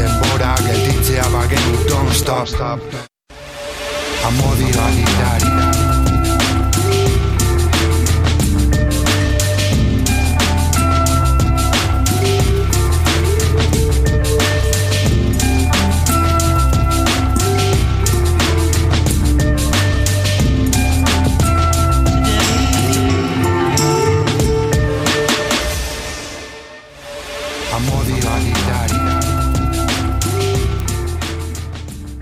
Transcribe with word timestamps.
Denbora 0.00 0.54
gelditzea 0.64 1.28
bagen 1.28 1.60
Don't 1.86 2.12
stop, 2.14 2.46
stop 2.48 2.80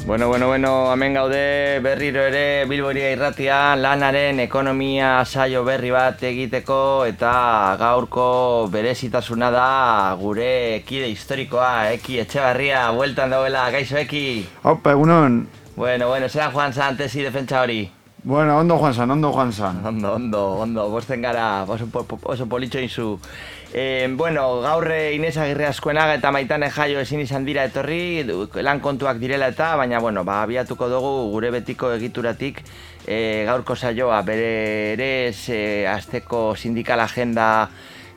Bueno, 0.08 0.28
bueno, 0.28 0.46
bueno, 0.46 0.90
hemen 0.90 1.12
gaude 1.12 1.80
berriro 1.80 2.22
ere 2.22 2.64
Bilboria 2.64 3.10
irratia 3.12 3.76
lanaren 3.76 4.40
ekonomia 4.40 5.10
saio 5.26 5.66
berri 5.66 5.90
bat 5.92 6.22
egiteko 6.24 6.78
eta 7.04 7.32
gaurko 7.76 8.70
berezitasuna 8.72 9.50
da 9.52 9.66
gure 10.16 10.80
kide 10.88 11.10
historikoa, 11.12 11.92
Eki 11.98 12.22
Etxebarria, 12.24 12.86
bueltan 12.96 13.36
dauela, 13.36 13.66
gaixo 13.68 14.00
Eki. 14.00 14.24
Opa, 14.64 14.96
egunon. 14.96 15.42
Bueno, 15.76 16.08
bueno, 16.08 16.32
zelan 16.32 16.56
joan 16.56 16.72
zan 16.72 16.96
tesi 16.96 17.20
defentsa 17.20 17.60
hori. 17.60 17.82
Bueno, 18.24 18.56
ondo 18.58 18.78
joan 18.78 18.94
zan, 18.94 19.10
ondo 19.10 19.30
joan 19.30 19.52
zan. 19.52 19.84
Ondo, 19.86 20.14
ondo, 20.14 20.40
ondo, 20.64 20.88
bosten 20.88 21.20
gara, 21.20 21.64
oso, 21.68 21.86
oso 22.22 22.48
politxo 22.48 22.80
inzu. 22.80 23.18
Eh, 23.74 24.08
bueno, 24.16 24.60
gaur 24.62 24.90
eh, 24.90 25.14
Inez 25.14 25.36
Agirre 25.36 25.66
Azkuenaga 25.66 26.14
eta 26.16 26.30
Maitane 26.32 26.70
Jaio 26.72 27.02
ezin 27.04 27.20
izan 27.20 27.44
dira 27.44 27.66
etorri, 27.68 28.24
lan 28.64 28.80
kontuak 28.80 29.18
direla 29.20 29.50
eta, 29.52 29.74
baina, 29.76 30.00
bueno, 30.00 30.24
ba, 30.24 30.40
abiatuko 30.42 30.88
dugu 30.88 31.10
gure 31.34 31.50
betiko 31.52 31.92
egituratik 31.92 32.62
eh, 33.06 33.44
gaurko 33.44 33.76
saioa. 33.76 34.22
Bere 34.24 34.94
ere 34.94 35.10
eh, 35.28 35.84
azteko 35.86 36.56
sindikal 36.56 37.04
agenda 37.04 37.68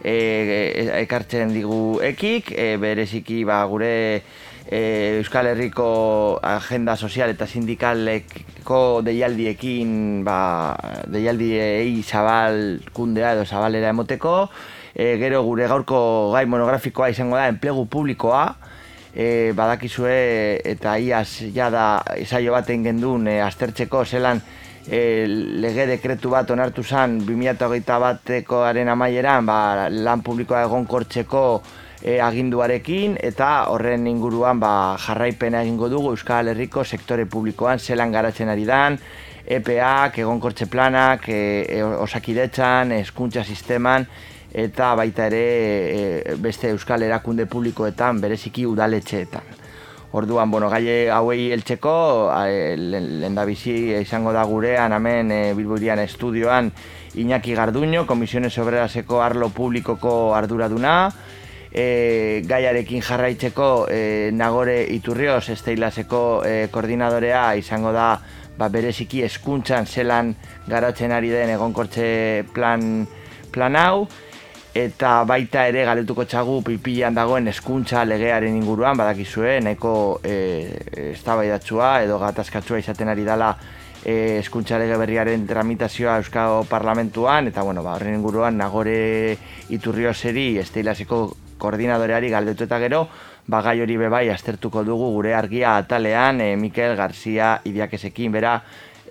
eh, 0.04 1.02
ekartzen 1.02 1.52
digu 1.52 2.00
ekik, 2.00 2.56
eh, 2.56 2.78
bereziki 2.80 3.44
ba, 3.44 3.66
gure 3.68 4.24
e, 4.72 5.18
Euskal 5.20 5.48
Herriko 5.52 6.40
agenda 6.42 6.96
sozial 6.96 7.32
eta 7.34 7.48
sindikaleko 7.48 9.02
deialdiekin 9.04 10.24
ba, 10.24 10.78
deialdiei 11.12 12.02
zabalkundea 12.04 13.34
edo 13.36 13.46
zabalera 13.46 13.92
emoteko 13.92 14.50
e, 15.02 15.18
gero 15.18 15.42
gure 15.44 15.68
gaurko 15.68 16.32
gai 16.36 16.46
monografikoa 16.46 17.10
izango 17.10 17.40
da 17.40 17.48
enplegu 17.50 17.88
publikoa. 17.90 18.46
E, 19.12 19.52
badakizue 19.58 20.62
eta 20.72 20.96
iaz 21.02 21.44
jada 21.56 22.04
saio 22.24 22.54
baten 22.56 22.86
gendun 22.86 23.26
e, 23.28 23.42
aztertzeko 23.44 24.06
zelan 24.06 24.40
e, 24.88 25.26
lege 25.60 25.88
dekretu 25.90 26.32
bat 26.32 26.54
onartu 26.54 26.84
zen 26.84 27.18
2008 27.28 27.98
batekoaren 28.06 28.94
amaieran 28.94 29.50
ba, 29.50 29.90
lan 29.92 30.24
publikoa 30.24 30.64
egonkortzeko 30.70 31.44
e, 32.00 32.22
aginduarekin 32.24 33.18
eta 33.20 33.52
horren 33.74 34.08
inguruan 34.08 34.64
ba, 34.64 34.74
jarraipena 35.02 35.66
egingo 35.66 35.90
dugu 35.92 36.16
Euskal 36.16 36.54
Herriko 36.54 36.86
sektore 36.86 37.26
publikoan 37.26 37.84
zelan 37.84 38.16
garatzen 38.16 38.54
ari 38.54 38.70
dan, 38.70 39.00
EPAak, 39.42 40.22
egonkortze 40.22 40.70
planak, 40.72 41.28
e, 41.28 41.66
e, 41.68 41.84
osakidetzan, 41.84 42.94
hezkuntza 42.96 43.44
sisteman, 43.44 44.06
eta 44.52 44.94
baita 44.96 45.28
ere 45.32 45.42
e, 45.42 46.36
beste 46.38 46.70
Euskal 46.70 47.04
Erakunde 47.04 47.46
publikoetan, 47.46 48.22
bereziki 48.22 48.66
udaletxeetan. 48.66 49.60
Orduan, 50.12 50.52
bueno, 50.52 50.70
gai 50.70 51.08
hauei 51.08 51.52
heltzeko, 51.56 51.94
eh, 52.44 52.76
lehendabizi 52.76 53.96
izango 54.02 54.34
da 54.36 54.44
gurean, 54.44 54.92
hemen 54.92 55.32
e, 55.32 55.42
Bilburian 55.56 56.00
estudioan, 56.04 56.72
Iñaki 57.16 57.56
Garduño, 57.56 58.06
Komisiones 58.08 58.58
Obreraseko 58.60 59.22
arlo 59.24 59.50
publikoko 59.50 60.36
arduraduna, 60.36 61.12
e, 61.72 62.44
gaiarekin 62.46 63.02
jarraitzeko 63.02 63.88
e, 63.90 64.30
Nagore 64.34 64.84
Iturrioz 64.92 65.50
Esteilaseko 65.50 66.44
e, 66.46 66.68
koordinadorea 66.72 67.56
izango 67.56 67.94
da 67.96 68.20
ba, 68.58 68.68
bereziki 68.70 69.24
hezkuntzan 69.24 69.88
zelan 69.88 70.36
garatzen 70.68 71.16
ari 71.16 71.32
den 71.32 71.56
egonkortze 71.56 72.44
plan, 72.54 73.08
plan 73.52 73.80
hau 73.80 74.08
eta 74.74 75.24
baita 75.28 75.66
ere 75.68 75.84
galetuko 75.84 76.24
txagu 76.24 76.62
pipilan 76.64 77.16
dagoen 77.16 77.50
hezkuntza 77.52 78.06
legearen 78.08 78.56
inguruan 78.56 78.96
badakizue 78.96 79.58
nahiko 79.60 79.94
e, 80.24 80.36
eztabaidatsua 81.12 81.92
edo 82.06 82.20
gatazkatsua 82.22 82.80
izaten 82.80 83.12
ari 83.12 83.26
dala 83.28 83.52
e, 84.06 84.40
hezkuntza 84.40 84.80
lege 84.80 84.96
berriaren 84.98 85.44
tramitazioa 85.48 86.16
Euskal 86.22 86.66
Parlamentuan. 86.70 87.52
Eta 87.52 87.64
bueno, 87.68 87.84
ba, 87.84 87.98
horren 87.98 88.16
inguruan 88.16 88.58
Nagore 88.58 89.38
Iturriozeri 89.76 90.58
Esteilaseko 90.64 91.26
koordinadoreari 91.62 92.32
galdetu 92.32 92.64
eta 92.64 92.80
gero 92.80 93.06
ba, 93.48 93.62
gai 93.62 93.82
hori 93.82 93.98
bebai 94.00 94.30
aztertuko 94.32 94.86
dugu 94.88 95.12
gure 95.18 95.36
argia 95.36 95.76
atalean 95.78 96.40
e, 96.42 96.56
Mikel 96.56 96.96
Garzia 96.96 97.58
Idiakesekin 97.66 98.32
bera 98.32 98.62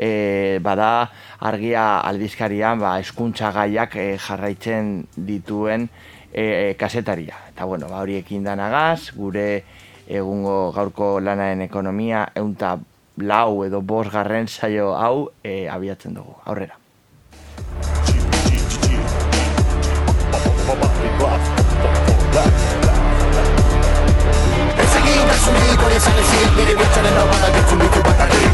e, 0.00 0.58
bada 0.64 1.10
argia 1.44 2.00
aldizkarian 2.00 2.80
ba, 2.80 2.96
eskuntza 3.04 3.52
gaiak 3.52 3.96
e, 4.00 4.06
jarraitzen 4.18 5.04
dituen 5.28 5.88
e, 6.32 6.74
kasetaria. 6.80 7.36
Eta 7.52 7.68
bueno, 7.68 7.90
ba, 7.92 8.00
horiekin 8.00 8.46
danagaz, 8.48 9.12
gure 9.16 9.62
egungo 10.08 10.72
gaurko 10.74 11.18
lanaren 11.20 11.60
ekonomia 11.68 12.24
eunta 12.34 12.78
lau 13.20 13.64
edo 13.66 13.82
bos 13.82 14.08
garren 14.10 14.48
saio 14.48 14.94
hau 14.96 15.30
e, 15.44 15.68
abiatzen 15.68 16.16
dugu. 16.16 16.40
Aurrera. 16.46 16.80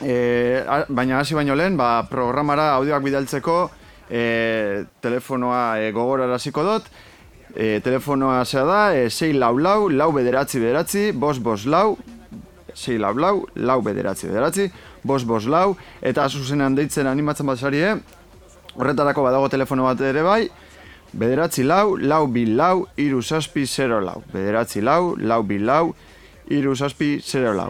e, 0.00 0.64
a- 0.66 0.84
baina 0.88 1.18
hasi 1.20 1.34
baino 1.34 1.54
lehen, 1.54 1.76
ba, 1.76 2.06
programara 2.10 2.72
audioak 2.74 3.02
bidaltzeko 3.04 3.70
e, 4.10 4.84
telefonoa 5.00 5.80
e, 5.80 5.92
gogoraraziko 5.92 6.64
dut, 6.64 6.88
e, 7.54 7.80
telefonoa 7.84 8.44
zea 8.44 8.64
da, 8.64 8.80
e, 8.96 9.08
6 9.10 9.32
lau 9.38 9.56
lau, 9.58 9.88
lau 9.90 10.10
bederatzi 10.12 10.60
bederatzi, 10.60 11.12
bos 11.12 11.38
bos 11.38 11.66
lau, 11.66 11.96
6 12.74 12.98
lau 12.98 13.14
lau, 13.14 13.46
lau 13.54 13.80
bederatzi 13.82 14.26
bederatzi, 14.28 14.70
bos 15.04 15.24
bos 15.24 15.46
lau, 15.46 15.76
eta 16.02 16.28
zuzenean 16.28 16.74
deitzen 16.74 17.06
animatzen 17.06 17.46
bat 17.46 17.58
zarie, 17.58 17.94
horretarako 18.74 19.22
badago 19.22 19.48
telefono 19.48 19.84
bat 19.90 20.00
ere 20.00 20.22
bai, 20.22 20.44
Bederatzi 21.14 21.62
lau, 21.62 21.94
lau 21.94 22.24
bi 22.26 22.42
lau, 22.44 22.88
iru 22.98 23.20
zazpi, 23.22 23.68
zero 23.70 24.00
lau. 24.02 24.24
Bederatzi 24.32 24.80
lau, 24.82 25.14
lau 25.14 25.44
bi 25.46 25.60
lau, 25.62 25.94
iru 26.50 26.74
zazpi, 26.74 27.20
zero 27.22 27.52
lau. 27.54 27.68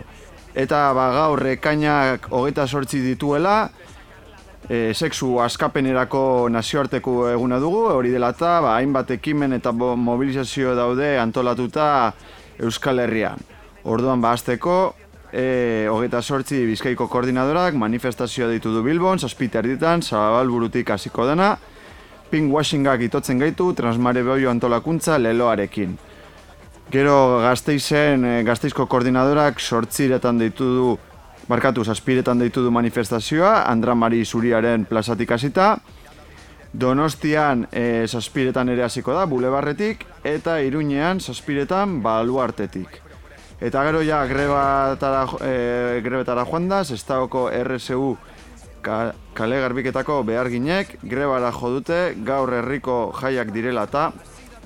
Eta 0.54 0.92
ba, 0.94 1.08
gaur 1.10 1.42
ekainak 1.50 2.28
hogeita 2.30 2.68
sortzi 2.70 3.00
dituela, 3.02 3.70
e, 4.68 4.92
sexu 4.94 5.40
askapenerako 5.42 6.48
nazioarteko 6.54 7.16
eguna 7.32 7.58
dugu, 7.58 7.88
hori 7.90 8.12
dela 8.14 8.30
eta 8.34 8.60
ba, 8.62 8.76
hainbat 8.78 9.10
ekimen 9.16 9.58
eta 9.58 9.72
mobilizazio 9.72 10.76
daude 10.78 11.16
antolatuta 11.18 12.12
Euskal 12.62 13.02
Herrian. 13.02 13.42
Orduan 13.84 14.22
ba, 14.22 14.32
azteko, 14.38 14.94
e, 15.32 15.88
hogeita 15.90 16.22
sortzi 16.22 16.62
bizkaiko 16.70 17.08
koordinadorak 17.10 17.74
manifestazioa 17.74 18.48
deitu 18.54 18.70
du 18.72 18.84
Bilbon, 18.86 19.18
zazpite 19.18 19.58
erditan, 19.58 20.02
zabalburutik 20.06 20.94
hasiko 20.94 21.26
dena, 21.26 21.56
pinkwashingak 22.30 23.02
itotzen 23.08 23.42
gaitu, 23.42 23.72
transmare 23.74 24.22
antolakuntza 24.48 25.18
leloarekin. 25.18 25.98
Gero 26.92 27.40
gazteizen, 27.40 28.24
e, 28.24 28.42
gazteizko 28.44 28.84
koordinadorak 28.90 29.60
sortziretan 29.60 30.38
deitu 30.38 30.66
du, 30.76 30.88
barkatu, 31.48 31.84
zazpiretan 31.84 32.38
deitu 32.38 32.62
du 32.64 32.70
manifestazioa, 32.70 33.62
Andra 33.70 33.94
Mari 33.94 34.24
Zuriaren 34.24 34.84
plazatik 34.84 35.32
hasita, 35.32 35.78
Donostian 36.74 37.68
e, 37.72 38.04
zazpiretan 38.06 38.68
ere 38.68 38.84
hasiko 38.84 39.14
da, 39.14 39.24
bulebarretik, 39.30 40.04
eta 40.26 40.58
Iruñean 40.60 41.20
zazpiretan 41.22 42.00
baluartetik. 42.02 43.00
Eta 43.64 43.84
gero 43.86 44.02
ja 44.04 44.24
grebatara, 44.26 45.24
e, 45.40 46.00
grebetara 46.04 46.44
joan 46.44 46.68
da, 46.68 46.82
zestaoko 46.84 47.46
RSU 47.62 48.16
ka, 48.82 49.14
kale 49.32 49.62
garbiketako 49.62 50.20
beharginek, 50.28 50.98
grebara 51.02 51.54
jo 51.54 51.72
dute, 51.78 52.02
gaur 52.26 52.52
herriko 52.58 52.98
jaiak 53.22 53.54
direla 53.54 53.88
eta 53.88 54.10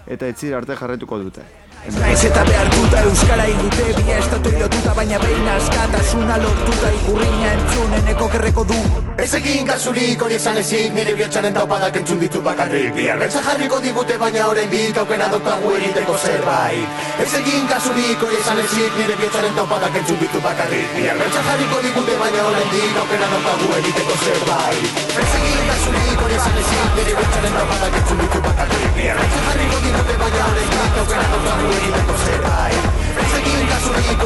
eta 0.09 0.27
etzira 0.33 0.59
arte 0.59 0.75
jarretuko 0.75 1.21
dute. 1.21 1.58
Naiz 1.87 2.25
eta 2.25 2.43
behartuta 2.45 3.01
euskara 3.07 3.45
indute 3.49 3.85
Bia 3.97 4.19
estatu 4.19 4.51
lotuta 4.59 4.93
baina 4.95 5.19
behin 5.23 5.49
askatasuna 5.55 6.37
lortuta 6.43 6.91
Ikurriña 6.99 7.53
entzunen 7.55 8.09
eko 8.13 8.29
kerreko 8.35 8.65
du. 8.69 8.79
Ez 9.19 9.31
egin 9.39 9.67
kasurik 9.67 10.23
hori 10.23 10.37
esan 10.37 10.59
ezik 10.61 10.93
Nire 10.95 11.15
bihotxaren 11.19 11.55
taupadak 11.55 11.97
entzun 12.01 12.21
ditu 12.21 12.43
bakarrik. 12.43 12.91
Bihar 12.97 13.19
beltza 13.23 13.43
jarriko 13.47 13.81
digute 13.85 14.19
baina 14.21 14.47
orain 14.51 14.69
bit 14.71 14.99
Aukena 14.99 15.29
daukagu 15.33 15.73
egiteko 15.79 16.19
zerbait. 16.19 17.01
Ez 17.25 17.33
egin 17.41 17.67
kasurik 17.73 18.27
hori 18.27 18.37
esan 18.43 18.61
ezik 18.65 18.99
Nire 19.01 19.17
bihotxaren 19.23 19.55
taupadak 19.57 19.97
entzun 20.03 20.21
ditu 20.23 20.43
bakarrik. 20.45 20.93
Bihar 20.99 21.17
beltza 21.23 21.45
jarriko 21.49 21.81
digute 21.87 22.19
baina 22.25 22.45
orain 22.51 22.69
bit 22.75 23.01
Aukena 23.05 23.31
daukagu 23.35 23.73
egiteko 23.81 24.19
zerbait. 24.27 25.03
Ez 25.25 25.31
egin 25.41 25.65
kasurik 25.73 26.27
hori 26.27 26.39
esan 26.43 26.61
ezik 26.65 27.01
Nire 27.01 27.13
bihotxaren 27.15 27.59
taupadak 27.59 27.99
entzun 28.03 28.23
ditu 28.27 28.45
bakarrik. 28.51 28.89
Bihar 29.01 29.23
beltza 29.25 29.43
jarriko 29.49 29.83
digute 29.89 30.21
baina 30.25 30.47
orain 30.53 30.71
bit 30.77 31.03
Aukena 31.03 31.27
daukagu 31.35 31.68
egiteko 31.77 32.15
zerbait 32.27 32.83
Ez 33.25 33.33
egin 33.41 33.61
esan 33.79 33.99
ezik 34.05 34.23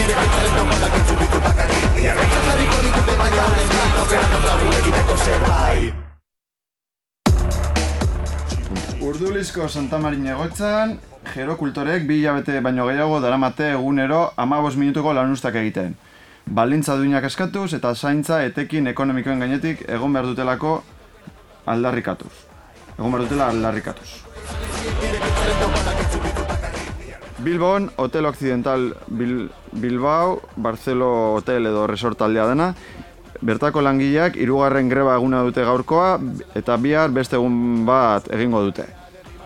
Nire 0.00 0.14
bihotxaren 0.18 0.52
taupadak 0.58 0.98
entzun 1.00 1.22
ditu 1.22 1.38
bakarrik 1.46 1.88
Bihar 1.96 2.20
beltza 2.20 2.40
jarriko 2.50 2.82
digute 2.88 3.16
baina 3.22 3.46
orain 3.46 3.72
bit 3.72 4.02
Aukena 4.02 4.28
daukagu 4.34 4.76
egiteko 4.82 5.14
zerbait 5.24 6.04
Urdulizko 9.08 9.68
Santa 9.68 9.98
Marin 10.02 10.26
egoitzan, 10.26 10.98
Jero 11.32 11.54
Kultorek 11.56 12.02
bi 12.08 12.18
hilabete 12.18 12.60
baino 12.60 12.84
gehiago 12.88 13.20
daramate 13.24 13.70
egunero 13.72 14.18
15 14.36 14.76
minutuko 14.76 15.14
lanustak 15.16 15.54
egiten. 15.60 15.94
Balintza 16.58 16.96
duinak 16.96 17.24
eskatuz 17.28 17.72
eta 17.78 17.94
zaintza 17.94 18.42
etekin 18.44 18.86
ekonomikoen 18.92 19.40
gainetik 19.44 19.84
egon 19.88 20.12
behar 20.12 20.26
dutelako 20.32 20.74
aldarrikatuz. 21.66 22.32
Egon 22.98 23.12
behar 23.12 23.24
dutela 23.24 23.48
aldarrikatuz. 23.54 24.10
Bilbon, 27.38 27.90
Hotel 27.96 28.26
Occidental 28.26 28.96
Bil 29.06 29.50
Bilbao, 29.72 30.40
Barcelo 30.56 31.34
Hotel 31.34 31.66
edo 31.66 31.86
Resort 31.86 32.18
taldea 32.18 32.46
dena, 32.50 32.72
bertako 33.40 33.82
langileak 33.82 34.36
hirugarren 34.36 34.88
greba 34.90 35.14
eguna 35.14 35.42
dute 35.46 35.62
gaurkoa 35.64 36.18
eta 36.58 36.76
bihar 36.76 37.14
beste 37.14 37.38
egun 37.38 37.86
bat 37.86 38.26
egingo 38.34 38.62
dute. 38.66 38.88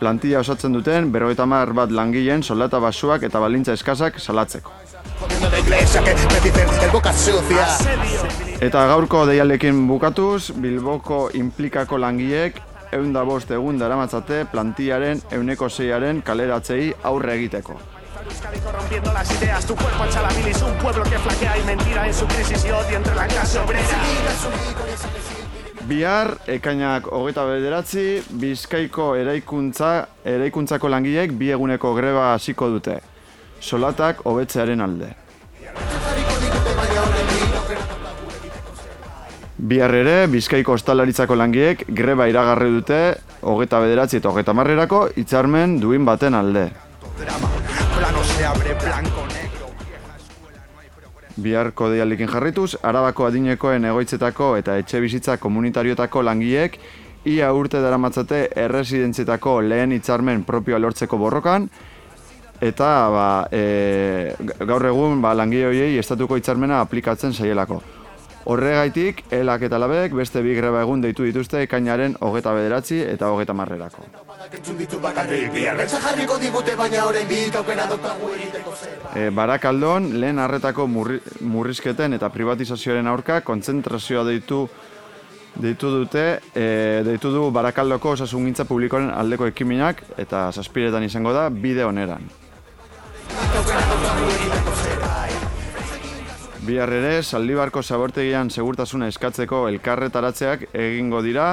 Plantilla 0.01 0.41
osatzen 0.41 0.73
duten 0.73 1.13
berrogeita 1.13 1.45
hamar 1.45 1.75
bat 1.77 1.93
langileen 1.93 2.43
soldata 2.43 2.81
basuak 2.81 3.23
eta 3.29 3.39
balintza 3.39 3.77
eskasak 3.77 4.19
salatzeko. 4.19 4.73
Eta 8.63 8.87
gaurko 8.89 9.27
deialekin 9.27 9.87
bukatuz, 9.87 10.51
Bilboko 10.57 11.29
implikako 11.35 11.99
langileek 11.99 12.59
egun 12.93 13.13
da 13.13 13.25
bost 13.25 13.51
egun 13.51 13.79
daramatzate 13.81 14.45
plantillaren 14.53 15.23
euneko 15.33 15.69
zeiaren 15.69 16.23
kaleratzei 16.23 16.93
aurre 17.03 17.35
egiteko. 17.41 17.79
Corrompiendo 18.65 19.13
las 19.13 19.31
ideas, 19.33 19.67
tu 19.67 19.75
cuerpo 19.75 20.05
echa 20.05 20.23
la 20.23 20.29
un 20.29 20.79
pueblo 20.79 21.03
que 21.05 21.19
flaquea 21.19 21.59
y 21.59 21.63
mentira 21.65 22.07
en 22.07 22.15
su 22.15 22.27
crisis 22.27 22.65
y 22.65 22.71
odio 22.71 22.97
entre 22.97 23.15
la 23.15 23.27
clase 23.27 23.59
obrera. 23.59 23.99
Bihar, 25.89 26.37
ekainak 26.47 27.09
hogeita 27.11 27.45
bederatzi, 27.45 28.23
Bizkaiko 28.31 29.17
eraikuntza, 29.17 30.07
eraikuntzako 30.25 30.89
langileek 30.89 31.33
bi 31.33 31.51
eguneko 31.51 31.95
greba 31.95 32.35
hasiko 32.35 32.69
dute. 32.69 33.01
Solatak 33.61 34.23
hobetzearen 34.25 34.81
alde. 34.81 35.22
Bihar 39.63 39.93
ere, 39.95 40.15
Bizkaiko 40.27 40.75
ostalaritzako 40.75 41.37
langileek 41.39 41.85
greba 41.95 42.25
iragarri 42.27 42.67
dute 42.73 42.97
hogeita 43.47 43.79
bederatzi 43.85 44.19
eta 44.19 44.33
hogeita 44.33 44.55
marrerako 44.59 45.05
hitzarmen 45.15 45.77
duin 45.79 46.03
baten 46.09 46.35
alde. 46.35 46.65
Biharko 51.47 51.93
deialdikin 51.95 52.33
jarrituz, 52.35 52.75
Arabako 52.83 53.29
adinekoen 53.29 53.87
egoitzetako 53.93 54.51
eta 54.59 54.81
etxe 54.83 54.99
bizitza 55.07 55.39
komunitarioetako 55.39 56.27
langileek 56.27 56.83
ia 57.31 57.55
urte 57.55 57.79
daramatzate 57.87 58.49
erresidentzietako 58.67 59.61
lehen 59.63 59.95
hitzarmen 59.95 60.43
propioa 60.43 60.83
lortzeko 60.83 61.23
borrokan, 61.23 61.71
eta 62.61 62.93
ba, 63.15 63.33
e, 63.47 64.35
gaur 64.67 64.91
egun 64.91 65.23
ba, 65.23 65.37
langile 65.39 65.71
horiei 65.71 65.99
estatuko 66.03 66.43
hitzarmena 66.43 66.83
aplikatzen 66.83 67.31
saielako. 67.31 67.83
Horregaitik, 68.45 69.23
elak 69.31 69.63
eta 69.69 69.79
labek 69.79 70.15
beste 70.19 70.43
bi 70.43 70.55
greba 70.57 70.81
egun 70.83 71.03
deitu 71.05 71.23
dituzte 71.27 71.61
ekainaren 71.63 72.17
hogeta 72.21 72.53
bederatzi 72.57 72.99
eta 73.07 73.29
hogeta 73.31 73.55
marrerako. 73.55 74.07
E, 79.15 79.29
Barakaldon, 79.31 80.09
lehen 80.21 80.39
arretako 80.43 80.87
murri, 80.91 81.21
murrizketen 81.41 82.19
eta 82.19 82.33
privatizazioaren 82.35 83.07
aurka 83.07 83.41
kontzentrazioa 83.47 84.25
deitu 84.27 84.67
deitu 85.55 85.91
dute, 85.93 86.41
e, 86.55 87.03
deitu 87.05 87.31
du 87.31 87.51
Barakaldoko 87.53 88.17
osasungintza 88.17 88.65
publikoaren 88.65 89.11
aldeko 89.15 89.47
ekimenak 89.53 90.03
eta 90.19 90.49
zazpiretan 90.53 91.05
izango 91.05 91.33
da 91.37 91.49
bide 91.51 91.85
oneran. 91.85 92.31
Bihar 96.63 96.93
ere, 96.95 97.17
Zaldibarko 97.27 97.81
zabortegian 97.83 98.47
segurtasuna 98.55 99.09
eskatzeko 99.11 99.65
elkarretaratzeak 99.67 100.69
egingo 100.79 101.19
dira, 101.27 101.47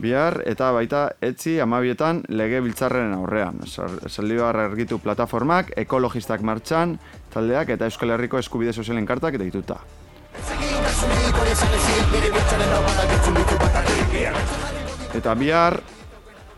bihar 0.00 0.38
eta 0.48 0.70
baita 0.72 1.02
etzi 1.20 1.58
amabietan 1.60 2.22
lege 2.32 2.62
biltzarren 2.64 3.12
aurrean. 3.12 3.60
Zaldibar 3.68 4.56
argitu 4.62 4.96
plataformak, 5.04 5.74
ekologistak 5.84 6.40
martxan, 6.40 6.94
taldeak 7.34 7.74
eta 7.76 7.90
Euskal 7.90 8.14
Herriko 8.16 8.40
eskubide 8.40 8.72
sozialen 8.72 9.04
kartak 9.04 9.36
deituta. 9.36 9.82
Eta 15.16 15.36
bihar, 15.36 15.80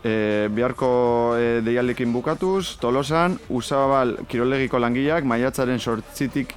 e, 0.03 0.47
biharko 0.55 0.93
e, 1.35 1.59
deialdekin 1.67 2.15
bukatuz, 2.15 2.77
Tolosan, 2.79 3.35
Usabal 3.51 4.15
kirolegiko 4.31 4.79
langileak 4.79 5.27
maiatzaren 5.27 5.79
sortzitik 5.79 6.55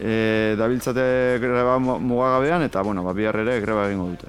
e, 0.00 0.54
dabiltzate 0.58 1.38
greba 1.40 1.78
mu- 1.78 1.98
mugagabean, 2.00 2.62
eta 2.62 2.82
bueno, 2.82 3.02
ba, 3.04 3.12
bihar 3.12 3.36
ere 3.36 3.60
greba 3.60 3.86
egingo 3.88 4.08
dute. 4.12 4.26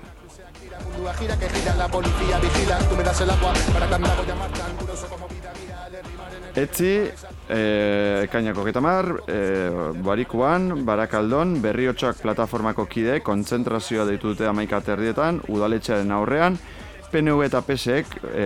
Etzi, 6.55 7.09
e, 7.49 7.61
ekainako 8.27 8.63
getamar, 8.67 9.07
e, 9.27 9.69
barikuan, 10.05 10.83
barakaldon, 10.85 11.55
berriotxak 11.63 12.21
plataformako 12.21 12.85
kide, 12.85 13.21
kontzentrazioa 13.25 14.05
deitu 14.05 14.33
dute 14.35 14.45
amaika 14.45 14.79
terdietan, 14.85 15.41
udaletxearen 15.49 16.11
aurrean, 16.13 16.59
PNV 17.11 17.47
eta 17.47 17.61
PSek, 17.65 18.05
e, 18.33 18.45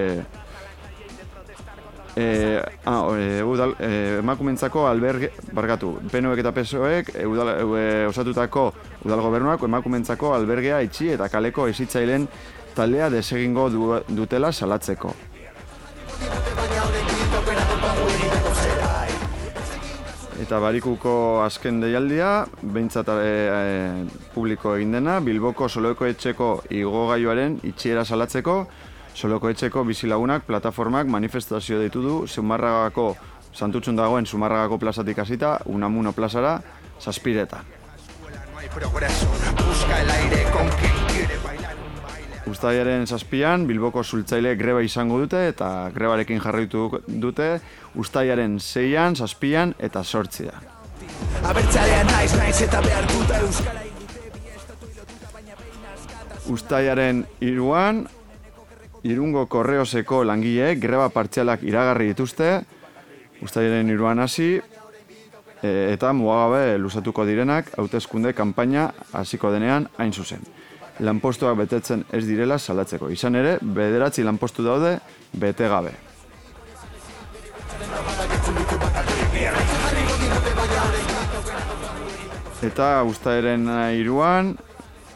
e, 2.17 2.61
ah, 2.85 3.05
e, 3.13 3.43
udal, 3.43 3.75
e, 3.79 4.17
emakumentzako 4.19 4.87
alberge, 4.89 5.29
bargatu, 5.53 5.99
PNV 6.09 6.39
eta 6.41 6.51
PSOek 6.51 7.11
e, 7.13 7.25
udal, 7.29 7.53
e, 7.77 8.05
osatutako 8.09 8.71
udal 9.05 9.21
gobernuak 9.21 9.61
emakumentzako 9.67 10.33
albergea 10.33 10.81
itxi 10.87 11.11
eta 11.13 11.29
kaleko 11.29 11.67
ezitzailen 11.69 12.25
taldea 12.73 13.11
desegingo 13.13 13.69
du, 13.69 13.91
dutela 14.09 14.51
salatzeko. 14.51 15.13
Eta 20.41 20.59
barikuko 20.63 21.13
azken 21.43 21.81
deialdia, 21.81 22.47
behintzat 22.61 23.09
e, 23.13 23.31
publiko 24.33 24.75
egin 24.77 24.97
dena, 24.97 25.19
Bilboko 25.21 25.69
Soloko 25.69 26.05
Etxeko 26.09 26.51
igogailuaren 26.73 27.59
itxiera 27.67 28.05
salatzeko, 28.05 28.61
Soloko 29.17 29.49
Etxeko 29.49 29.81
bizilagunak 29.81 30.43
plataformak 30.45 31.07
manifestazio 31.09 31.79
deitu 31.81 32.03
du 32.03 32.15
Zumarragako, 32.29 33.15
santutxun 33.49 33.95
dagoen 33.97 34.27
Zumarragako 34.29 34.77
plazatik 34.77 35.17
hasita, 35.17 35.55
Unamuno 35.65 36.11
plazara, 36.13 36.59
zazpiretan. 37.01 37.65
Baile. 41.43 41.71
Uztailaren 42.47 43.07
zazpian, 43.07 43.65
Bilboko 43.67 44.03
zultzaile 44.03 44.53
greba 44.55 44.83
izango 44.85 45.17
dute 45.23 45.47
eta 45.49 45.89
grebarekin 45.95 46.39
jarraitu 46.43 46.85
dute 47.07 47.49
Uztailaren 47.95 48.59
zeian, 48.59 49.15
zazpian 49.15 49.73
eta 49.79 50.03
sortzian. 50.03 50.69
Abertzalean 51.41 52.05
naiz 52.13 52.31
naiz 52.37 52.61
eta 52.61 52.85
behartuta 52.85 53.41
euskara 53.47 53.81
baina 55.33 55.57
behin 55.57 55.89
askatasun 55.95 56.53
Uztailaren 56.53 57.25
iruan, 57.41 58.05
irungo 59.07 59.45
korreoseko 59.47 60.23
langileek 60.27 60.81
greba 60.83 61.07
partzialak 61.13 61.63
iragarri 61.63 62.11
dituzte, 62.11 62.51
Uztailaren 63.37 63.89
iruan 63.93 64.19
hasi, 64.19 64.57
e, 65.61 65.69
eta 65.93 66.09
mugagabe 66.13 66.77
luzatuko 66.81 67.25
direnak 67.27 67.69
hauteskunde 67.77 68.33
kanpaina 68.33 68.89
hasiko 69.13 69.51
denean 69.53 69.87
hain 69.97 70.13
zuzen. 70.13 70.41
Lanpostuak 71.05 71.57
betetzen 71.59 72.03
ez 72.11 72.23
direla 72.25 72.57
salatzeko. 72.57 73.11
Izan 73.13 73.37
ere, 73.37 73.57
bederatzi 73.61 74.25
lanpostu 74.25 74.65
daude 74.65 74.97
bete 75.33 75.69
gabe. 75.69 75.93
Eta 82.65 83.03
ustaeren 83.05 83.69
iruan, 83.93 84.55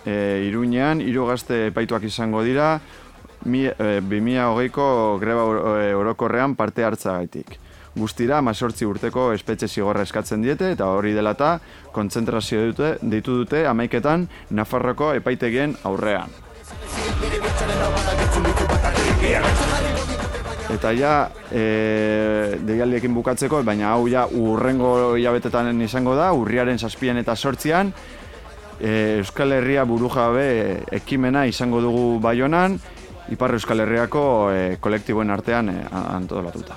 e, 0.06 0.46
iruñean, 0.46 1.02
hiru 1.02 1.26
gazte 1.26 1.66
epaituak 1.72 2.06
izango 2.06 2.44
dira, 2.46 2.76
mi, 3.46 3.66
e, 3.66 4.02
2008ko 4.02 5.18
greba 5.20 5.44
oro- 5.44 5.76
e, 5.82 5.94
orokorrean 5.96 6.56
parte 6.56 6.84
hartzagaitik. 6.84 7.58
Guztira, 7.96 8.38
amazortzi 8.38 8.86
urteko 8.88 9.34
espetxe 9.34 9.68
zigorra 9.68 10.06
eskatzen 10.08 10.42
diete, 10.42 10.72
eta 10.72 10.88
hori 10.88 11.12
dela 11.12 11.34
eta 11.36 11.60
kontzentrazio 11.92 12.62
dute, 12.70 12.94
deitu 13.02 13.36
dute 13.42 13.66
amaiketan 13.68 14.30
Nafarroko 14.50 15.14
epaitegien 15.14 15.76
aurrean. 15.84 16.32
Eta 20.72 20.94
ja, 20.96 21.16
e, 21.52 22.56
deialdiekin 22.64 23.14
bukatzeko, 23.14 23.60
baina 23.68 23.92
hau 23.92 24.08
ja 24.08 24.24
urrengo 24.32 25.18
hilabetetan 25.20 25.82
izango 25.84 26.16
da, 26.16 26.32
urriaren 26.32 26.80
zazpian 26.80 27.20
eta 27.20 27.36
sortzian, 27.36 27.92
e, 28.80 29.18
Euskal 29.20 29.52
Herria 29.52 29.84
burujabe 29.84 30.86
ekimena 30.96 31.44
izango 31.46 31.82
dugu 31.84 32.06
Baionan, 32.24 32.80
Ipar 33.32 33.54
Euskal 33.56 33.80
Herriako 33.80 34.24
e, 34.52 34.78
kolektiboen 34.84 35.30
artean 35.32 35.70
e, 35.72 35.76
antolatuta. 35.92 36.76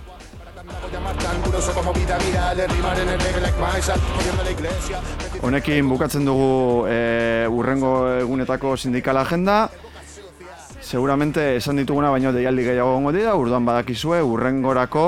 Honekin 5.43 5.89
bukatzen 5.91 6.25
dugu 6.25 6.87
e, 6.89 7.47
urrengo 7.51 7.95
egunetako 8.21 8.77
sindikal 8.77 9.19
agenda. 9.19 9.65
Seguramente 10.85 11.57
esan 11.57 11.81
dituguna 11.81 12.13
baino 12.15 12.31
deialdi 12.33 12.69
gehiago 12.69 12.95
gongo 12.95 13.13
dira, 13.13 13.35
urduan 13.35 13.67
badakizue 13.67 14.23
urrengorako 14.23 15.07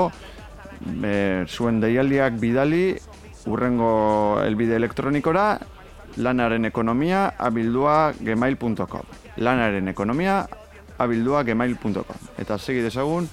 e, 1.03 1.45
zuen 1.47 1.79
deialdiak 1.79 2.39
bidali 2.41 2.97
urrengo 3.47 4.41
elbide 4.43 4.75
elektronikora 4.75 5.55
lanaren 6.17 6.65
ekonomia 6.65 7.27
abildua 7.37 8.11
gmail.com 8.19 9.15
lanaren 9.37 9.87
ekonomia 9.87 10.41
abildua 10.97 11.43
gmail.com 11.43 12.31
eta 12.37 12.57
segi 12.57 12.81
dezagun 12.85 13.29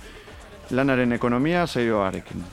lanaren 0.71 1.13
ekonomia 1.13 1.67
zeioarekin. 1.67 2.45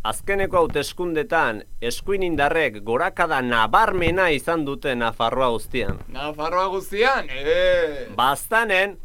Azkeneko 0.00 0.56
hauteskundetan 0.62 1.60
eskuin 1.84 2.22
indarrek 2.24 2.78
gorakada 2.84 3.42
nabarmena 3.44 4.30
izan 4.32 4.64
dute 4.64 4.94
Nafarroa 4.96 5.50
guztian. 5.52 6.00
Nafarroa 6.08 6.68
guztian, 6.72 7.28
eh! 7.28 8.08
Bastanen, 8.16 8.96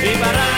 Iparrameriketan 0.00 0.49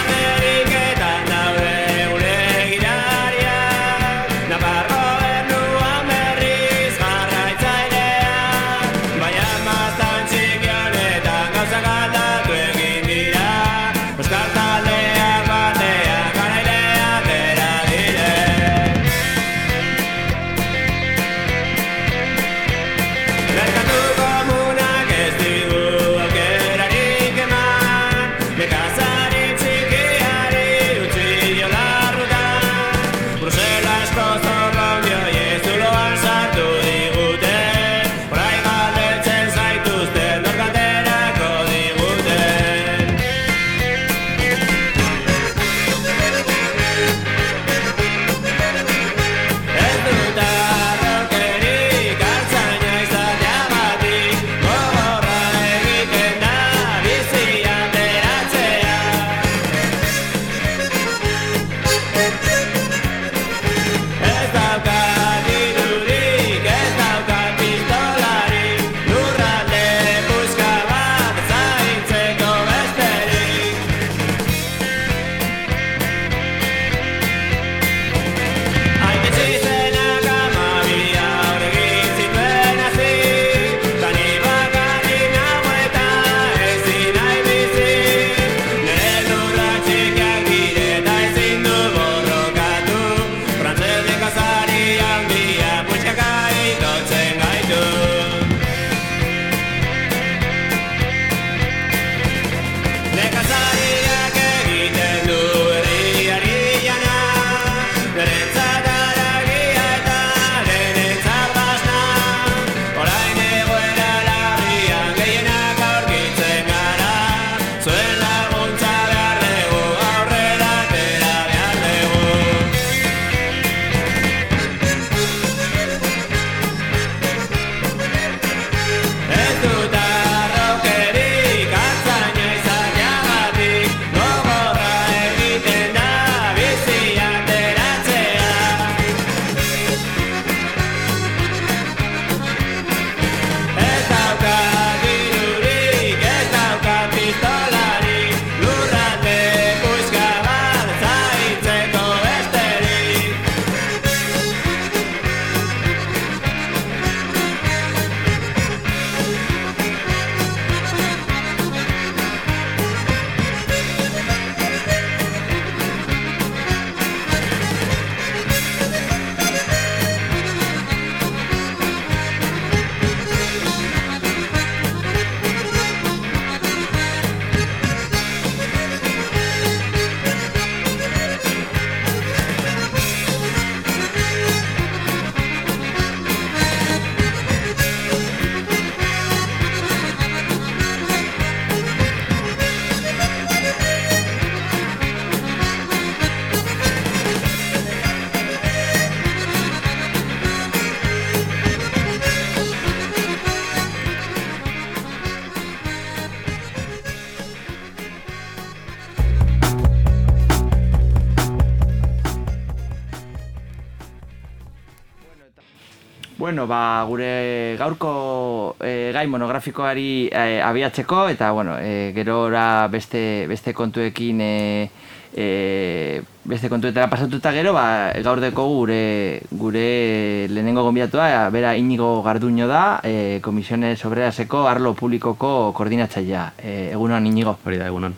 Bueno, 216.63 216.75
ba, 216.79 217.03
gure 217.09 217.77
gaurko 217.77 218.77
e, 218.79 219.11
gai 219.11 219.27
monografikoari 219.27 220.29
e, 220.31 220.61
abiatzeko 220.63 221.25
eta 221.33 221.51
bueno, 221.51 221.75
e, 221.81 222.13
gerora 222.15 222.87
beste, 222.87 223.49
beste 223.51 223.75
kontuekin 223.75 224.41
e, 224.41 224.91
e, 225.35 226.23
beste 226.45 226.69
kontuetara 226.71 227.11
pasatuta 227.11 227.51
gero, 227.51 227.73
ba, 227.75 228.13
gaur 228.23 228.39
deko 228.39 228.69
gure, 228.69 229.43
gure 229.51 230.47
lehenengo 230.55 230.85
gombiatua, 230.87 231.51
bera 231.51 231.75
inigo 231.75 232.23
garduño 232.23 232.69
da, 232.71 233.01
e, 233.03 233.41
komisiones 233.43 234.05
obreraseko 234.07 234.69
arlo 234.69 234.95
publikoko 234.95 235.73
koordinatzailea. 235.75 236.53
E, 236.63 236.93
egunon 236.93 237.27
inigo. 237.27 237.59
Hori 237.67 237.83
da, 237.83 237.91
egunon. 237.91 238.15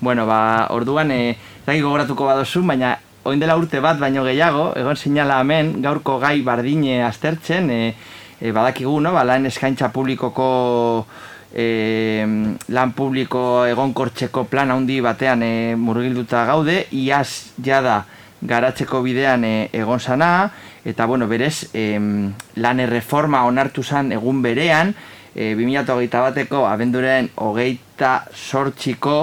Bueno, 0.00 0.26
ba, 0.28 0.66
orduan, 0.68 1.16
e, 1.16 1.38
zaki 1.64 1.80
gogoratuko 1.80 2.28
badozu, 2.28 2.60
baina 2.60 2.98
oin 3.26 3.40
dela 3.42 3.56
urte 3.58 3.80
bat 3.82 3.98
baino 3.98 4.22
gehiago, 4.24 4.70
egon 4.78 4.96
sinala 4.96 5.40
hemen, 5.42 5.80
gaurko 5.82 6.18
gai 6.22 6.40
bardine 6.46 7.00
aztertzen, 7.04 7.70
e, 7.70 7.94
e, 8.40 8.52
badakigu, 8.54 9.00
no? 9.02 9.12
ba, 9.12 9.24
lan 9.26 9.48
eskaintza 9.50 9.90
publikoko 9.94 10.48
e, 11.50 12.22
lan 12.68 12.92
publiko 12.94 13.64
egonkortzeko 13.66 14.46
plan 14.50 14.70
handi 14.70 15.00
batean 15.02 15.42
e, 15.42 15.52
murgilduta 15.76 16.44
gaude, 16.46 16.84
iaz 16.94 17.52
jada 17.62 18.04
garatzeko 18.46 19.02
bidean 19.02 19.44
e, 19.44 19.54
egon 19.74 20.00
sana, 20.00 20.50
eta 20.86 21.06
bueno, 21.10 21.26
berez, 21.26 21.66
e, 21.74 21.98
lan 22.62 22.84
erreforma 22.84 23.42
onartu 23.48 23.82
zan 23.82 24.12
egun 24.14 24.42
berean, 24.44 24.94
e, 25.34 25.54
2008 25.58 26.22
bateko 26.28 26.66
abenduren 26.70 27.32
hogeita 27.42 28.20
sortxiko 28.32 29.18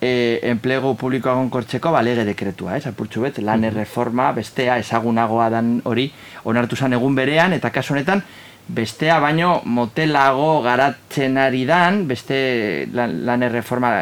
e, 0.00 0.40
enplegu 0.50 0.94
publiko 0.96 1.30
egonkortzeko 1.32 1.92
balege 1.94 2.24
dekretua, 2.28 2.76
ez, 2.76 2.86
apurtxu 2.90 3.24
bet, 3.26 3.40
lan 3.44 3.64
erreforma 3.64 4.32
bestea 4.36 4.78
ezagunagoa 4.82 5.48
dan 5.54 5.78
hori 5.84 6.10
onartu 6.44 6.76
zan 6.76 6.96
egun 6.96 7.16
berean, 7.16 7.56
eta 7.56 7.70
kasu 7.74 7.94
honetan, 7.94 8.22
bestea 8.66 9.20
baino 9.22 9.60
motelago 9.64 10.60
garatzen 10.62 11.38
ari 11.38 11.64
dan, 11.66 12.04
beste 12.08 12.86
lan, 12.92 13.20
lan 13.26 13.46
erreforma 13.46 13.92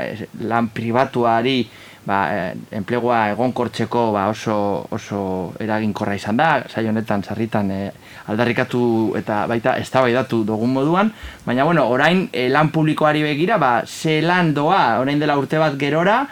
lan 0.48 0.70
pribatuari 0.72 1.58
ba, 2.04 2.18
eh, 2.32 2.54
enplegua 2.78 3.30
egonkortzeko 3.32 4.10
ba, 4.12 4.28
oso, 4.32 4.86
oso 4.90 5.20
eraginkorra 5.60 6.16
izan 6.16 6.40
da, 6.40 6.48
saio 6.68 6.92
honetan 6.92 7.24
sarritan 7.24 7.70
eh, 7.72 7.90
aldarrikatu 8.26 9.14
eta 9.18 9.44
baita 9.50 9.76
eztabaidatu 9.80 10.42
dugun 10.48 10.72
moduan, 10.72 11.12
baina 11.44 11.64
bueno, 11.64 11.86
orain 11.92 12.28
eh, 12.32 12.48
lan 12.48 12.70
publikoari 12.72 13.22
begira, 13.22 13.58
ba, 13.58 13.82
ze 13.86 14.20
lan 14.22 14.54
doa, 14.54 15.00
orain 15.00 15.20
dela 15.20 15.36
urte 15.38 15.60
bat 15.60 15.76
gerora, 15.78 16.24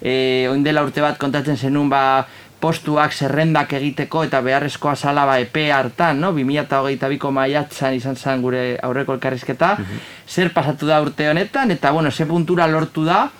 eh, 0.00 0.46
orain 0.48 0.62
dela 0.64 0.84
urte 0.86 1.02
bat 1.02 1.18
kontatzen 1.18 1.56
zenun 1.56 1.90
ba, 1.90 2.26
postuak 2.60 3.14
zerrendak 3.16 3.72
egiteko 3.72 4.26
eta 4.28 4.42
beharrezkoa 4.44 4.94
zala 4.94 5.24
ba 5.26 5.38
epe 5.40 5.70
hartan, 5.72 6.20
no? 6.20 6.34
2008ko 6.36 7.32
maiatzan 7.32 7.96
izan 7.96 8.16
zen 8.16 8.42
gure 8.44 8.76
aurreko 8.84 9.16
elkarrizketa, 9.16 9.76
zer 10.28 10.52
pasatu 10.52 10.86
da 10.86 11.00
urte 11.00 11.30
honetan, 11.30 11.72
eta 11.72 11.90
bueno, 11.96 12.10
ze 12.10 12.26
puntura 12.28 12.68
lortu 12.68 13.06
da, 13.08 13.30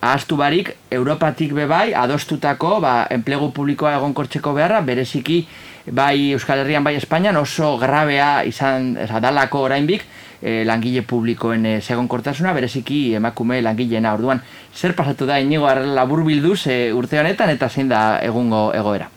ahaztu 0.00 0.36
barik, 0.38 0.74
Europatik 0.90 1.54
bebai, 1.54 1.92
adostutako, 1.94 2.78
ba, 2.82 3.06
enplegu 3.14 3.52
publikoa 3.54 3.94
egonkortzeko 3.98 4.52
beharra, 4.58 4.82
bereziki, 4.82 5.44
bai 5.92 6.32
Euskal 6.32 6.62
Herrian, 6.62 6.84
bai 6.84 6.96
Espainian, 6.96 7.36
oso 7.36 7.76
grabea 7.78 8.44
izan, 8.44 8.94
dalako 8.94 9.62
orainbik, 9.66 10.04
e, 10.42 10.64
langile 10.64 11.02
publikoen 11.02 11.66
e, 11.66 11.74
segonkortasuna, 11.80 12.52
bereziki 12.54 13.14
emakume 13.18 13.60
langileena 13.62 14.14
orduan. 14.14 14.42
Zer 14.74 14.94
pasatu 14.94 15.26
da 15.26 15.40
inigo 15.40 15.68
labur 15.68 16.24
bilduz 16.26 16.66
e, 16.66 16.92
urte 16.92 17.20
honetan 17.20 17.50
eta 17.50 17.68
zein 17.68 17.88
da 17.88 18.20
egungo 18.22 18.72
egoera? 18.74 19.10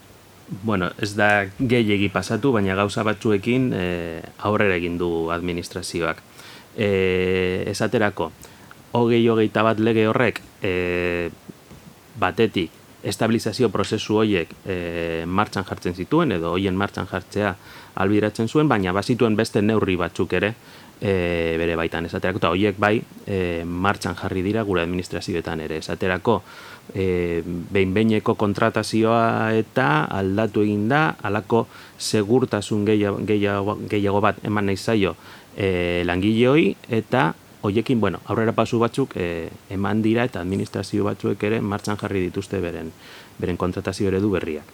Bueno, 0.63 0.89
ez 0.99 1.13
da 1.15 1.45
gehiegi 1.57 2.09
pasatu, 2.11 2.51
baina 2.51 2.75
gauza 2.75 3.05
batzuekin 3.07 3.71
e, 3.73 3.85
aurrera 4.43 4.75
egin 4.75 4.97
du 4.99 5.29
administrazioak. 5.31 6.19
E, 6.75 7.63
esaterako, 7.71 8.31
hogei 8.97 9.23
hogeita 9.27 9.63
bat 9.63 9.79
lege 9.79 10.07
horrek 10.07 10.41
e, 10.63 11.29
batetik 12.19 12.80
estabilizazio 13.03 13.69
prozesu 13.73 14.19
horiek 14.21 14.51
e, 14.65 15.23
martxan 15.25 15.65
jartzen 15.65 15.95
zituen 15.97 16.31
edo 16.37 16.53
hoien 16.55 16.77
martxan 16.77 17.07
jartzea 17.09 17.55
albiratzen 18.01 18.47
zuen, 18.47 18.69
baina 18.69 18.93
bazituen 18.93 19.35
beste 19.35 19.61
neurri 19.61 19.97
batzuk 19.99 20.33
ere 20.37 20.53
e, 21.01 21.55
bere 21.57 21.75
baitan 21.75 22.05
esaterako, 22.05 22.39
eta 22.39 22.51
horiek 22.53 22.77
bai 22.79 22.95
e, 23.25 23.63
martxan 23.65 24.15
jarri 24.19 24.43
dira 24.45 24.63
gure 24.63 24.83
administrazioetan 24.85 25.65
ere. 25.65 25.81
Esaterako 25.81 26.41
e, 26.93 27.41
behin-beineko 27.45 28.35
kontratazioa 28.39 29.51
eta 29.57 30.05
aldatu 30.21 30.63
egin 30.65 30.87
da 30.91 31.03
alako 31.23 31.65
segurtasun 31.97 32.85
gehiago, 32.85 33.21
gehiago, 33.27 33.77
gehiago 33.89 34.21
bat 34.21 34.43
eman 34.45 34.69
nahi 34.69 34.77
zaio 34.77 35.15
e, 35.57 36.03
langileoi 36.05 36.75
eta 37.01 37.31
hoiekin, 37.61 37.99
bueno, 38.01 38.19
aurrera 38.25 38.53
pasu 38.53 38.79
batzuk 38.79 39.15
e, 39.15 39.49
eman 39.69 40.01
dira 40.01 40.25
eta 40.25 40.41
administrazio 40.41 41.05
batzuek 41.05 41.43
ere 41.43 41.61
martxan 41.61 41.97
jarri 41.97 42.21
dituzte 42.27 42.59
beren, 42.61 42.91
beren 43.39 43.57
kontratazio 43.57 44.09
eredu 44.09 44.31
berriak. 44.31 44.65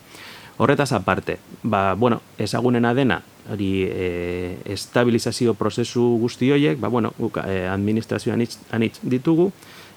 Horretaz 0.58 0.92
aparte, 0.94 1.38
ba, 1.62 1.94
bueno, 1.94 2.22
ezagunena 2.42 2.94
dena, 2.98 3.22
hori 3.52 3.84
e, 3.86 4.58
estabilizazio 4.74 5.54
prozesu 5.54 6.16
guzti 6.18 6.50
horiek, 6.52 6.80
ba, 6.82 6.90
bueno, 6.90 7.14
guk, 7.20 7.38
e, 7.46 7.68
administrazioan 7.70 8.42
anitz 8.74 8.98
ditugu, 9.04 9.52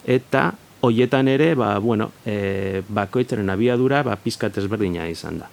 eta 0.05 0.51
hoietan 0.85 1.29
ere, 1.33 1.55
ba, 1.55 1.79
bueno, 1.79 2.11
e, 2.27 2.83
bakoitzaren 2.89 3.49
abiadura, 3.49 4.03
ba, 4.05 4.19
pizkat 4.21 4.59
ezberdina 4.61 5.09
izan 5.09 5.41
da. 5.41 5.49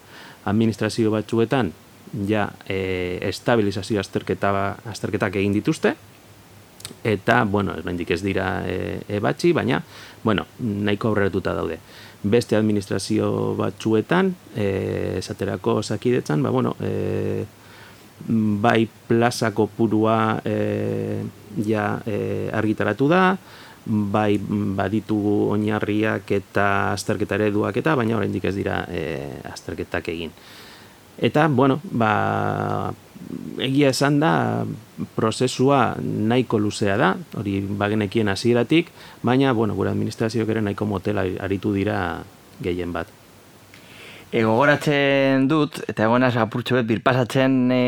Administrazio 0.47 1.11
batzuetan, 1.11 1.71
ja, 2.27 2.49
e, 2.67 3.19
estabilizazio 3.29 4.03
azterketa, 4.03 4.51
azterketak 4.91 5.39
egin 5.39 5.55
dituzte, 5.55 5.95
eta, 7.03 7.43
bueno, 7.43 7.73
ez 7.75 8.11
ez 8.11 8.21
dira 8.23 8.63
e, 8.65 9.01
ebatzi, 9.09 9.53
baina, 9.53 9.83
bueno, 10.23 10.45
nahiko 10.59 11.09
aurreretuta 11.09 11.53
daude 11.53 11.79
beste 12.23 12.55
administrazio 12.55 13.55
batzuetan, 13.55 14.35
e, 14.55 15.17
esaterako 15.19 15.83
sakidetzan, 15.83 16.41
ba, 16.43 16.49
bueno, 16.49 16.75
e, 16.81 17.45
bai 18.27 18.87
plazako 19.07 19.67
purua 19.67 20.41
e, 20.45 21.21
ja 21.65 22.01
e, 22.05 22.49
argitaratu 22.53 23.07
da, 23.07 23.37
bai 23.87 24.37
baditugu 24.41 25.53
oinarriak 25.53 26.31
eta 26.35 26.91
azterketa 26.91 27.37
ereduak 27.37 27.77
eta 27.79 27.93
baina 27.95 28.17
oraindik 28.17 28.49
ez 28.49 28.55
dira 28.57 28.81
e, 28.91 29.03
azterketak 29.47 30.09
egin. 30.11 30.33
Eta, 31.17 31.47
bueno, 31.47 31.79
ba, 31.91 32.91
egia 33.63 33.91
esan 33.93 34.19
da, 34.21 34.65
prozesua 35.15 35.97
nahiko 36.01 36.59
luzea 36.61 36.97
da, 36.97 37.13
hori 37.37 37.59
bagenekien 37.61 38.29
hasieratik, 38.29 38.91
baina, 39.23 39.53
bueno, 39.53 39.75
gure 39.77 39.93
administrazioak 39.93 40.49
ere 40.55 40.65
nahiko 40.65 40.89
motela 40.89 41.25
aritu 41.45 41.73
dira 41.75 42.01
gehien 42.61 42.93
bat. 42.93 43.13
Ego 44.27 44.57
goratzen 44.59 45.45
dut, 45.47 45.77
eta 45.87 46.03
egonaz 46.03 46.33
apurtxo 46.35 46.75
bet 46.75 46.87
birpasatzen 46.89 47.53
e, 47.71 47.83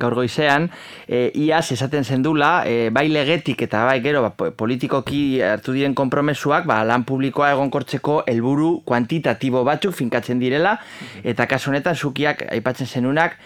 gaur 0.00 0.14
goizean, 0.16 0.70
e, 1.04 1.26
iaz 1.44 1.66
esaten 1.74 2.08
zendula, 2.08 2.62
e, 2.64 2.88
bai 2.88 3.04
legetik 3.12 3.60
eta 3.66 3.82
bai 3.84 3.98
gero 4.00 4.22
ba, 4.24 4.30
politikoki 4.32 5.42
hartu 5.44 5.74
diren 5.76 5.92
konpromesuak, 5.92 6.64
ba, 6.64 6.78
lan 6.88 7.04
publikoa 7.04 7.50
egonkortzeko 7.52 8.22
helburu 8.32 8.78
kuantitatibo 8.88 9.60
batzuk 9.68 9.92
finkatzen 9.98 10.40
direla, 10.40 10.78
eta 11.20 11.44
kasu 11.50 11.68
honetan 11.74 12.00
zukiak 12.00 12.46
aipatzen 12.48 12.88
zenunak, 12.88 13.36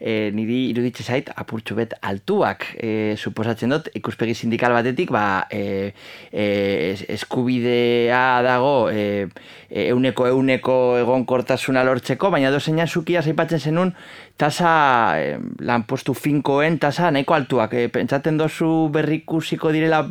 e, 0.00 0.30
niri 0.34 0.70
iruditze 0.70 1.04
zait 1.04 1.30
apurtxu 1.34 1.76
bet 1.78 1.94
altuak 2.02 2.66
e, 2.76 3.14
suposatzen 3.16 3.74
dut 3.74 3.90
ikuspegi 3.94 4.34
sindikal 4.34 4.74
batetik 4.76 5.12
ba, 5.14 5.46
e, 5.50 5.92
e, 6.32 6.46
eskubidea 7.16 8.42
dago 8.46 8.74
e, 8.90 9.26
euneko 9.84 10.28
euneko 10.30 10.76
egonkortasuna 11.00 11.84
lortzeko 11.86 12.30
baina 12.30 12.52
dozeina 12.54 12.86
zukia 12.86 13.22
zaipatzen 13.22 13.60
zenun 13.60 13.94
tasa 14.36 14.70
e, 15.18 15.36
lanpostu 15.60 16.14
finkoen 16.14 16.78
tasa 16.82 17.10
nahiko 17.14 17.34
altuak. 17.34 17.74
E, 17.74 17.88
pentsaten 17.88 18.38
dozu 18.38 18.88
berrikusiko 18.94 19.72
direla 19.74 20.04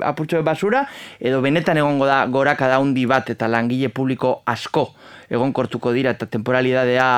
apurtxo 0.00 0.40
bet 0.40 0.46
basura 0.46 0.84
edo 1.20 1.42
benetan 1.44 1.78
egongo 1.78 2.06
da 2.06 2.24
goraka 2.26 2.68
daundi 2.70 3.06
bat 3.06 3.30
eta 3.30 3.48
langile 3.48 3.90
publiko 3.94 4.42
asko 4.46 4.88
egonkortuko 5.30 5.92
dira 5.92 6.14
eta 6.16 6.26
temporalidadea 6.26 7.08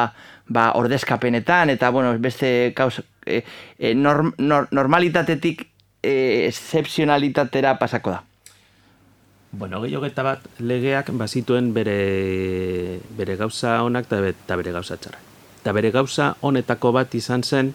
ba, 0.51 0.73
ordezkapenetan, 0.75 1.71
eta, 1.71 1.91
bueno, 1.91 2.13
beste 2.19 2.73
kaus, 2.77 3.01
e, 3.25 3.45
e, 3.79 3.95
norm, 3.95 4.35
normalitatetik 4.39 5.63
e, 6.03 6.47
excepzionalitatera 6.49 7.79
pasako 7.79 8.17
da. 8.17 8.25
Bueno, 9.53 9.81
gehiageta 9.83 10.23
bat 10.27 10.45
legeak 10.59 11.11
bazituen 11.19 11.73
bere, 11.75 12.99
bere 13.19 13.39
gauza 13.39 13.81
honak 13.83 14.11
eta 14.11 14.59
bere 14.59 14.75
gauza 14.75 14.99
txarrak. 14.99 15.31
Eta 15.63 15.73
bere 15.77 15.91
gauza 15.95 16.35
honetako 16.41 16.93
bat 16.99 17.15
izan 17.15 17.43
zen, 17.47 17.73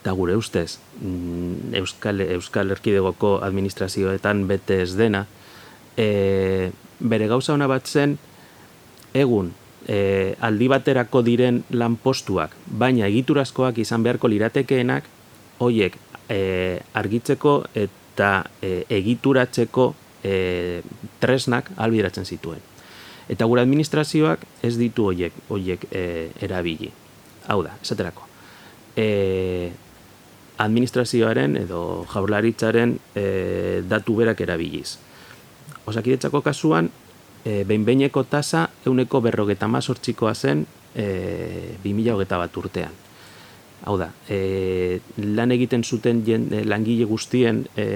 eta 0.00 0.12
gure 0.16 0.36
ustez, 0.36 0.78
mm, 1.00 1.74
Euskal, 1.80 2.24
Euskal 2.38 2.72
Erkidegoko 2.72 3.38
administrazioetan 3.44 4.46
bete 4.48 4.82
ez 4.82 4.94
dena, 4.96 5.26
e, 5.96 6.70
bere 7.00 7.28
gauza 7.28 7.52
hona 7.52 7.68
bat 7.68 7.88
zen, 7.88 8.16
egun 9.12 9.52
e, 9.88 10.34
aldi 10.40 10.68
baterako 10.70 11.22
diren 11.26 11.62
lanpostuak, 11.70 12.54
baina 12.66 13.06
egiturazkoak 13.08 13.78
izan 13.82 14.02
beharko 14.02 14.30
liratekeenak, 14.30 15.08
hoiek 15.62 15.96
e, 16.28 16.80
argitzeko 16.98 17.54
eta 17.74 18.32
e, 18.62 18.82
egituratzeko 18.90 19.92
e, 20.24 20.82
tresnak 21.20 21.70
albiratzen 21.76 22.26
zituen. 22.26 22.60
Eta 23.30 23.46
gure 23.46 23.62
administrazioak 23.62 24.44
ez 24.66 24.74
ditu 24.78 25.06
hoiek, 25.10 25.36
hoiek 25.48 25.86
e, 25.90 26.04
erabili. 26.42 26.90
Hau 27.48 27.62
da, 27.64 27.76
esaterako. 27.82 28.26
E, 28.98 29.70
administrazioaren 30.62 31.56
edo 31.62 32.04
jaurlaritzaren 32.12 32.96
e, 33.16 33.24
datu 33.88 34.18
berak 34.18 34.42
erabiliz. 34.44 34.98
Osakidetzako 35.88 36.42
kasuan, 36.44 36.90
e, 37.44 37.62
behinbeineko 37.64 38.24
tasa 38.24 38.68
euneko 38.86 39.20
berrogeta 39.20 39.68
mazortzikoa 39.68 40.34
zen 40.34 40.66
e, 40.94 41.76
2008 41.84 42.38
bat 42.38 42.56
urtean. 42.56 43.00
Hau 43.82 43.96
da, 43.98 44.12
e, 44.30 45.00
lan 45.18 45.50
egiten 45.50 45.82
zuten 45.82 46.22
jen, 46.26 46.46
langile 46.70 47.04
guztien 47.10 47.64
e, 47.74 47.86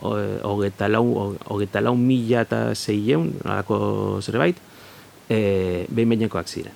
hogeta 0.00 0.88
lau, 0.88 1.96
mila 1.96 2.46
eta 2.46 2.60
zeieun, 2.74 3.34
nolako 3.44 4.20
zerbait, 4.22 4.56
e, 5.28 5.84
behinbeinekoak 5.90 6.48
ziren. 6.48 6.72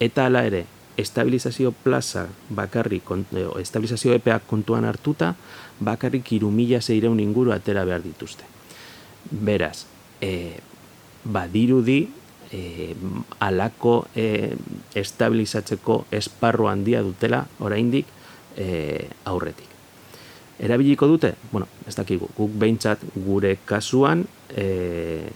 Eta 0.00 0.26
ala 0.28 0.44
ere, 0.44 0.66
estabilizazio 1.00 1.72
plaza 1.72 2.26
bakarrik, 2.52 3.08
estabilizazio 3.60 4.12
epeak 4.12 4.44
kontuan 4.46 4.84
hartuta, 4.84 5.34
bakarrik 5.80 6.34
iru 6.36 6.50
mila 6.52 6.82
zeireun 6.82 7.20
inguru 7.20 7.54
atera 7.56 7.86
behar 7.88 8.04
dituzte. 8.04 8.44
Beraz, 9.30 9.86
e, 10.20 10.60
badirudi 11.24 12.08
e, 12.52 12.94
alako 13.40 14.06
e, 14.14 14.56
estabilizatzeko 14.94 16.04
esparro 16.10 16.68
handia 16.68 17.02
dutela 17.02 17.44
oraindik 17.60 18.06
e, 18.56 19.08
aurretik. 19.24 19.68
Erabiliko 20.60 21.06
dute? 21.08 21.34
Bueno, 21.52 21.68
ez 21.88 21.94
dakigu, 21.96 22.28
guk 22.36 22.52
behintzat 22.60 23.00
gure 23.24 23.54
kasuan 23.64 24.26
e, 24.52 25.30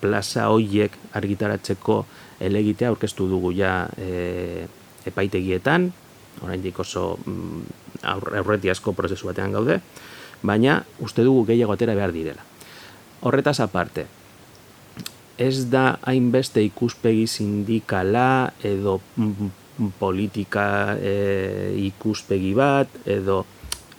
plaza 0.00 0.48
hoiek 0.52 0.96
argitaratzeko 1.18 2.04
elegitea 2.40 2.88
aurkeztu 2.92 3.28
dugu 3.28 3.52
ja 3.56 3.86
e, 4.00 4.66
epaitegietan, 5.06 5.90
oraindik 6.44 6.78
oso 6.80 7.16
mm, 7.24 7.62
aurreti 8.06 8.70
asko 8.70 8.92
prozesu 8.96 9.28
batean 9.28 9.52
gaude, 9.52 9.80
baina 10.42 10.82
uste 11.04 11.24
dugu 11.24 11.46
gehiago 11.50 11.76
atera 11.76 11.94
behar 11.96 12.12
direla. 12.12 12.44
Horretaz 13.26 13.58
aparte, 13.64 14.06
ez 15.38 15.66
da 15.70 15.98
hainbeste 16.08 16.62
ikuspegi 16.64 17.26
sindikala 17.26 18.52
edo 18.64 19.00
politika 19.98 20.96
e, 20.96 21.74
ikuspegi 21.86 22.54
bat 22.56 22.88
edo 23.04 23.42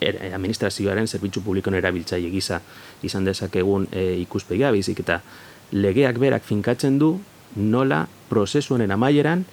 er, 0.01 0.17
administrazioaren 0.33 1.07
zerbitzu 1.07 1.43
publikoen 1.45 1.77
erabiltzaile 1.77 2.31
gisa 2.33 2.61
izan 3.05 3.25
dezakegun 3.27 3.87
e, 3.91 4.17
ikuspegia 4.23 4.71
bizik 4.73 5.03
eta 5.05 5.21
legeak 5.71 6.17
berak 6.21 6.45
finkatzen 6.47 6.97
du 6.97 7.17
nola 7.55 8.07
prozesu 8.29 8.75
honen 8.75 8.91
amaieran 8.91 9.45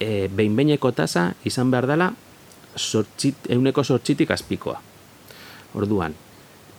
e, 0.00 0.28
behinbeineko 0.28 0.92
tasa 0.92 1.32
izan 1.44 1.70
behar 1.70 1.86
dela 1.86 2.12
sortzit, 2.76 3.46
euneko 3.48 3.84
sortzitik 3.84 4.30
azpikoa. 4.30 4.80
Orduan, 5.76 6.14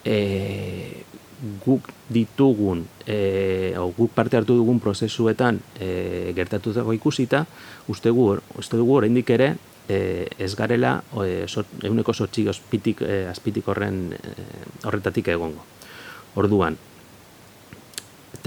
e, 0.06 1.04
guk 1.66 1.90
ditugun 2.10 2.86
e, 3.06 3.74
o, 3.78 3.92
guk 3.98 4.12
parte 4.16 4.38
hartu 4.38 4.58
dugun 4.58 4.80
prozesuetan 4.82 5.60
e, 5.80 6.34
gertatu 6.36 6.74
dago 6.74 6.94
ikusita 6.98 7.46
uste 7.88 8.10
gu 8.10 8.30
uste 8.58 8.78
dugu 8.78 8.98
oraindik 8.98 9.30
ere 9.30 9.54
e, 9.88 10.28
ez 10.40 10.56
garela 10.56 11.02
e, 11.24 11.46
euneko 11.84 12.14
sortzi 12.14 12.48
azpitik, 12.50 13.02
e, 13.02 13.26
azpitik 13.30 13.68
horren 13.68 14.12
e, 14.18 14.36
horretatik 14.84 15.30
egongo. 15.34 15.64
Orduan 16.38 16.78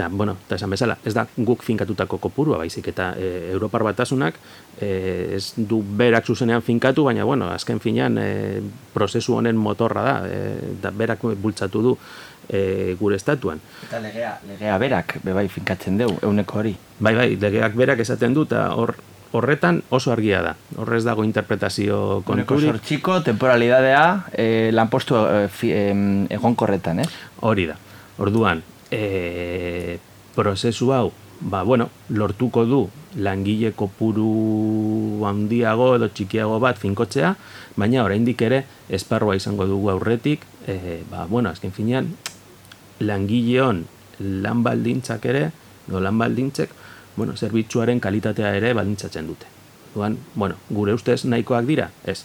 eta, 0.01 0.09
bueno, 0.09 0.37
eta 0.47 0.57
esan 0.57 0.71
bezala, 0.73 0.97
ez 1.05 1.13
da 1.15 1.27
guk 1.37 1.63
finkatutako 1.67 2.19
kopurua 2.23 2.59
baizik, 2.61 2.89
eta 2.93 3.13
e, 3.21 3.51
Europar 3.53 3.85
batasunak 3.85 4.39
e, 4.81 5.37
ez 5.37 5.53
du 5.57 5.83
berak 5.85 6.25
zuzenean 6.25 6.65
finkatu, 6.65 7.05
baina, 7.05 7.25
bueno, 7.29 7.51
azken 7.53 7.81
finean 7.81 8.17
e, 8.19 8.63
prozesu 8.95 9.37
honen 9.37 9.61
motorra 9.61 10.05
da, 10.07 10.17
e, 10.25 10.73
da 10.81 10.91
berak 10.91 11.27
bultzatu 11.43 11.83
du 11.85 11.95
e, 12.49 12.97
gure 13.01 13.21
estatuan. 13.21 13.61
Eta 13.89 14.01
legea, 14.01 14.39
legea 14.49 14.79
berak, 14.81 15.19
bebai 15.27 15.49
finkatzen 15.53 16.01
dugu, 16.01 16.17
euneko 16.25 16.63
hori. 16.63 16.75
Bai, 16.99 17.15
bai, 17.19 17.31
legeak 17.37 17.77
berak 17.77 18.01
esaten 18.01 18.35
du, 18.37 18.49
eta 18.49 18.71
hor, 18.73 18.97
horretan 19.37 19.83
oso 19.93 20.15
argia 20.17 20.41
da. 20.43 20.57
Horrez 20.81 21.05
dago 21.05 21.29
interpretazio 21.29 22.23
konturi. 22.25 22.41
Uneko 22.41 22.61
sortxiko, 22.73 23.21
temporalidadea, 23.29 24.05
e, 24.33 24.49
lanpostu 24.73 25.21
e, 25.21 25.85
egonkorretan, 26.41 27.05
ez? 27.05 27.11
Hori 27.45 27.69
da. 27.69 27.77
Orduan, 28.21 28.61
e, 28.91 29.99
prozesu 30.35 30.93
hau, 30.93 31.13
ba, 31.41 31.63
bueno, 31.63 31.91
lortuko 32.09 32.65
du 32.67 32.89
langile 33.17 33.73
kopuru 33.73 35.25
handiago 35.27 35.95
edo 35.97 36.09
txikiago 36.09 36.59
bat 36.63 36.79
finkotzea, 36.79 37.35
baina 37.77 38.05
oraindik 38.05 38.43
ere 38.47 38.65
esparroa 38.89 39.37
izango 39.39 39.67
dugu 39.67 39.91
aurretik, 39.91 40.45
e, 40.67 41.01
ba, 41.11 41.27
bueno, 41.31 41.51
azken 41.51 41.73
finean, 41.73 42.13
langileon 43.01 43.87
lan 44.21 44.63
baldintzak 44.63 45.25
ere, 45.27 45.49
edo 45.89 46.01
lan 46.01 46.19
baldintzek, 46.21 46.77
bueno, 47.17 47.37
zerbitzuaren 47.37 48.01
kalitatea 48.01 48.55
ere 48.57 48.75
baldintzatzen 48.77 49.27
dute. 49.27 49.49
Duan, 49.95 50.19
bueno, 50.35 50.55
gure 50.71 50.95
ustez 50.95 51.25
nahikoak 51.25 51.67
dira, 51.67 51.91
ez. 52.07 52.23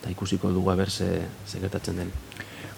Eta 0.00 0.12
ikusiko 0.12 0.52
dugu 0.54 0.70
haber 0.70 0.90
ze, 0.90 1.08
ze 1.46 1.60
gertatzen 1.60 1.96
den. 1.96 2.12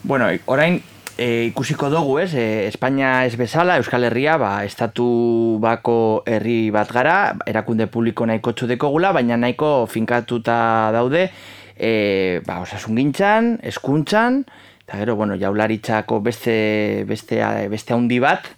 Bueno, 0.03 0.27
orain 0.47 0.81
e, 1.19 1.47
ikusiko 1.51 1.91
dugu, 1.91 2.19
ez, 2.23 2.33
e, 2.35 2.67
Espainia 2.69 3.25
ez 3.27 3.37
bezala, 3.37 3.77
Euskal 3.81 4.05
Herria, 4.09 4.37
ba, 4.41 4.65
estatu 4.65 5.59
bako 5.63 6.23
herri 6.27 6.71
bat 6.75 6.93
gara, 6.93 7.17
erakunde 7.49 7.89
publiko 7.93 8.27
nahiko 8.29 8.55
txudeko 8.57 8.91
gula, 8.95 9.13
baina 9.17 9.39
nahiko 9.41 9.87
finkatuta 9.91 10.57
daude, 10.95 11.29
e, 11.77 12.41
ba, 12.47 12.61
osasun 12.65 12.99
gintzan, 12.99 13.57
eskuntzan, 13.73 14.43
eta 14.85 15.01
gero, 15.01 15.17
bueno, 15.17 15.39
jaularitzako 15.41 16.21
beste, 16.25 17.05
beste, 17.09 17.41
beste 17.73 17.97
handi 17.97 18.21
bat, 18.23 18.49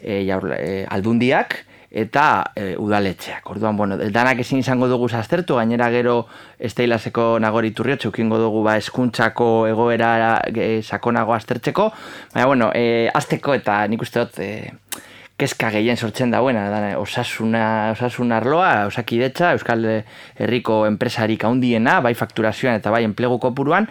e, 0.00 0.24
jaula, 0.28 0.60
e, 0.60 0.84
aldundiak, 0.90 1.64
eta 1.94 2.50
e, 2.58 2.74
udaletxeak. 2.76 3.46
Orduan, 3.54 3.76
bueno, 3.78 3.96
danak 4.10 4.40
ezin 4.42 4.58
izango 4.58 4.88
dugu 4.90 5.08
zaztertu, 5.08 5.54
gainera 5.60 5.86
gero 5.94 6.24
esteilaseko 6.58 7.38
nagori 7.38 7.70
turriotxe, 7.70 8.10
ukingo 8.10 8.40
dugu 8.42 8.64
ba, 8.66 8.74
eskuntzako 8.82 9.68
egoera 9.70 10.10
e, 10.50 10.82
sakonago 10.82 11.36
aztertzeko. 11.36 11.90
Baina, 12.34 12.46
bueno, 12.50 12.70
e, 12.74 13.06
azteko 13.14 13.54
eta 13.54 13.84
nik 13.86 14.02
uste 14.02 14.24
dut, 14.24 14.40
e, 14.42 15.04
keska 15.38 15.70
gehien 15.74 15.96
sortzen 15.96 16.34
dauena, 16.34 16.66
da, 16.70 16.82
osasuna, 16.98 17.94
osasun 17.94 18.34
arloa, 18.34 18.88
osakidetza, 18.90 19.54
Euskal 19.54 19.86
Herriko 20.34 20.84
enpresarik 20.90 21.46
handiena, 21.46 22.00
bai 22.02 22.14
fakturazioan 22.18 22.82
eta 22.82 22.90
bai 22.94 23.04
enplegu 23.06 23.38
kopuruan, 23.42 23.86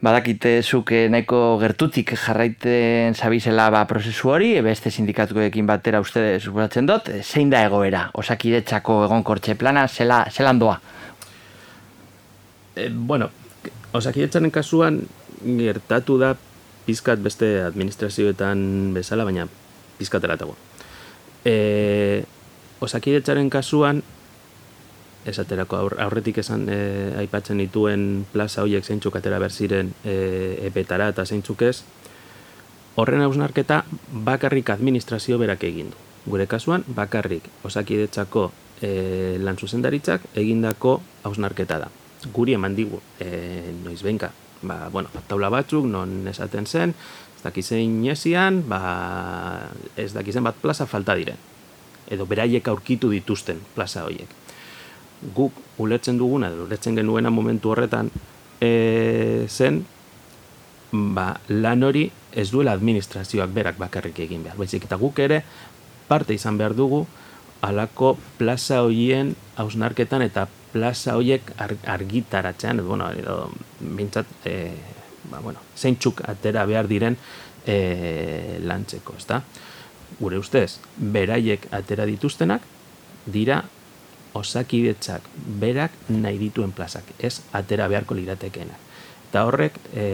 badakite 0.00 0.62
zuke 0.62 1.08
nahiko 1.12 1.58
gertutik 1.60 2.14
jarraiten 2.16 3.14
zabizela 3.14 3.68
ba 3.70 3.84
prozesu 3.88 4.30
hori, 4.32 4.54
beste 4.64 4.90
sindikatuekin 4.90 5.66
batera 5.68 6.00
uste 6.00 6.38
suposatzen 6.40 6.88
dut, 6.88 7.10
zein 7.20 7.52
da 7.52 7.60
egoera, 7.66 8.06
osakidetzako 8.16 9.04
egonkortxe 9.04 9.56
plana, 9.60 9.86
zela, 9.88 10.22
zelan 10.32 10.60
doa? 10.62 10.78
E, 12.76 12.88
bueno, 12.88 13.28
osakidetzaren 13.92 14.50
kasuan 14.54 15.02
gertatu 15.44 16.16
da 16.20 16.32
pizkat 16.86 17.20
beste 17.20 17.58
administrazioetan 17.66 18.94
bezala, 18.96 19.28
baina 19.28 19.46
pizkat 19.98 20.24
eratago. 20.24 20.56
E, 21.44 22.24
osakidetzaren 22.80 23.52
kasuan, 23.52 24.00
esaterako 25.28 25.76
aurretik 26.00 26.40
esan 26.40 26.66
e, 26.72 26.78
aipatzen 27.20 27.60
dituen 27.60 28.24
plaza 28.32 28.64
horiek 28.64 28.84
zeintzuk 28.84 29.16
atera 29.16 29.38
berziren 29.42 29.92
e, 30.04 30.14
epetara 30.68 31.10
eta 31.12 31.26
zeintzuk 31.26 31.62
ez, 31.68 31.82
horren 32.96 33.22
hausnarketa 33.24 33.84
bakarrik 34.26 34.70
administrazio 34.72 35.38
berak 35.38 35.64
egin 35.68 35.92
du. 35.92 36.06
Gure 36.30 36.46
kasuan, 36.48 36.84
bakarrik 36.96 37.46
osakidetzako 37.64 38.50
e, 38.80 39.36
lan 39.40 39.56
zuzendaritzak 39.56 40.26
egindako 40.40 41.00
hausnarketa 41.24 41.80
da. 41.84 41.90
Guri 42.32 42.56
eman 42.56 42.76
digu, 42.76 43.00
e, 43.20 43.72
noiz 43.84 44.02
benka, 44.04 44.32
ba, 44.62 44.88
bueno, 44.92 45.08
taula 45.28 45.48
batzuk, 45.52 45.86
non 45.88 46.28
esaten 46.28 46.66
zen, 46.66 46.92
ez 47.36 47.44
dakizein 47.44 48.02
esian, 48.12 48.60
ba, 48.68 49.70
ez 49.96 50.12
dakizen 50.12 50.44
bat 50.44 50.60
plaza 50.60 50.88
falta 50.88 51.16
diren. 51.16 51.48
Edo 52.10 52.26
beraiek 52.26 52.68
aurkitu 52.68 53.08
dituzten 53.12 53.60
plaza 53.76 54.04
horiek 54.04 54.39
guk 55.36 55.52
ulertzen 55.78 56.18
duguna, 56.18 56.50
ulertzen 56.50 56.96
genuena 56.96 57.30
momentu 57.30 57.70
horretan, 57.70 58.10
e, 58.60 59.46
zen, 59.48 59.84
ba, 60.92 61.34
lan 61.48 61.84
hori 61.84 62.06
ez 62.32 62.50
duela 62.50 62.72
administrazioak 62.72 63.52
berak 63.54 63.78
bakarrik 63.78 64.18
egin 64.26 64.44
behar. 64.44 64.58
Baizik 64.58 64.86
eta 64.86 64.98
guk 65.00 65.18
ere 65.18 65.42
parte 66.08 66.34
izan 66.34 66.58
behar 66.58 66.74
dugu 66.74 67.04
alako 67.60 68.16
plaza 68.38 68.80
hoien 68.82 69.34
hausnarketan 69.60 70.22
eta 70.24 70.46
plaza 70.72 71.16
hoiek 71.18 71.52
ar, 71.58 71.74
argitaratzean, 71.96 72.80
bueno, 72.86 73.10
edo, 73.12 73.50
bintzat, 73.80 74.26
e, 74.46 74.70
ba, 75.30 75.40
bueno, 75.40 75.60
zeintzuk 75.76 76.22
atera 76.30 76.64
behar 76.66 76.88
diren 76.88 77.18
e, 77.66 78.58
lantzeko, 78.62 79.16
ezta? 79.18 79.42
Gure 80.20 80.38
ustez, 80.38 80.78
beraiek 80.96 81.66
atera 81.74 82.06
dituztenak, 82.08 82.64
dira 83.26 83.64
osakidetzak 84.34 85.22
berak 85.60 85.94
nahi 86.08 86.38
dituen 86.38 86.72
plazak, 86.72 87.04
ez 87.18 87.40
atera 87.52 87.88
beharko 87.88 88.14
liratekeena. 88.14 88.76
Eta 89.30 89.44
horrek, 89.46 89.78
e, 89.94 90.04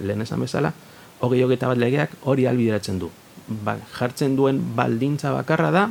lehen 0.00 0.24
esan 0.24 0.40
bezala, 0.40 0.72
hogei 1.20 1.42
hogeita 1.44 1.68
bat 1.68 1.80
legeak 1.80 2.16
hori 2.24 2.46
albideratzen 2.46 3.00
du. 3.00 3.10
Ba, 3.46 3.76
jartzen 3.98 4.36
duen 4.36 4.60
baldintza 4.76 5.32
bakarra 5.32 5.70
da, 5.70 5.84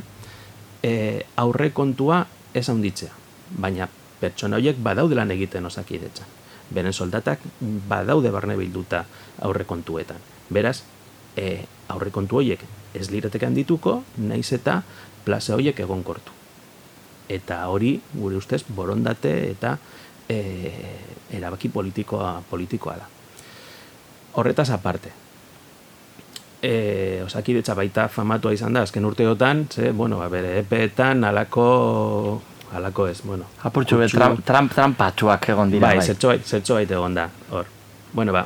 e, 0.84 1.26
aurre 1.42 1.72
kontua 1.74 2.26
ez 2.54 2.68
handitzea. 2.70 3.14
Baina 3.62 3.90
pertsona 4.20 4.58
horiek 4.58 4.82
badaude 4.82 5.18
lan 5.18 5.34
egiten 5.34 5.66
osakidetza. 5.66 6.26
Beren 6.74 6.94
soldatak 6.94 7.44
badaude 7.90 8.32
barne 8.34 8.56
bilduta 8.58 9.04
aurre 9.46 9.66
kontuetan. 9.70 10.22
Beraz, 10.50 10.82
e, 11.38 11.66
aurre 11.90 12.12
kontu 12.12 12.42
horiek 12.42 12.62
ez 12.96 13.10
lirateke 13.12 13.46
handituko, 13.46 14.00
naiz 14.18 14.52
eta 14.54 14.82
plaza 15.26 15.54
horiek 15.58 15.80
egonkortu 15.86 16.45
eta 17.30 17.68
hori 17.68 18.00
gure 18.14 18.38
ustez 18.38 18.64
borondate 18.68 19.34
eta 19.50 19.78
e, 20.30 20.40
erabaki 21.32 21.70
politikoa 21.70 22.42
politikoa 22.50 22.96
da. 22.98 23.08
Horretaz 24.36 24.70
aparte. 24.70 25.12
Eh, 26.66 27.22
osakidetza 27.26 27.76
baita 27.78 28.08
famatua 28.10 28.54
izan 28.56 28.74
da 28.74 28.82
azken 28.82 29.06
urteotan, 29.06 29.68
ze 29.70 29.92
bueno, 29.92 30.18
ba 30.18 30.30
bere 30.30 30.58
epeetan 30.60 31.24
alako 31.24 32.42
alako 32.74 33.08
ez, 33.08 33.22
bueno, 33.24 33.46
apurtxo 33.64 33.98
be 34.00 34.08
tramp 34.10 34.42
tramp 34.46 34.74
trampatxuak 34.74 35.50
egon 35.54 35.72
dira 35.72 35.88
bai. 35.88 35.98
Bai, 36.00 36.06
zertxo 36.06 36.32
bait, 36.34 36.46
zertxo 36.46 36.80
bait 36.80 36.92
egon 36.92 37.14
da. 37.14 37.30
Hor. 37.52 37.70
Bueno, 38.14 38.34
ba, 38.34 38.46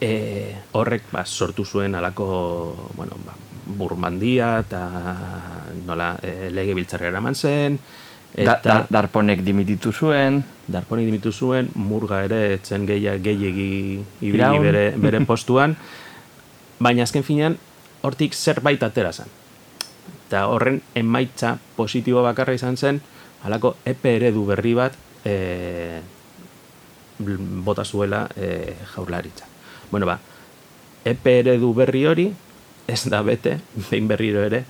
e, 0.00 0.54
horrek 0.72 1.10
ba, 1.12 1.24
sortu 1.26 1.64
zuen 1.64 1.94
alako, 1.94 2.90
bueno, 2.96 3.18
ba, 3.26 3.36
burmandia 3.66 4.58
eta 4.62 4.82
nola 5.86 6.14
e, 6.22 6.50
lege 6.54 6.74
biltzarra 6.76 7.08
eraman 7.10 7.34
zen. 7.34 7.78
Eta, 8.34 8.56
da, 8.64 8.78
darponek 8.90 9.44
dimititu 9.46 9.92
zuen. 9.92 10.42
Darponek 10.66 11.06
dimititu 11.06 11.32
zuen, 11.32 11.68
murga 11.78 12.24
ere 12.26 12.40
etzen 12.56 12.86
gehiak 12.88 13.22
gehiagi 13.22 13.70
ibili 14.26 14.58
bere, 14.64 14.84
bere 14.98 15.22
postuan. 15.30 15.76
Baina 16.82 17.06
azken 17.06 17.22
finean, 17.22 17.56
hortik 18.02 18.34
zerbait 18.34 18.82
atera 18.82 19.12
zen. 19.12 19.30
Eta 20.26 20.46
horren 20.50 20.80
emaitza 20.98 21.54
positibo 21.76 22.24
bakarra 22.26 22.56
izan 22.56 22.76
zen, 22.76 23.00
halako 23.44 23.76
epe 23.86 24.16
eredu 24.16 24.44
berri 24.48 24.74
bat 24.74 24.96
e, 25.24 26.00
bota 27.64 27.84
zuela 27.84 28.26
e, 28.36 28.74
jaurlaritza. 28.94 29.46
Bueno 29.90 30.06
ba, 30.06 30.18
epe 31.04 31.38
eredu 31.44 31.72
berri 31.76 32.06
hori, 32.08 32.26
ez 32.86 33.02
da 33.08 33.22
bete, 33.22 33.58
behin 33.90 34.08
berriro 34.08 34.42
ere, 34.44 34.64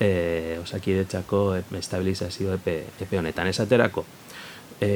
e, 0.00 0.58
osakidetzako 0.62 1.42
estabilizazio 1.78 2.54
epe, 2.54 2.80
epe 3.00 3.18
honetan. 3.18 3.50
Ez 3.50 3.60
aterako, 3.60 4.04
e, 4.80 4.90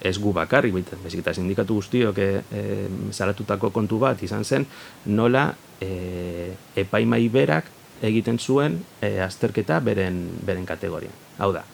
ez 0.00 0.18
gu 0.18 0.32
bakarrik, 0.34 0.74
bezik 1.02 1.22
eta 1.22 1.34
sindikatu 1.34 1.78
guztiok 1.78 2.18
e, 2.18 2.28
e, 2.50 2.64
zaratutako 3.12 3.70
kontu 3.74 3.98
bat 4.02 4.22
izan 4.22 4.44
zen, 4.44 4.66
nola 5.06 5.48
e, 5.80 6.52
epaimai 6.78 7.24
berak 7.32 7.72
egiten 8.02 8.38
zuen 8.38 8.78
e, 9.00 9.18
azterketa 9.24 9.80
beren, 9.80 10.20
beren 10.46 10.66
kategoria. 10.66 11.14
Hau 11.38 11.50
da, 11.54 11.64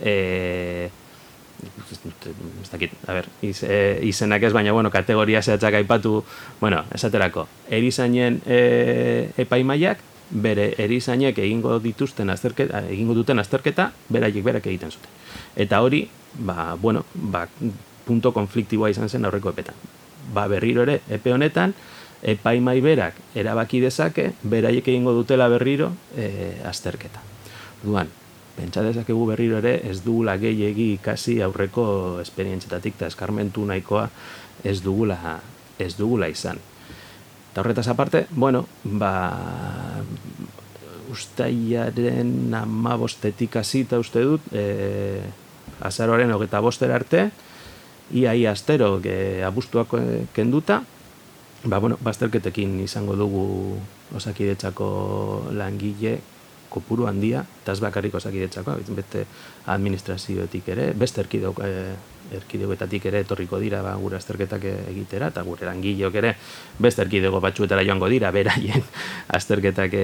e, 0.00 0.88
ez 1.62 2.70
dakit, 2.70 2.92
a 3.06 3.14
ber, 3.16 3.28
iz, 3.42 3.62
e, 3.62 3.98
izenak 4.06 4.42
ez, 4.42 4.52
baina, 4.52 4.72
bueno, 4.72 4.90
kategoria 4.90 5.42
zehatzak 5.42 5.74
aipatu, 5.80 6.24
bueno, 6.60 6.84
esaterako, 6.94 7.46
erizainen 7.70 8.40
e, 8.46 9.30
epaimaiak, 9.38 10.02
bere 10.30 10.72
erizainek 10.82 11.38
egingo 11.38 11.78
dituzten 11.80 12.30
azterketa, 12.30 12.82
egingo 12.90 13.14
duten 13.14 13.38
azterketa, 13.38 13.90
beraiek 14.10 14.44
berak 14.44 14.66
egiten 14.66 14.90
zuten. 14.90 15.12
Eta 15.56 15.80
hori, 15.82 16.06
ba, 16.38 16.74
bueno, 16.80 17.04
ba, 17.14 17.46
punto 18.06 18.32
konfliktiboa 18.34 18.90
izan 18.90 19.08
zen 19.08 19.24
aurreko 19.24 19.54
epetan. 19.54 19.78
Ba, 20.34 20.48
berriro 20.50 20.82
ere, 20.82 21.00
epe 21.10 21.32
honetan, 21.32 21.74
epaimai 22.26 22.80
berak 22.82 23.18
erabaki 23.38 23.80
dezake, 23.84 24.32
beraiek 24.42 24.88
egingo 24.88 25.14
dutela 25.14 25.48
berriro 25.52 25.92
e, 26.16 26.56
azterketa. 26.66 27.22
Duan, 27.84 28.10
pentsa 28.56 28.82
dezakegu 28.82 29.26
berriro 29.28 29.58
ere 29.60 29.80
ez 29.88 30.00
dugula 30.04 30.36
gehiegi 30.40 30.94
ikasi 30.96 31.40
aurreko 31.44 31.86
esperientzetatik 32.22 32.96
eta 32.96 33.10
eskarmentu 33.12 33.64
nahikoa 33.68 34.08
ez 34.64 34.80
dugula, 34.82 35.38
ez 35.78 35.92
dugula 35.96 36.28
izan. 36.32 36.58
Eta 37.52 37.62
horretaz 37.62 37.86
aparte, 37.88 38.26
bueno, 38.30 38.66
ba, 38.84 39.12
ustaiaren 41.12 42.54
amabostetik 42.56 43.56
azita 43.60 44.00
uste 44.00 44.24
dut, 44.24 44.48
e, 44.52 45.20
azaroaren 45.80 46.32
hogeta 46.32 46.60
bostera 46.64 46.96
arte, 46.96 47.30
ia 48.12 48.34
ia 48.34 48.52
astero 48.52 48.96
ge, 49.02 49.42
abustuak 49.44 49.92
kenduta, 50.36 50.82
ba, 51.64 51.78
bueno, 51.78 51.98
bazterketekin 52.00 52.80
izango 52.84 53.16
dugu 53.16 53.44
osakidetzako 54.16 54.88
langile 55.52 56.18
kopuru 56.76 57.08
handia, 57.08 57.42
eta 57.62 57.72
ez 57.72 57.80
bakarrik 57.82 58.14
osakidetzako, 58.18 58.76
beste 58.96 59.24
administrazioetik 59.72 60.68
ere, 60.74 60.90
beste 60.98 61.22
erkidok, 61.24 61.62
e, 61.64 61.94
erkidegoetatik 62.36 63.06
ere 63.08 63.22
etorriko 63.24 63.60
dira 63.62 63.82
ba, 63.86 63.94
gure 64.00 64.18
azterketak 64.18 64.66
egitera, 64.72 65.30
eta 65.32 65.44
gure 65.46 65.68
langileok 65.68 66.18
ere 66.22 66.34
beste 66.82 67.04
erkidego 67.06 67.40
batzuetara 67.44 67.86
joango 67.86 68.10
dira, 68.12 68.32
beraien 68.34 68.84
azterketak 69.38 69.96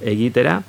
egitera. 0.00 0.60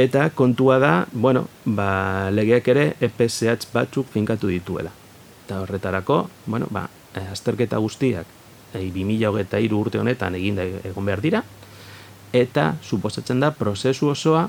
Eta 0.00 0.28
kontua 0.38 0.78
da, 0.80 0.92
bueno, 1.12 1.48
ba, 1.66 2.30
legeak 2.32 2.68
ere 2.72 2.84
EPSH 3.02 3.72
batzuk 3.74 4.08
finkatu 4.12 4.48
dituela. 4.48 4.92
Eta 5.44 5.58
horretarako, 5.64 6.22
bueno, 6.46 6.70
ba, 6.70 6.86
azterketa 7.30 7.80
guztiak, 7.82 8.38
e, 8.72 8.86
2008 8.94 9.74
urte 9.76 9.98
honetan 9.98 10.38
eginda 10.38 10.64
egon 10.64 11.10
behar 11.10 11.24
dira, 11.24 11.42
eta 12.32 12.76
suposatzen 12.82 13.40
da 13.42 13.50
prozesu 13.50 14.10
osoa 14.12 14.48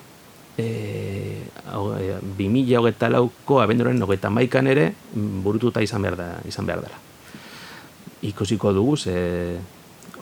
e, 0.58 1.44
hogeta 2.78 3.10
lauko 3.10 3.62
abenduren 3.62 4.02
hogeta 4.02 4.30
maikan 4.30 4.68
ere 4.68 4.92
burututa 5.14 5.82
izan 5.82 6.02
behar, 6.02 6.18
da, 6.18 6.32
izan 6.48 6.66
behar 6.66 6.82
dela. 6.86 7.00
Ikusiko 8.22 8.74
dugu, 8.74 8.98
ze, 8.98 9.16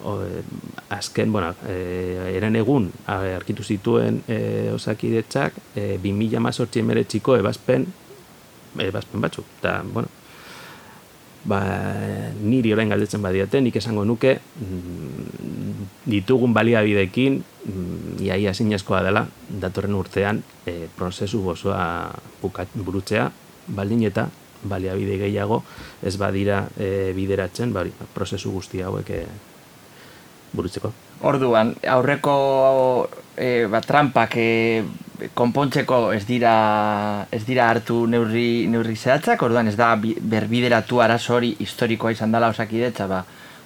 o, 0.04 0.20
azken, 0.90 1.32
bueno, 1.32 1.54
e, 1.68 2.36
eren 2.38 2.56
egun 2.56 2.92
arkitu 3.08 3.64
zituen 3.64 4.22
e, 4.28 4.70
osakidetzak 4.74 5.58
e, 5.76 5.98
bi 6.02 6.14
mila 6.14 6.40
mazortzi 6.40 6.84
emeretxiko 6.84 7.36
ebazpen, 7.40 7.88
ebazpen 8.80 9.22
batzuk. 9.22 9.46
Eta, 9.60 9.82
bueno, 9.84 10.19
ba, 11.46 11.60
niri 12.42 12.74
orain 12.74 12.90
galdetzen 12.92 13.22
badiate, 13.24 13.62
nik 13.62 13.76
esango 13.80 14.04
nuke 14.06 14.36
mm, 14.40 15.88
ditugun 16.10 16.54
baliabidekin 16.54 17.40
mm, 17.40 18.20
iaia 18.26 18.54
zinezkoa 18.54 19.04
dela 19.06 19.26
datorren 19.62 19.96
urtean 19.96 20.44
e, 20.66 20.88
prozesu 20.98 21.44
gozoa 21.44 22.12
burutzea 22.76 23.30
baldin 23.76 24.04
eta 24.10 24.28
baliabide 24.64 25.18
gehiago 25.22 25.62
ez 26.04 26.18
badira 26.20 26.66
e, 26.78 27.14
bideratzen 27.16 27.74
bari, 27.74 27.94
prozesu 28.14 28.52
guzti 28.52 28.82
hauek 28.84 29.10
e, 29.16 29.24
burutzeko. 30.54 30.92
Orduan, 31.30 31.76
aurreko 31.88 32.36
e, 33.38 33.68
ba, 33.72 33.82
trampak 33.82 34.36
e, 34.40 34.50
konpontzeko 35.34 36.12
ez 36.14 36.24
dira 36.28 37.26
ez 37.32 37.44
dira 37.46 37.70
hartu 37.70 38.06
neurri 38.08 38.68
neurri 38.72 38.96
zehatzak, 38.96 39.42
orduan 39.44 39.68
ez 39.68 39.76
da 39.80 39.94
berbideratu 40.00 41.02
arazo 41.02 41.36
hori 41.36 41.56
historikoa 41.60 42.14
izan 42.16 42.32
dela 42.32 42.50
osakidetza, 42.54 43.08
ba 43.08 43.24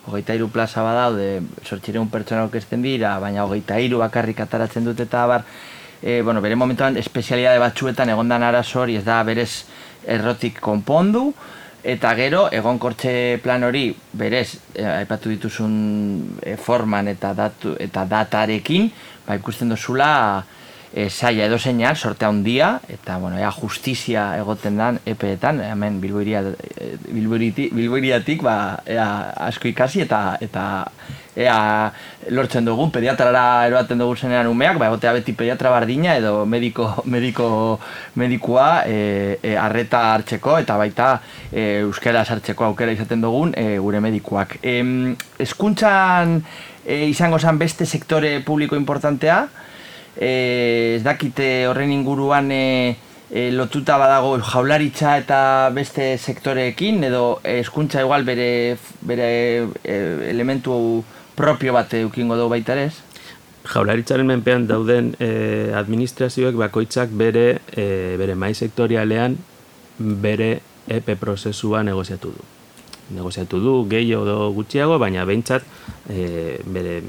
hogeita 0.07 0.35
hiru 0.35 0.49
plaza 0.51 0.83
badaude, 0.83 1.41
sortxireun 1.63 2.09
pertsona 2.11 2.43
okezten 2.49 2.81
dira, 2.83 3.15
baina 3.23 3.45
hogeita 3.45 3.79
hiru 3.79 4.01
bakarrik 4.03 4.41
ataratzen 4.43 4.83
dute 4.83 5.05
eta 5.07 5.25
bar, 5.27 5.45
e, 6.01 6.21
bueno, 6.21 6.41
bere 6.41 6.57
momentuan 6.59 6.97
espezialidade 6.99 7.61
batzuetan 7.63 8.11
egondan 8.11 8.43
arazo 8.43 8.81
hori 8.81 8.97
ez 8.99 9.05
da 9.05 9.21
berez 9.23 9.63
errotik 10.03 10.59
konpondu, 10.59 11.29
eta 11.83 12.13
gero 12.15 12.45
egonkortze 12.51 13.39
plan 13.43 13.63
hori 13.63 13.85
berez 14.19 14.47
e, 14.73 14.83
aipatu 14.83 15.31
dituzun 15.31 15.73
e, 16.41 16.57
forman 16.57 17.07
eta 17.11 17.33
datu 17.37 17.77
eta 17.79 18.03
datarekin, 18.09 18.91
ba 19.27 19.39
ikusten 19.39 19.71
dozula, 19.71 20.43
e, 20.93 21.10
saia 21.10 21.47
edo 21.49 21.58
zeinan, 21.58 21.95
sortea 21.95 22.29
handia 22.29 22.79
eta 22.88 23.17
bueno, 23.17 23.38
ea 23.38 23.51
justizia 23.51 24.38
egoten 24.38 24.77
dan 24.77 24.99
epeetan, 25.10 25.60
hemen 25.65 25.99
bilboiria, 26.01 26.43
bilboiriatik, 27.10 28.43
ba, 28.45 28.79
ea 28.86 29.08
asko 29.49 29.67
ikasi 29.67 30.06
eta 30.06 30.38
eta 30.41 30.65
ea 31.34 31.89
lortzen 32.29 32.65
dugun, 32.65 32.91
pediatrara 32.93 33.65
eroaten 33.65 33.97
dugun 33.97 34.17
zenean 34.17 34.47
umeak, 34.51 34.77
ba, 34.77 34.91
egotea 34.91 35.15
beti 35.17 35.34
pediatra 35.34 35.71
bardina 35.73 36.13
edo 36.19 36.45
mediko, 36.45 36.91
mediko, 37.13 37.47
medikua 38.21 38.84
e, 38.86 39.39
e, 39.41 39.56
arreta 39.58 40.06
hartzeko 40.13 40.60
eta 40.62 40.77
baita 40.77 41.10
e, 41.49 41.82
euskara 41.82 42.23
sartzeko 42.23 42.69
aukera 42.69 42.93
izaten 42.93 43.25
dugun 43.25 43.58
e, 43.58 43.79
gure 43.82 44.03
medikuak. 44.03 44.60
E, 44.62 44.77
eskuntzan 45.41 46.38
e, 46.86 47.08
izango 47.10 47.41
zen 47.41 47.58
beste 47.58 47.89
sektore 47.89 48.38
publiko 48.45 48.77
importantea, 48.77 49.47
e, 50.17 50.95
ez 50.97 51.04
dakite 51.04 51.67
horren 51.67 51.91
inguruan 51.91 52.52
e, 52.52 52.95
e, 53.30 53.52
lotuta 53.52 53.97
badago 53.97 54.36
jaularitza 54.39 55.17
eta 55.17 55.39
beste 55.73 56.17
sektoreekin 56.17 57.04
edo 57.10 57.39
eskuntza 57.43 58.02
igual 58.02 58.26
bere, 58.26 58.78
bere 59.02 59.30
e, 59.84 59.97
elementu 60.30 61.04
propio 61.36 61.73
bat 61.73 61.93
eukingo 61.97 62.38
dugu 62.38 62.56
baita 62.58 62.78
ere 62.78 62.91
Jaularitzaren 63.63 64.28
menpean 64.28 64.67
dauden 64.67 65.13
e, 65.23 65.71
administrazioek 65.80 66.58
bakoitzak 66.60 67.13
bere 67.15 67.62
e, 67.71 68.15
bere 68.19 68.36
mai 68.36 68.52
sektorialean 68.54 69.38
bere 69.97 70.58
EP 70.91 71.13
prozesua 71.19 71.84
negoziatu 71.84 72.34
du. 72.36 72.52
Negoziatu 73.11 73.59
du 73.59 73.73
gehiago 73.89 74.23
edo 74.23 74.51
gutxiago, 74.55 74.97
baina 75.01 75.25
behintzat 75.27 75.65
e, 76.09 76.59
bere, 76.65 77.01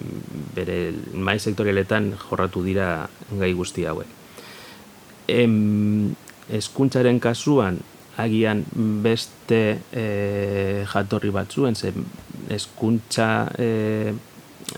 bere 0.57 0.79
mai 1.15 1.39
sektorialetan 1.39 2.13
jorratu 2.27 2.65
dira 2.67 3.09
gai 3.31 3.53
guzti 3.55 3.87
hauek. 3.87 4.11
Em, 5.31 6.15
eskuntzaren 6.53 7.21
kasuan 7.23 7.79
agian 8.21 8.63
beste 9.05 9.63
e, 9.91 10.85
jatorri 10.91 11.33
batzuen, 11.35 11.75
ze 11.75 11.93
eskuntza 12.53 13.29
e, 13.59 14.13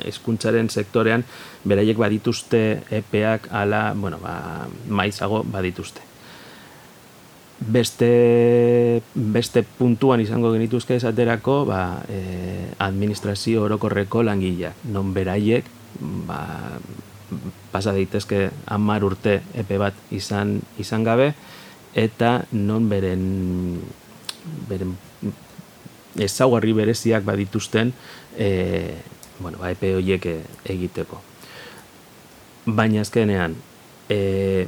eskuntzaren 0.07 0.69
sektorean 0.71 1.25
beraiek 1.67 1.99
badituzte 1.99 2.63
epeak 3.01 3.49
ala, 3.51 3.89
bueno, 3.95 4.21
ba, 4.23 4.67
maizago 4.89 5.43
badituzte. 5.45 6.06
Beste, 7.57 9.01
beste 9.15 9.63
puntuan 9.65 10.21
izango 10.21 10.51
genituzke 10.53 10.99
esaterako 11.01 11.63
ba, 11.65 12.03
e, 12.05 12.69
administrazio 12.85 13.63
orokorreko 13.65 14.21
langila, 14.23 14.75
non 14.93 15.15
beraiek 15.17 15.65
ba, 16.29 16.43
pasa 17.73 17.95
daitezke 17.97 18.51
hamar 18.69 19.07
urte 19.09 19.41
epe 19.57 19.81
bat 19.81 19.97
izan 20.13 20.61
izan 20.79 21.05
gabe 21.09 21.33
eta 21.97 22.45
non 22.53 22.91
beren 22.93 23.25
beren 24.69 24.93
ezaugarri 26.21 26.77
bereziak 26.77 27.25
badituzten 27.25 27.93
e, 28.37 29.01
bueno, 29.39 29.59
ba, 29.59 29.71
epe 29.73 29.95
horiek 29.97 30.29
egiteko. 30.65 31.21
Baina 32.67 33.03
azkenean, 33.05 33.57
e, 34.09 34.67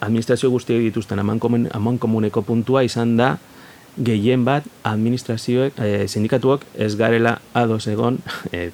administrazio 0.00 0.50
guztiak 0.50 0.82
dituzten 0.84 1.18
aman, 1.18 1.40
komun, 1.40 1.68
aman 1.74 1.98
komuneko 1.98 2.42
puntua 2.42 2.82
izan 2.84 3.16
da 3.16 3.36
gehien 3.96 4.44
bat 4.44 4.66
administrazioek, 4.84 5.78
e, 5.80 6.04
sindikatuak 6.08 6.66
ez 6.74 6.92
garela 6.96 7.38
ados 7.54 7.86
egon 7.88 8.18
e, 8.52 8.70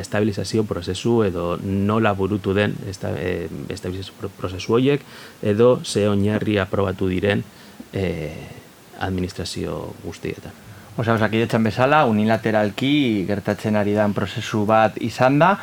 estabilizazio 0.00 0.64
prozesu 0.64 1.20
edo 1.26 1.58
nola 1.62 2.14
burutu 2.16 2.54
den 2.56 2.74
e, 2.86 3.48
estabilizazio 3.68 4.30
prozesu 4.38 4.78
horiek 4.78 5.04
edo 5.42 5.80
ze 5.84 6.08
oinarri 6.08 6.58
aprobatu 6.58 7.08
diren 7.08 7.44
e, 7.92 8.32
administrazio 9.00 9.94
guztietan. 10.04 10.52
Osa, 10.96 11.14
osakidetzen 11.14 11.64
bezala, 11.64 12.04
unilateralki 12.10 13.24
gertatzen 13.28 13.76
ari 13.80 13.94
dan 13.96 14.12
prozesu 14.12 14.66
bat 14.68 14.98
izan 15.00 15.38
da. 15.40 15.54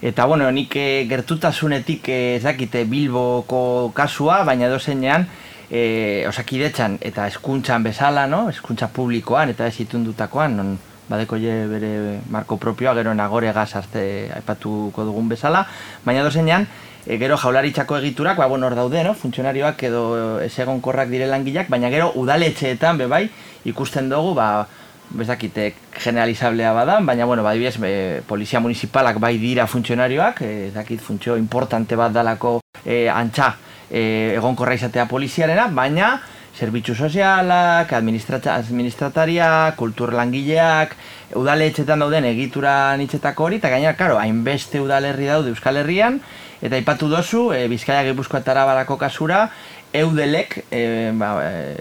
Eta, 0.00 0.26
bueno, 0.26 0.50
nik 0.54 0.76
eh, 0.76 1.06
gertutasunetik 1.10 2.08
eh, 2.08 2.36
ez 2.36 2.42
dakite 2.44 2.84
Bilboko 2.86 3.90
kasua, 3.94 4.44
baina 4.46 4.68
dozenean, 4.70 5.26
e, 5.70 6.24
osakidetzan 6.28 6.98
eta 7.04 7.26
eskuntzan 7.28 7.82
bezala, 7.82 8.26
no? 8.26 8.48
eskuntza 8.50 8.88
publikoan 8.94 9.52
eta 9.52 9.66
ez 9.66 9.80
itundutakoan, 9.84 10.56
non 10.56 10.76
badeko 11.08 11.38
je 11.40 11.54
bere 11.70 11.90
marko 12.28 12.58
propioa, 12.60 12.92
gero 12.94 13.14
nagore 13.16 13.52
gazazte 13.56 14.28
aipatuko 14.36 15.06
dugun 15.08 15.28
bezala, 15.28 15.64
baina 16.04 16.22
dozenean, 16.22 16.66
e, 17.06 17.16
gero 17.20 17.38
jaularitzako 17.40 17.98
egiturak, 17.98 18.36
ba, 18.36 18.46
bueno, 18.46 18.68
hor 18.68 18.76
daude, 18.76 19.04
no? 19.04 19.14
funtzionarioak 19.14 19.82
edo 19.88 20.02
ez 20.44 20.52
egon 20.58 20.82
korrak 20.84 21.08
dire 21.08 21.26
langileak, 21.26 21.70
baina 21.72 21.90
gero 21.90 22.12
udaletxeetan, 22.14 23.00
bebai, 23.00 23.28
ikusten 23.64 24.12
dugu, 24.12 24.34
ba, 24.36 24.68
bezakite 25.10 25.74
generalizablea 25.92 26.72
badan, 26.72 27.06
baina, 27.06 27.24
bueno, 27.24 27.42
badibidez, 27.42 27.76
e, 27.82 28.22
polizia 28.26 28.60
municipalak 28.60 29.18
bai 29.18 29.36
dira 29.38 29.66
funtzionarioak, 29.66 30.42
e, 30.42 30.66
ez 30.68 30.74
dakit 30.74 31.00
funtzio 31.00 31.36
importante 31.36 31.96
bat 31.96 32.12
dalako 32.12 32.58
e, 32.84 33.08
antxa 33.08 33.54
e, 33.90 34.34
egonkorra 34.36 34.74
izatea 34.74 35.06
poliziarena, 35.08 35.68
baina 35.68 36.18
zerbitzu 36.58 36.94
sozialak, 36.94 37.92
administrataria, 37.94 39.50
kultur 39.78 40.12
langileak, 40.12 40.96
udaletxetan 41.38 42.02
dauden 42.02 42.26
egitura 42.32 42.96
nitzetako 42.98 43.46
hori, 43.46 43.60
eta 43.62 43.70
gainera, 43.70 43.94
karo, 43.96 44.18
hainbeste 44.18 44.82
udalerri 44.82 45.30
daude 45.30 45.52
Euskal 45.54 45.78
Herrian, 45.78 46.18
eta 46.62 46.80
ipatu 46.80 47.06
dozu, 47.08 47.52
e, 47.54 47.68
Bizkaia 47.70 48.02
Gipuzkoa 48.08 48.42
eta 48.42 48.56
Arabarako 48.56 48.98
kasura, 48.98 49.44
eudelek 49.92 50.64
e, 50.70 51.12
ba, 51.16 51.30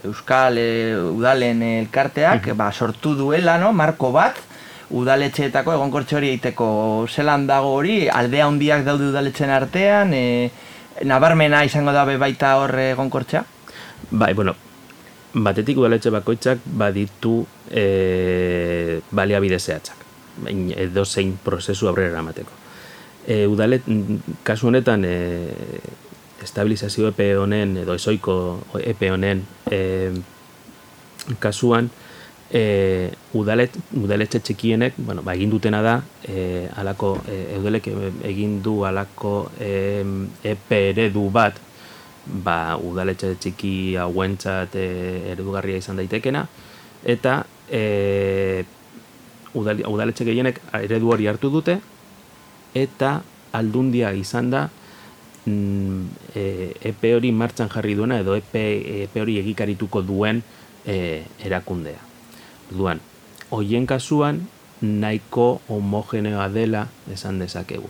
euskal 0.07 0.57
e, 0.57 0.69
udalen 0.95 1.61
elkarteak 1.63 2.53
ba, 2.55 2.71
sortu 2.71 3.15
duela 3.15 3.57
no? 3.59 3.73
marko 3.73 4.11
bat 4.15 4.39
udaletxeetako 4.95 5.73
egonkortxe 5.75 6.15
hori 6.15 6.31
egiteko 6.35 6.69
zelan 7.11 7.47
dago 7.47 7.73
hori 7.75 8.07
aldea 8.07 8.47
handiak 8.47 8.85
daude 8.87 9.09
udaletxen 9.09 9.51
artean 9.51 10.13
e, 10.15 10.49
nabarmena 11.03 11.65
izango 11.67 11.91
dabe 11.91 12.17
baita 12.17 12.55
horre 12.61 12.91
egonkortxea? 12.93 13.43
Bai, 14.11 14.33
bueno, 14.33 14.55
batetik 15.33 15.77
udaletxe 15.77 16.13
bakoitzak 16.13 16.63
baditu 16.79 17.41
e, 17.69 19.01
baliabide 19.11 19.59
zehatzak 19.59 20.05
edo 20.45 21.05
zein 21.05 21.37
prozesu 21.43 21.87
aurrera 21.89 22.13
eramateko. 22.13 22.51
E, 23.27 23.45
udalet, 23.49 23.83
kasu 24.43 24.69
honetan, 24.69 25.03
e, 25.03 25.15
estabilizazio 26.47 27.11
epe 27.11 27.33
honen 27.37 27.77
edo 27.83 27.95
ezoiko 27.99 28.35
epe 28.79 29.11
honen 29.11 29.43
e, 29.71 29.79
kasuan 31.43 31.89
e, 32.51 33.11
udalet, 33.35 33.75
udaletxe 33.99 34.39
txikienek 34.39 34.97
bueno, 34.97 35.23
ba, 35.25 35.35
egin 35.35 35.51
dutena 35.51 35.81
da 35.83 35.97
e, 36.23 36.67
alako, 36.79 37.17
e, 37.27 37.39
eudelek 37.57 37.89
egin 38.27 38.61
du 38.63 38.79
alako 38.87 39.49
e, 39.59 40.03
epe 40.47 40.81
eredu 40.93 41.27
bat 41.33 41.59
ba, 42.25 42.77
udaletxe 42.79 43.35
txiki 43.43 43.75
hauentzat 43.99 44.75
e, 44.79 44.87
eredugarria 45.33 45.83
izan 45.83 45.99
daitekena 45.99 46.45
eta 47.07 47.41
e, 47.69 48.63
udaletxe 49.57 50.27
gehienek 50.27 50.61
eredu 50.83 51.11
hori 51.15 51.27
hartu 51.27 51.51
dute 51.51 51.79
eta 52.77 53.17
aldundia 53.57 54.11
izan 54.13 54.51
da 54.53 54.67
epe 55.47 57.13
hori 57.15 57.31
martxan 57.31 57.69
jarri 57.71 57.95
duena 57.95 58.19
edo 58.19 58.35
epe, 58.35 58.63
epe 59.03 59.21
hori 59.21 59.37
egikarituko 59.39 60.01
duen 60.03 60.41
e, 60.85 61.23
erakundea. 61.45 61.99
Duan, 62.71 62.99
hoien 63.49 63.87
kasuan 63.87 64.41
nahiko 64.81 65.61
homogeneoa 65.69 66.49
dela 66.53 66.87
esan 67.11 67.39
dezakegu. 67.39 67.89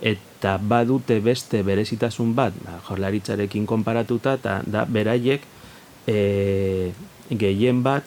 Eta 0.00 0.56
badute 0.58 1.18
beste 1.20 1.62
berezitasun 1.64 2.34
bat, 2.36 2.54
ba, 2.64 2.78
jorlaritzarekin 2.88 3.66
konparatuta, 3.68 4.36
eta 4.40 4.60
da 4.64 4.84
beraiek 4.88 5.44
e, 6.08 6.92
gehien 7.30 7.82
bat 7.84 8.04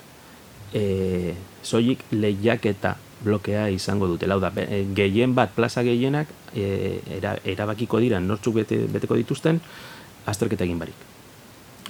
e, 0.74 1.34
soilik 1.62 2.02
lehiaketa 2.12 2.98
blokea 3.24 3.70
izango 3.72 4.08
dute. 4.08 4.28
Lau 4.28 4.40
da, 4.40 4.52
eh, 4.56 4.86
gehien 4.96 5.36
bat, 5.36 5.52
plaza 5.56 5.84
gehienak, 5.84 6.28
e, 6.56 7.00
erabakiko 7.44 8.00
dira 8.00 8.20
nortzuk 8.20 8.62
bete, 8.62 8.78
beteko 8.92 9.16
dituzten, 9.16 9.62
azterketa 10.26 10.64
egin 10.64 10.80
barik. 10.80 11.10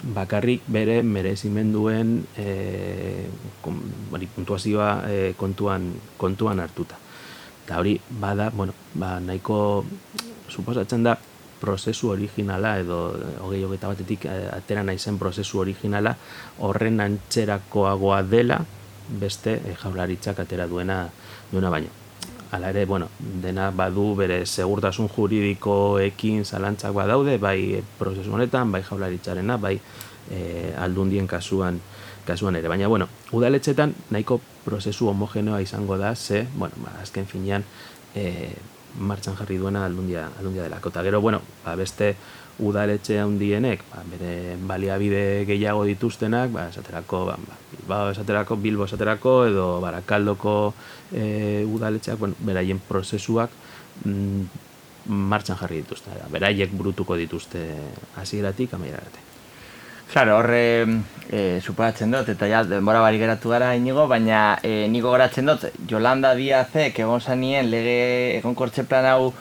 Bakarrik 0.04 0.66
bere 0.68 1.02
merezimenduen 1.04 2.26
e, 2.38 3.28
kon, 3.62 3.80
puntuazioa 4.36 4.90
e, 5.10 5.34
kontuan, 5.38 5.94
kontuan 6.18 6.60
hartuta. 6.60 6.98
Eta 7.66 7.80
hori, 7.80 7.98
bada, 8.20 8.50
bueno, 8.50 8.74
ba, 8.94 9.20
nahiko, 9.24 9.86
suposatzen 10.50 11.04
da, 11.04 11.18
prozesu 11.64 12.10
originala 12.12 12.76
edo 12.82 12.98
hogei 13.46 13.62
hogeita 13.64 13.88
batetik 13.88 14.26
atera 14.28 14.84
naizen 14.84 15.16
prozesu 15.22 15.62
originala 15.64 16.12
horren 16.60 17.00
antzerakoagoa 17.00 18.20
dela 18.28 18.58
beste 19.08 19.60
e, 19.66 19.76
jaularitzak 19.82 20.40
atera 20.40 20.68
duena 20.68 21.10
duena 21.52 21.70
baino. 21.70 21.90
Hala 22.54 22.70
ere, 22.70 22.86
bueno, 22.86 23.08
dena 23.20 23.72
badu 23.72 24.14
bere 24.16 24.46
segurtasun 24.46 25.10
juridikoekin 25.10 26.46
zalantzak 26.46 26.94
badaude, 26.94 27.40
bai 27.42 27.82
prozesu 27.98 28.34
honetan, 28.34 28.72
bai 28.72 28.84
jaularitzarena, 28.86 29.58
bai 29.58 29.80
e, 30.30 30.74
aldundien 30.78 31.28
kasuan 31.28 31.82
kasuan 32.26 32.56
ere. 32.56 32.70
Baina, 32.70 32.88
bueno, 32.88 33.08
udaletxetan 33.32 33.96
nahiko 34.14 34.40
prozesu 34.64 35.10
homogeneoa 35.10 35.62
izango 35.62 35.98
da, 35.98 36.16
ze, 36.16 36.46
bueno, 36.56 36.78
ba, 36.86 36.94
azken 37.02 37.26
finean, 37.28 37.66
e, 38.16 38.54
martxan 39.00 39.36
jarri 39.36 39.58
duena 39.58 39.86
aldundia, 39.86 40.30
aldundia 40.38 40.64
delako. 40.64 40.94
Eta 40.94 41.04
gero, 41.04 41.22
bueno, 41.22 41.42
ba, 41.66 41.76
beste 41.76 42.16
udaletxe 42.60 43.18
handienek, 43.20 43.82
ba, 43.90 44.04
bere 44.12 44.58
baliabide 44.70 45.46
gehiago 45.50 45.86
dituztenak, 45.90 46.52
ba, 46.54 46.68
esaterako, 46.70 47.24
ba, 47.32 47.38
ba, 47.88 48.00
esaterako, 48.12 48.58
Bilbo 48.62 48.86
esaterako, 48.86 49.34
edo 49.50 49.66
Barakaldoko 49.82 50.74
e, 51.12 51.66
udaletxeak, 51.66 52.20
bueno, 52.20 52.38
beraien 52.46 52.82
prozesuak 52.88 53.50
mm, 54.06 54.46
martxan 55.34 55.58
jarri 55.58 55.82
dituzte. 55.82 56.14
Beraiek 56.32 56.72
burutuko 56.78 57.18
dituzte 57.20 57.66
hasieratik 58.22 58.74
amaiera 58.74 59.02
Claro, 60.14 60.36
horre 60.38 60.86
e, 61.32 61.60
superatzen 61.60 62.12
dut, 62.14 62.28
eta 62.30 62.46
ja, 62.46 62.60
denbora 62.70 63.00
bari 63.02 63.18
geratu 63.18 63.50
gara 63.50 63.72
inigo, 63.74 64.06
baina 64.08 64.60
e, 64.62 64.86
niko 64.86 65.10
geratzen 65.16 65.50
dut, 65.50 65.64
Jolanda 65.90 66.36
Diazek 66.38 67.00
egon 67.02 67.18
zanien 67.22 67.72
lege 67.72 68.38
egon 68.38 68.54
kortxe 68.54 68.86
plan 68.86 69.08
hau 69.10 69.34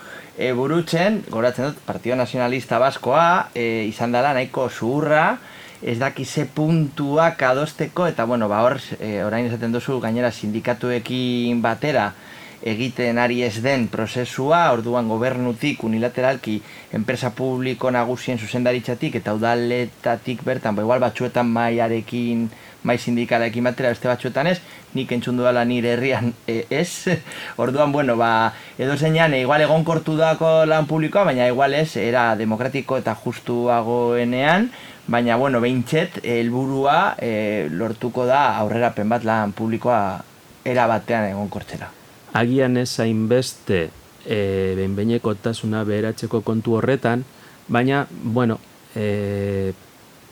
e, 0.43 0.53
burutzen, 0.53 1.23
goratzen 1.31 1.69
dut, 1.69 1.79
Partido 1.87 2.17
Nacionalista 2.19 2.81
Baskoa, 2.83 3.51
e, 3.55 3.87
izan 3.87 4.11
dela 4.11 4.33
nahiko 4.35 4.67
zuhurra, 4.71 5.39
ez 5.83 5.99
daki 6.01 6.25
ze 6.25 6.47
puntuak 6.47 7.43
adosteko, 7.47 8.09
eta 8.11 8.27
bueno, 8.27 8.49
ba 8.51 8.65
hor, 8.67 8.81
e, 8.99 9.23
orain 9.23 9.47
esaten 9.47 9.75
duzu, 9.75 10.01
gainera 10.03 10.33
sindikatuekin 10.35 11.63
batera, 11.63 12.09
egiten 12.63 13.19
ari 13.19 13.41
ez 13.43 13.63
den 13.63 13.87
prozesua, 13.91 14.65
orduan 14.75 15.09
gobernutik 15.11 15.83
unilateralki 15.87 16.61
enpresa 16.95 17.31
publiko 17.39 17.91
nagusien 17.95 18.39
zuzendaritzatik 18.39 19.19
eta 19.23 19.35
udaletatik 19.39 20.43
bertan, 20.47 20.75
ba, 20.75 20.83
igual 20.83 21.03
batzuetan 21.03 21.51
maiarekin, 21.55 22.49
mai 22.83 22.99
sindikalekin 22.99 23.71
batera, 23.71 23.95
beste 23.95 24.11
batzuetan 24.11 24.51
ez, 24.51 24.59
nik 24.95 25.13
entzun 25.13 25.39
duela 25.41 25.65
nire 25.65 25.95
herrian 25.95 26.33
e, 26.47 26.67
ez. 26.71 27.09
Orduan, 27.57 27.93
bueno, 27.93 28.17
ba, 28.17 28.53
edo 28.79 28.97
zeinan, 28.97 29.35
igual 29.35 29.65
egon 29.65 29.85
kortu 29.85 30.17
dako 30.17 30.65
lan 30.67 30.87
publikoa, 30.91 31.25
baina 31.31 31.49
igual 31.49 31.75
ez, 31.75 31.97
era 31.97 32.33
demokratiko 32.37 32.99
eta 33.01 33.15
justuagoenean, 33.15 34.71
baina, 35.07 35.37
bueno, 35.37 35.61
behintxet, 35.61 36.23
helburua 36.25 37.17
e, 37.19 37.69
lortuko 37.71 38.27
da 38.27 38.57
aurrera 38.59 38.93
bat 38.97 39.25
lan 39.25 39.53
publikoa 39.53 40.23
era 40.65 40.87
batean 40.87 41.33
egon 41.33 41.49
kortzera 41.51 41.91
agian 42.33 42.77
ez 42.77 42.99
hainbeste 43.01 43.91
e, 44.25 44.75
benbeineko 44.79 45.35
tasuna 45.35 45.85
beheratzeko 45.85 46.43
kontu 46.47 46.79
horretan, 46.79 47.25
baina, 47.69 48.07
bueno, 48.11 48.59
e, 48.95 49.73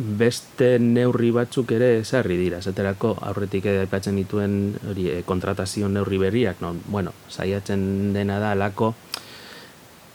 beste 0.00 0.78
neurri 0.80 1.28
batzuk 1.34 1.74
ere 1.76 1.90
esarri 2.00 2.38
dira, 2.40 2.60
esaterako 2.64 3.12
aurretik 3.28 3.66
aipatzen 3.68 4.16
dituen 4.16 4.54
hori, 4.88 5.10
e, 5.12 5.22
kontratazio 5.28 5.90
neurri 5.92 6.18
berriak, 6.22 6.62
no? 6.64 6.72
bueno, 6.88 7.12
saiatzen 7.28 8.14
dena 8.14 8.38
da 8.40 8.54
alako, 8.56 8.94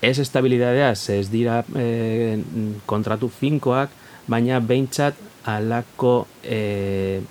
ez 0.01 0.17
estabilidadea, 0.19 0.91
ez 0.91 1.29
dira 1.29 1.61
e, 1.77 2.39
kontratu 2.89 3.29
finkoak, 3.29 3.93
baina 4.27 4.59
behintzat 4.59 5.21
alako 5.53 6.25
e, 6.41 7.21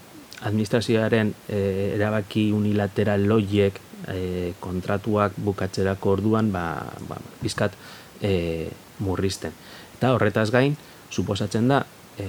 administrazioaren 0.47 1.35
e, 1.49 1.59
erabaki 1.97 2.53
unilateral 2.55 3.27
loiek 3.27 3.81
e, 4.15 4.53
kontratuak 4.63 5.35
bukatzerako 5.43 6.15
orduan 6.19 6.53
ba, 6.55 6.67
ba, 7.09 7.19
bizkat 7.43 7.75
e, 8.23 8.71
murrizten. 9.03 9.55
Eta 9.97 10.15
horretaz 10.15 10.51
gain, 10.55 10.77
suposatzen 11.11 11.67
da, 11.71 11.83
e, 12.19 12.27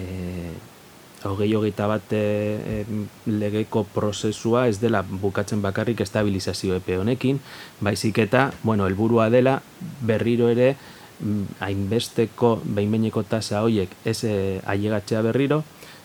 hogei 1.26 1.54
hogeita 1.56 1.88
bat 1.90 2.14
e, 2.14 2.84
legeko 3.26 3.86
prozesua 3.94 4.68
ez 4.70 4.80
dela 4.82 5.02
bukatzen 5.04 5.62
bakarrik 5.62 6.02
estabilizazio 6.06 6.76
epe 6.78 7.00
honekin, 7.02 7.40
baizik 7.82 8.20
eta, 8.26 8.52
bueno, 8.64 8.86
helburua 8.86 9.30
dela 9.34 9.60
berriro 10.06 10.50
ere 10.54 10.76
mm, 10.76 11.58
hainbesteko 11.66 12.60
behinbeineko 12.66 13.26
tasa 13.30 13.64
hoiek 13.66 13.96
ez 14.06 14.24
e, 14.24 14.36
ailegatzea 14.66 15.24
berriro, 15.26 15.64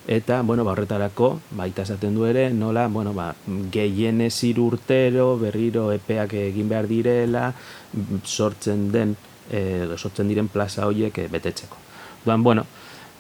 eta 0.08 0.40
bueno, 0.42 0.64
ba 0.64 0.72
horretarako 0.72 1.34
baita 1.54 1.84
esaten 1.84 2.14
du 2.16 2.24
ere 2.24 2.48
nola 2.50 2.88
bueno, 2.88 3.12
ba, 3.14 3.34
gehienez 3.70 4.42
urtero 4.58 5.36
berriro 5.38 5.92
epeak 5.92 6.32
egin 6.34 6.68
behar 6.68 6.88
direla 6.88 7.52
sortzen 8.24 8.90
den 8.90 9.16
edo 9.50 9.98
sortzen 9.98 10.28
diren 10.28 10.48
plaza 10.48 10.86
horiek 10.86 11.18
e, 11.18 11.28
betetzeko. 11.28 11.76
Duan, 12.24 12.42
bueno, 12.42 12.66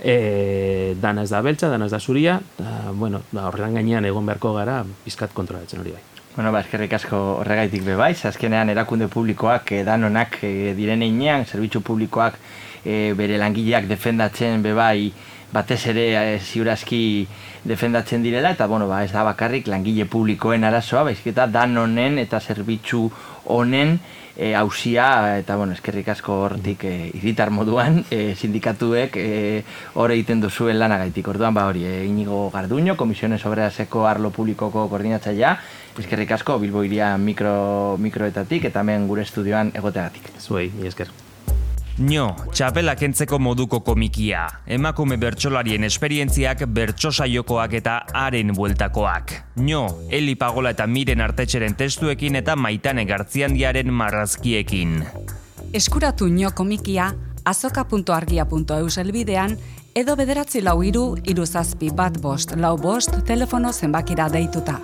e, 0.02 0.94
dana 1.00 1.22
ez 1.22 1.30
da 1.30 1.42
beltza, 1.42 1.68
dana 1.68 1.86
ez 1.86 1.92
da 1.92 2.00
zuria, 2.00 2.40
eta, 2.58 2.92
bueno, 2.92 3.22
ba, 3.32 3.48
horretan 3.48 3.76
gainean 3.78 4.04
egon 4.08 4.26
beharko 4.26 4.54
gara, 4.56 4.82
bizkat 5.04 5.34
kontrolatzen 5.36 5.80
hori 5.80 5.94
bai. 5.96 6.02
Bueno, 6.36 6.52
ba, 6.52 6.62
eskerrik 6.62 6.92
asko 6.94 7.18
horregaitik 7.40 7.82
bebaiz, 7.84 8.24
azkenean 8.28 8.70
erakunde 8.70 9.10
publikoak 9.10 9.72
e, 9.74 9.82
danonak 9.84 10.38
e, 10.46 10.72
diren 10.78 11.02
einean, 11.02 11.44
zerbitzu 11.44 11.82
publikoak 11.84 12.38
e, 12.84 13.12
bere 13.18 13.38
langileak 13.40 13.88
defendatzen 13.90 14.62
bebai 14.62 15.10
batez 15.52 15.80
ere 15.90 16.06
e, 16.14 16.38
ziurazki 16.38 17.02
defendatzen 17.66 18.22
direla. 18.22 18.54
Eta 18.54 18.68
bueno, 18.70 18.86
ba, 18.88 19.02
ez 19.04 19.10
da 19.12 19.24
bakarrik 19.26 19.66
langile 19.68 20.06
publikoen 20.06 20.64
arazoa, 20.64 21.04
baizik 21.10 21.32
eta 21.34 21.48
dan 21.50 21.76
honen 21.76 22.18
eta 22.22 22.40
zerbitzu 22.40 23.08
honen 23.50 23.98
e, 24.40 24.54
hausia 24.56 25.36
eta 25.38 25.54
bueno, 25.56 25.74
eskerrik 25.76 26.08
asko 26.08 26.38
hortik 26.46 26.86
e, 26.88 26.94
iritar 27.20 27.52
moduan 27.52 28.00
e, 28.08 28.34
sindikatuek 28.34 29.20
e, 29.20 29.28
hor 30.00 30.16
egiten 30.16 30.40
duzuen 30.40 30.80
lanagaitik. 30.80 31.28
Orduan 31.28 31.54
ba 31.54 31.66
hori, 31.68 31.84
e, 31.84 32.06
Inigo 32.08 32.48
Garduño, 32.50 32.96
Komisiones 32.96 33.44
Obreraseko 33.44 34.06
Arlo 34.08 34.32
Publikoko 34.32 34.88
koordinatzailea, 34.88 35.56
eskerrik 36.00 36.32
asko 36.38 36.58
Bilbo 36.58 36.82
iria 36.88 37.12
mikro, 37.20 37.98
mikroetatik 38.00 38.70
eta 38.72 38.80
hemen 38.80 39.10
gure 39.10 39.28
estudioan 39.28 39.74
egoteagatik. 39.76 40.32
Zuei, 40.40 40.70
esker. 40.88 41.12
Nio, 42.00 42.30
txapela 42.56 42.94
kentzeko 42.96 43.36
moduko 43.44 43.82
komikia. 43.84 44.46
Emakume 44.72 45.18
bertsolarien 45.20 45.84
esperientziak 45.84 46.62
bertsosaiokoak 46.72 47.74
eta 47.76 47.96
haren 48.16 48.54
bueltakoak. 48.56 49.34
Nio, 49.60 49.82
Eli 50.08 50.34
Pagola 50.40 50.72
eta 50.72 50.86
Miren 50.88 51.20
Artetxeren 51.20 51.76
testuekin 51.76 52.40
eta 52.40 52.56
Maitane 52.56 53.04
Gartziandiaren 53.04 53.92
marrazkiekin. 53.92 54.96
Eskuratu 55.76 56.30
Nio 56.32 56.54
komikia 56.56 57.10
azoka.argia.eus 57.44 58.96
elbidean 59.04 59.58
edo 59.94 60.16
bederatzi 60.16 60.64
lau 60.64 60.80
iru, 60.82 61.04
iru 61.28 61.44
zazpi 61.44 61.92
bat 61.92 62.16
bost, 62.22 62.56
lau 62.56 62.78
bost, 62.80 63.20
telefono 63.28 63.72
zenbakira 63.76 64.32
deituta. 64.32 64.80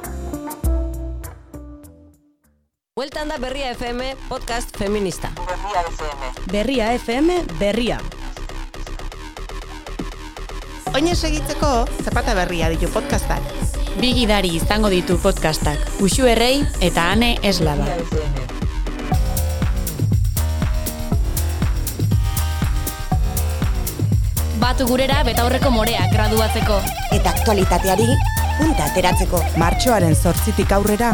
Bueltan 2.97 3.29
da 3.29 3.37
Berria 3.37 3.75
FM 3.77 4.17
podcast 4.27 4.71
feminista. 4.73 5.29
Berria 5.37 5.81
FM. 5.85 6.21
Berria 6.49 6.87
FM 6.97 7.29
berria. 7.61 7.99
Oine 10.95 11.13
segitzeko 11.13 11.85
zapata 12.01 12.33
berria 12.33 12.71
ditu 12.73 12.89
podcastak. 12.89 13.45
Bigidari 14.01 14.55
izango 14.57 14.89
ditu 14.89 15.19
podcastak. 15.21 15.77
Uxu 16.01 16.25
errei 16.25 16.65
eta 16.81 17.11
ane 17.13 17.37
eslaba. 17.45 17.85
Batu 24.57 24.89
gurera 24.89 25.21
betaurreko 25.29 25.69
morea 25.69 26.09
graduatzeko. 26.17 26.81
Eta 27.13 27.37
aktualitateari 27.37 28.09
punta 28.57 28.89
ateratzeko. 28.89 29.45
Martxoaren 29.61 30.17
zortzitik 30.17 30.73
aurrera. 30.73 31.13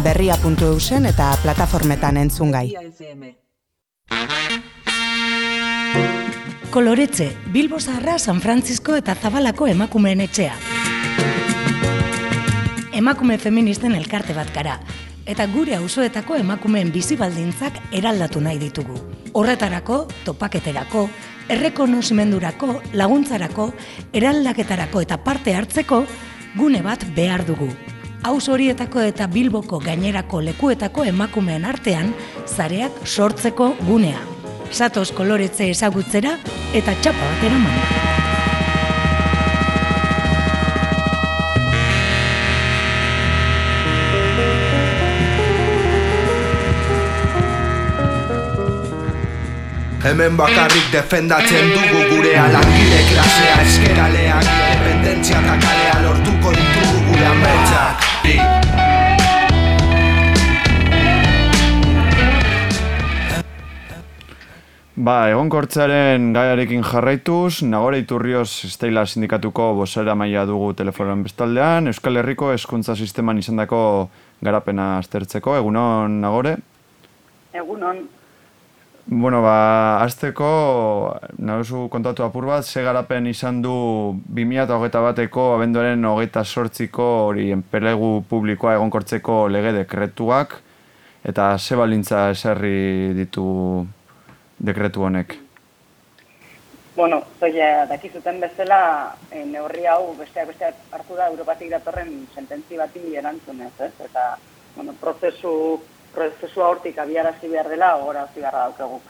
Berria.eusen 0.00 1.04
eta 1.06 1.34
plataformetan 1.42 2.16
entzungai. 2.16 2.72
Koloretze, 6.70 7.36
Bilbo 7.52 7.80
Zaharra, 7.80 8.18
San 8.18 8.40
Francisco 8.40 8.96
eta 8.96 9.14
Zabalako 9.14 9.66
emakumeen 9.68 10.22
etxea. 10.24 10.54
Emakume 12.92 13.36
feministen 13.38 13.94
elkarte 13.94 14.32
bat 14.32 14.48
gara, 14.54 14.78
eta 15.26 15.46
gure 15.52 15.76
auzoetako 15.76 16.40
emakumeen 16.40 16.92
bizi 16.92 17.16
baldintzak 17.20 17.76
eraldatu 17.92 18.40
nahi 18.40 18.58
ditugu. 18.58 18.96
Horretarako, 19.32 20.06
topaketerako, 20.24 21.08
errekonozimendurako, 21.52 22.80
laguntzarako, 22.94 23.72
eraldaketarako 24.12 25.04
eta 25.04 25.18
parte 25.18 25.56
hartzeko, 25.56 26.06
gune 26.56 26.80
bat 26.82 27.04
behar 27.16 27.44
dugu 27.44 27.68
haus 28.22 28.48
horietako 28.48 29.02
eta 29.02 29.26
bilboko 29.28 29.80
gainerako 29.82 30.42
lekuetako 30.46 31.04
emakumeen 31.10 31.64
artean 31.64 32.14
zareak 32.46 33.02
sortzeko 33.06 33.74
gunea. 33.86 34.20
Satoz 34.72 35.10
koloretze 35.12 35.68
ezagutzera 35.70 36.38
eta 36.72 36.94
txapa 37.02 37.28
bat 37.28 37.44
eraman. 37.50 37.82
Hemen 50.02 50.34
bakarrik 50.36 50.88
defendatzen 50.92 51.70
dugu 51.76 52.02
gure 52.10 52.32
alangile 52.36 53.04
klasea 53.12 53.54
eskeraleak 53.62 54.50
Independentzia 54.92 55.38
eta 55.38 55.56
kalea 55.62 55.96
lortuko 56.02 56.50
ditugu 56.50 56.71
ametak 57.24 58.06
bi. 58.24 58.36
Ba, 65.02 65.30
egonkortzaren 65.32 66.34
gaiarekin 66.36 66.84
jarraituz, 66.84 67.64
Nagore 67.66 68.02
Iturrioz 68.02 68.68
Estela 68.68 69.06
Sindikatuko 69.08 69.72
bosera 69.74 70.14
maila 70.14 70.44
dugu 70.46 70.74
telefonan 70.78 71.24
bestaldean, 71.24 71.88
Euskal 71.90 72.20
Herriko 72.20 72.52
Hezkuntza 72.52 72.94
Sisteman 72.94 73.40
izandako 73.40 73.80
garapena 74.44 74.98
aztertzeko, 74.98 75.56
egunon 75.58 76.20
Nagore? 76.20 76.58
Egunon, 77.56 78.04
Bueno, 79.06 79.42
ba, 79.42 80.00
azteko, 80.04 80.48
nagozu 81.42 81.88
kontatu 81.90 82.22
apur 82.22 82.46
bat, 82.46 82.64
ze 82.64 82.84
garapen 82.86 83.26
izan 83.26 83.58
du 83.62 83.72
2008 84.30 85.02
bateko 85.02 85.48
abenduaren 85.56 86.04
hogeita 86.06 86.44
sortziko 86.44 87.08
hori 87.26 87.50
enpelegu 87.50 88.22
publikoa 88.30 88.76
egonkortzeko 88.78 89.48
lege 89.48 89.72
dekretuak, 89.80 90.60
eta 91.24 91.58
ze 91.58 91.76
balintza 91.76 92.28
esarri 92.30 93.12
ditu 93.18 93.86
dekretu 94.58 95.02
honek. 95.02 95.38
bueno, 96.96 97.22
zoia 97.40 97.86
dakizuten 97.86 98.40
bezala, 98.40 99.16
e, 99.30 99.44
neurri 99.48 99.86
hau 99.88 100.14
besteak 100.14 100.50
besteak 100.50 100.74
hartu 100.92 101.16
da 101.16 101.28
Europatik 101.30 101.70
datorren 101.72 102.26
sententzi 102.34 102.76
bati 102.76 103.16
erantzunez, 103.16 103.72
ez? 103.80 103.92
Eta, 104.04 104.36
bueno, 104.76 104.92
prozesu, 105.00 105.80
prozesua 106.14 106.68
hortik 106.68 106.98
abiarazi 106.98 107.48
behar 107.48 107.68
dela, 107.68 107.96
horazi 107.96 108.40
beharra 108.40 108.66
daukagu. 108.68 109.00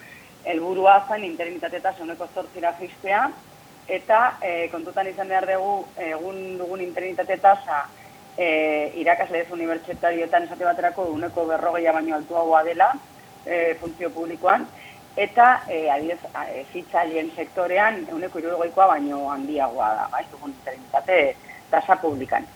Helburua 0.44 1.04
zain 1.08 1.24
interinitate 1.24 1.78
eta 1.78 1.92
zoneko 1.98 2.28
zortzira 2.34 2.74
jistea, 2.80 3.28
eta 3.88 4.20
e, 4.40 4.68
kontutan 4.70 5.08
izan 5.10 5.28
behar 5.28 5.46
dugu, 5.46 5.86
egun 5.96 6.58
dugun 6.58 6.80
interinitate 6.80 7.36
tasa 7.42 7.84
e, 8.36 8.92
irakasle 9.02 9.42
ez 9.42 9.50
unibertsitarioetan 9.52 10.46
esate 10.46 10.64
baterako 10.64 11.08
uneko 11.16 11.46
berrogeia 11.50 11.92
baino 11.92 12.16
altuagoa 12.16 12.62
dela 12.64 12.92
e, 13.44 13.74
funtzio 13.80 14.10
publikoan, 14.10 14.66
eta 15.16 15.62
e, 15.68 15.90
adibidez 15.90 16.20
e, 16.48 17.26
sektorean 17.36 18.06
uneko 18.12 18.38
irurogeikoa 18.38 18.86
baino 18.94 19.28
handiagoa 19.30 19.94
da, 19.94 20.08
bai, 20.12 20.24
dugun 20.30 20.54
interinitate 20.54 21.36
tasa 21.70 21.96
publikan. 21.96 22.46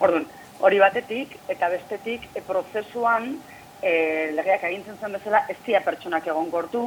Orduan, 0.00 0.26
hori 0.60 0.78
batetik 0.78 1.36
eta 1.48 1.68
bestetik 1.68 2.28
e, 2.34 2.40
prozesuan 2.40 3.36
e, 3.82 4.30
legeak 4.36 4.64
agintzen 4.64 4.98
zen 5.00 5.16
bezala 5.16 5.44
ez 5.48 5.56
dira 5.66 5.80
pertsonak 5.84 6.26
egon 6.26 6.50
gortu, 6.50 6.84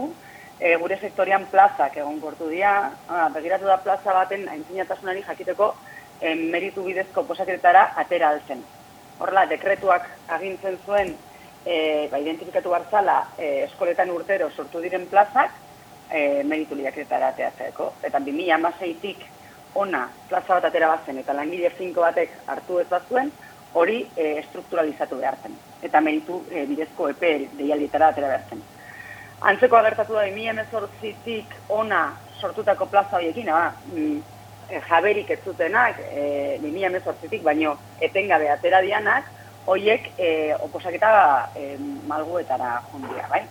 e, 0.60 0.76
gure 0.82 0.98
sektorian 1.00 1.46
plazak 1.52 1.98
egon 1.98 2.20
gortu 2.22 2.50
dira, 2.50 2.91
ah, 3.10 3.28
begiratu 3.34 3.68
da 3.70 3.80
plaza 3.84 4.14
baten 4.14 4.48
aintzinatasunari 4.50 5.24
jakiteko 5.28 5.74
e, 6.22 6.36
meritu 6.36 6.86
bidezko 6.86 7.26
posaketara 7.28 7.89
atera 8.04 8.30
alzen. 8.30 8.64
Horrela, 9.20 9.46
dekretuak 9.50 10.08
agintzen 10.38 10.80
zuen 10.86 11.14
e, 11.66 12.08
ba, 12.12 12.20
identifikatu 12.20 12.74
barzala 12.74 13.20
e, 13.38 13.66
eskoletan 13.68 14.12
urtero 14.14 14.50
sortu 14.52 14.82
diren 14.84 15.08
plazak 15.12 15.54
e, 16.10 16.44
meritu 16.44 16.76
liaketara 16.80 17.34
ateatzeko. 17.34 17.94
Eta 18.04 18.20
2000 18.20 18.56
amaseitik 18.58 19.28
ona 19.76 20.06
plaza 20.30 20.60
bat 20.60 20.70
atera 20.70 20.91
batzen 20.94 21.18
eta 21.18 21.34
langile 21.34 21.74
finko 21.74 22.06
batek 22.06 22.34
hartu 22.48 22.80
ez 22.80 22.89
bazuen, 22.89 23.32
hori 23.74 24.04
e, 24.16 24.36
estrukturalizatu 24.46 25.18
behar 25.22 25.39
zen. 25.41 25.72
Eta 25.84 26.01
meritu 26.01 26.43
e, 26.51 26.65
bidezko 26.69 27.09
epe 27.11 27.34
deialditara 27.57 28.11
atera 28.13 28.29
behar 28.31 28.45
zen. 28.49 28.61
Antzeko 29.51 29.77
agertatu 29.77 30.15
da 30.15 30.25
2000 30.25 30.53
emezortzitik 30.53 31.55
ona 31.69 32.03
sortutako 32.39 32.88
plaza 32.91 33.17
horiekin, 33.17 33.51
ba, 33.51 33.73
mm, 33.91 34.19
e, 34.69 34.81
jaberik 34.89 35.31
ez 35.36 35.39
zutenak, 35.43 35.99
e, 36.11 36.57
2000 36.61 36.88
emezortzitik, 36.91 37.43
baino 37.43 37.75
etengabe 37.99 38.49
atera 38.51 38.81
dianak, 38.81 39.27
hoiek 39.65 40.09
e, 40.17 40.29
oposaketa 40.59 41.11
e, 41.55 41.75
malguetara 42.07 42.77
jundia, 42.91 43.27
bai? 43.31 43.43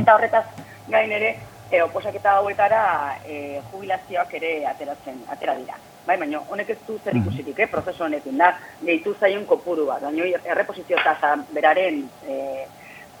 Eta 0.00 0.14
horretaz 0.16 0.44
gain 0.90 1.12
ere, 1.14 1.36
e, 1.70 1.82
oposaketa 1.82 2.38
hauetara 2.38 2.82
e, 3.26 3.60
jubilazioak 3.70 4.34
ere 4.40 4.52
ateratzen, 4.66 5.22
atera 5.30 5.54
dira. 5.58 5.78
Bai, 6.08 6.16
baina 6.16 6.38
honek 6.48 6.70
ez 6.72 6.78
du 6.86 6.94
zer 7.04 7.16
ikusirik, 7.18 7.58
eh, 7.60 7.66
prozesu 7.68 8.06
honekin 8.06 8.38
da, 8.40 8.54
gehitu 8.80 9.12
zaion 9.20 9.42
kopuru 9.44 9.84
bat, 9.90 10.00
baina 10.06 10.24
erreposizio 10.54 10.96
tasa 11.04 11.34
beraren 11.52 11.98
e, 12.24 12.36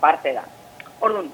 parte 0.00 0.32
da. 0.32 0.44
Orduan, 1.04 1.28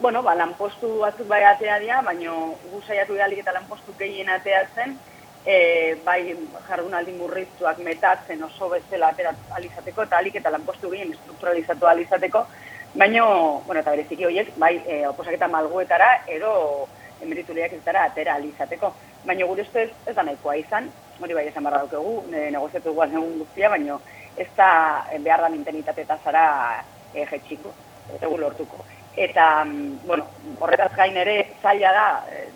bueno, 0.00 0.24
ba, 0.26 0.34
lanpostu 0.34 0.90
batzuk 1.04 1.28
bai 1.30 1.44
atea 1.46 1.78
dira, 1.84 2.00
baina 2.02 2.34
gu 2.72 2.82
saiatu 2.82 3.14
galik 3.20 3.44
eta 3.44 3.54
lanpostu 3.54 3.94
gehien 4.00 4.34
ateatzen, 4.34 4.98
e, 5.46 5.94
bai 6.08 6.34
jardunaldi 6.66 7.14
murriztuak 7.20 7.78
metatzen 7.86 8.42
oso 8.42 8.74
bezala 8.74 9.14
atera 9.14 9.36
alizateko 9.60 10.08
eta 10.08 10.18
alik 10.18 10.42
eta 10.42 10.50
lanpostu 10.50 10.90
gehien 10.90 11.14
estrukturalizatu 11.14 11.86
alizateko, 11.86 12.46
baina, 12.94 13.30
bueno, 13.62 13.78
eta 13.78 13.94
bereziki 13.94 14.26
horiek, 14.26 14.56
bai, 14.58 14.74
e, 14.82 15.04
oposaketa 15.14 15.54
malguetara 15.54 16.16
edo 16.26 16.56
emeritu 17.22 17.54
lehiaketara 17.54 18.08
atera 18.10 18.34
alizateko. 18.34 18.94
Baina 19.26 19.46
gure 19.46 19.62
ustez 19.66 19.88
ez 20.06 20.14
da 20.14 20.22
nahikoa 20.22 20.56
izan, 20.60 20.90
hori 21.20 21.34
bai 21.34 21.46
esan 21.48 21.64
barra 21.66 21.82
daukegu, 21.84 22.18
e, 22.32 22.50
negoziatu 22.54 22.92
guaz 22.94 23.10
egun 23.12 23.38
guztia, 23.40 23.70
baina 23.72 23.98
ez 24.36 24.48
da 24.56 24.68
e, 25.12 25.18
behar 25.24 25.42
da 25.42 25.48
mintenitate 25.52 26.04
eta 26.06 26.18
zara 26.24 26.44
e, 27.14 27.24
jetxiko, 27.24 27.72
eta 28.14 28.28
gu 28.28 28.38
lortuko. 28.38 28.84
Eta, 29.16 29.64
mm, 29.64 30.06
bueno, 30.06 30.28
horretaz 30.60 30.92
gain 30.96 31.16
ere 31.16 31.36
zaila 31.62 31.92
da, 31.96 32.06
e, 32.30 32.46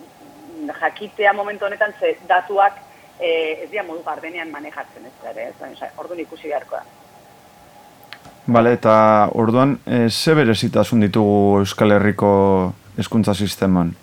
jakitea 0.80 1.32
momentu 1.32 1.64
honetan 1.64 1.92
ze 1.98 2.16
datuak 2.28 2.78
e, 3.18 3.64
ez 3.64 3.70
dira 3.70 3.84
modu 3.84 4.02
gardenean 4.04 4.50
manejatzen 4.50 5.06
ez 5.06 5.30
ere, 5.30 5.48
ez 5.50 5.90
orduan 5.96 6.20
ikusi 6.20 6.48
beharko 6.48 6.76
da. 6.76 6.84
Bale, 8.46 8.72
eta 8.74 9.30
orduan, 9.38 9.78
e, 9.86 10.08
ze 10.10 10.34
berezitasun 10.34 11.00
ditugu 11.06 11.60
Euskal 11.60 11.92
Herriko 11.92 12.30
hezkuntza 12.98 13.34
sisteman? 13.34 13.94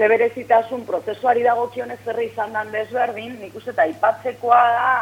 Ze 0.00 0.08
berezitasun 0.08 0.86
prozesuari 0.88 1.42
dagokionez 1.44 1.98
zerri 2.06 2.30
izan 2.30 2.54
dan 2.56 2.70
desberdin, 2.72 3.34
nik 3.36 3.56
uste 3.58 3.74
eta 3.74 3.84
ipatzekoa 3.84 4.60
da, 4.72 4.92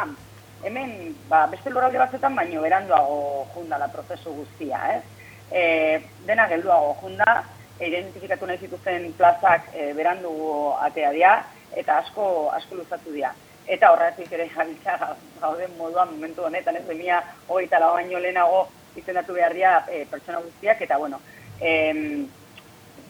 hemen, 0.67 0.89
ba, 1.29 1.45
beste 1.47 1.71
loralde 1.71 2.01
batzetan, 2.01 2.33
baino 2.35 2.59
beranduago 2.65 3.45
jundala 3.53 3.87
prozesu 3.93 4.33
guztia, 4.41 4.81
ez? 4.97 5.29
E, 5.55 5.61
dena 6.27 6.49
gelduago 6.51 6.97
junda, 6.99 7.45
identifikatu 7.79 8.49
nahi 8.49 8.59
zituzten 8.59 9.05
plazak 9.15 9.69
e, 9.71 9.85
berandu 9.95 10.33
atea 10.89 11.13
dira, 11.15 11.31
eta 11.79 12.01
asko 12.01 12.25
asko 12.57 12.81
luzatu 12.81 13.15
dira. 13.15 13.31
Eta 13.71 13.93
horretik 13.93 14.35
ere 14.35 14.49
jabiltza 14.51 15.13
gauden 15.39 15.77
moduan 15.77 16.11
momentu 16.11 16.43
honetan, 16.49 16.75
ez 16.75 16.83
demia 16.89 17.21
hori 17.47 17.71
tala 17.71 17.93
baino 17.95 18.19
lehenago 18.19 18.65
izendatu 18.99 19.39
behar 19.39 19.55
dira 19.55 19.77
e, 19.87 20.03
pertsona 20.11 20.43
guztiak, 20.43 20.83
eta 20.89 20.99
bueno, 20.99 21.23
em, 21.61 22.27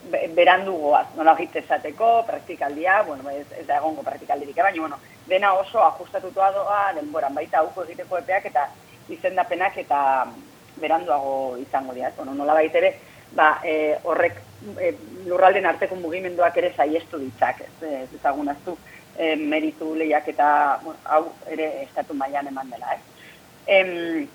berandu 0.08 0.72
goaz, 0.72 1.06
nola 1.16 1.36
esateko, 1.38 2.24
praktikaldia, 2.26 3.02
bueno, 3.02 3.28
ez, 3.30 3.46
ez 3.58 3.66
da 3.66 3.76
egongo 3.76 4.02
praktikaldirik, 4.02 4.56
eh, 4.56 4.62
baina, 4.62 4.80
bueno, 4.80 4.98
dena 5.28 5.52
oso 5.54 5.82
ajustatutua 5.84 6.50
doa, 6.52 6.92
denboran 6.94 7.34
baita 7.34 7.58
auko 7.58 7.84
egiteko 7.84 8.18
epeak 8.18 8.46
eta 8.46 8.68
izendapenak 9.08 9.76
eta 9.78 10.26
beranduago 10.80 11.56
izango 11.58 11.92
dira. 11.94 12.12
Bueno, 12.16 12.34
nola 12.34 12.54
baitere, 12.54 12.94
ba, 13.32 13.60
e, 13.62 13.98
horrek 14.02 14.40
e, 14.78 14.94
lurralden 15.26 15.66
arteko 15.66 15.96
mugimenduak 15.96 16.56
ere 16.56 16.72
saiestu 16.74 17.18
ditzak, 17.18 17.60
ez, 17.60 17.92
ez 18.02 18.08
ezagunaztu 18.18 18.76
e, 19.16 19.36
meritu 19.36 19.94
lehiak 19.94 20.28
eta 20.32 20.80
bueno, 20.82 20.98
hau 21.04 21.24
ere 21.50 21.70
estatu 21.84 22.14
mailan 22.14 22.48
eman 22.50 22.70
dela. 22.70 22.94
Eh? 22.94 23.00
Em, 23.66 24.28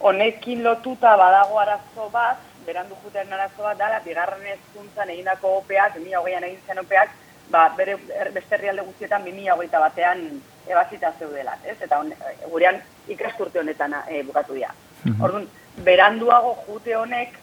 honekin 0.00 0.62
lotuta 0.64 1.16
badago 1.16 1.58
arazo 1.60 2.08
bat, 2.12 2.40
berandu 2.66 2.96
juten 3.04 3.32
arazo 3.32 3.62
bat 3.62 3.78
dala, 3.78 4.00
bigarren 4.04 4.44
ezkuntzan 4.54 5.10
egindako 5.14 5.56
opeak, 5.60 5.96
2008an 6.00 6.48
egin 6.48 6.60
zen 6.66 6.82
opeak, 6.82 7.14
ba, 7.50 7.68
bere 7.78 7.96
er, 8.18 8.32
beste 8.34 8.56
herrialde 8.56 8.84
guztietan 8.88 9.24
2008 9.24 9.82
batean 9.86 10.26
ebazita 10.66 11.12
zeudela, 11.18 11.56
ez? 11.64 11.76
Eta 11.86 12.00
on, 12.02 12.12
gurean 12.50 12.80
ikasturte 13.08 13.62
honetan 13.62 13.94
e, 14.08 14.22
bukatu 14.26 14.58
dira. 14.58 14.72
Orduan, 15.22 15.46
beranduago 15.86 16.54
jute 16.66 16.96
honek 16.98 17.36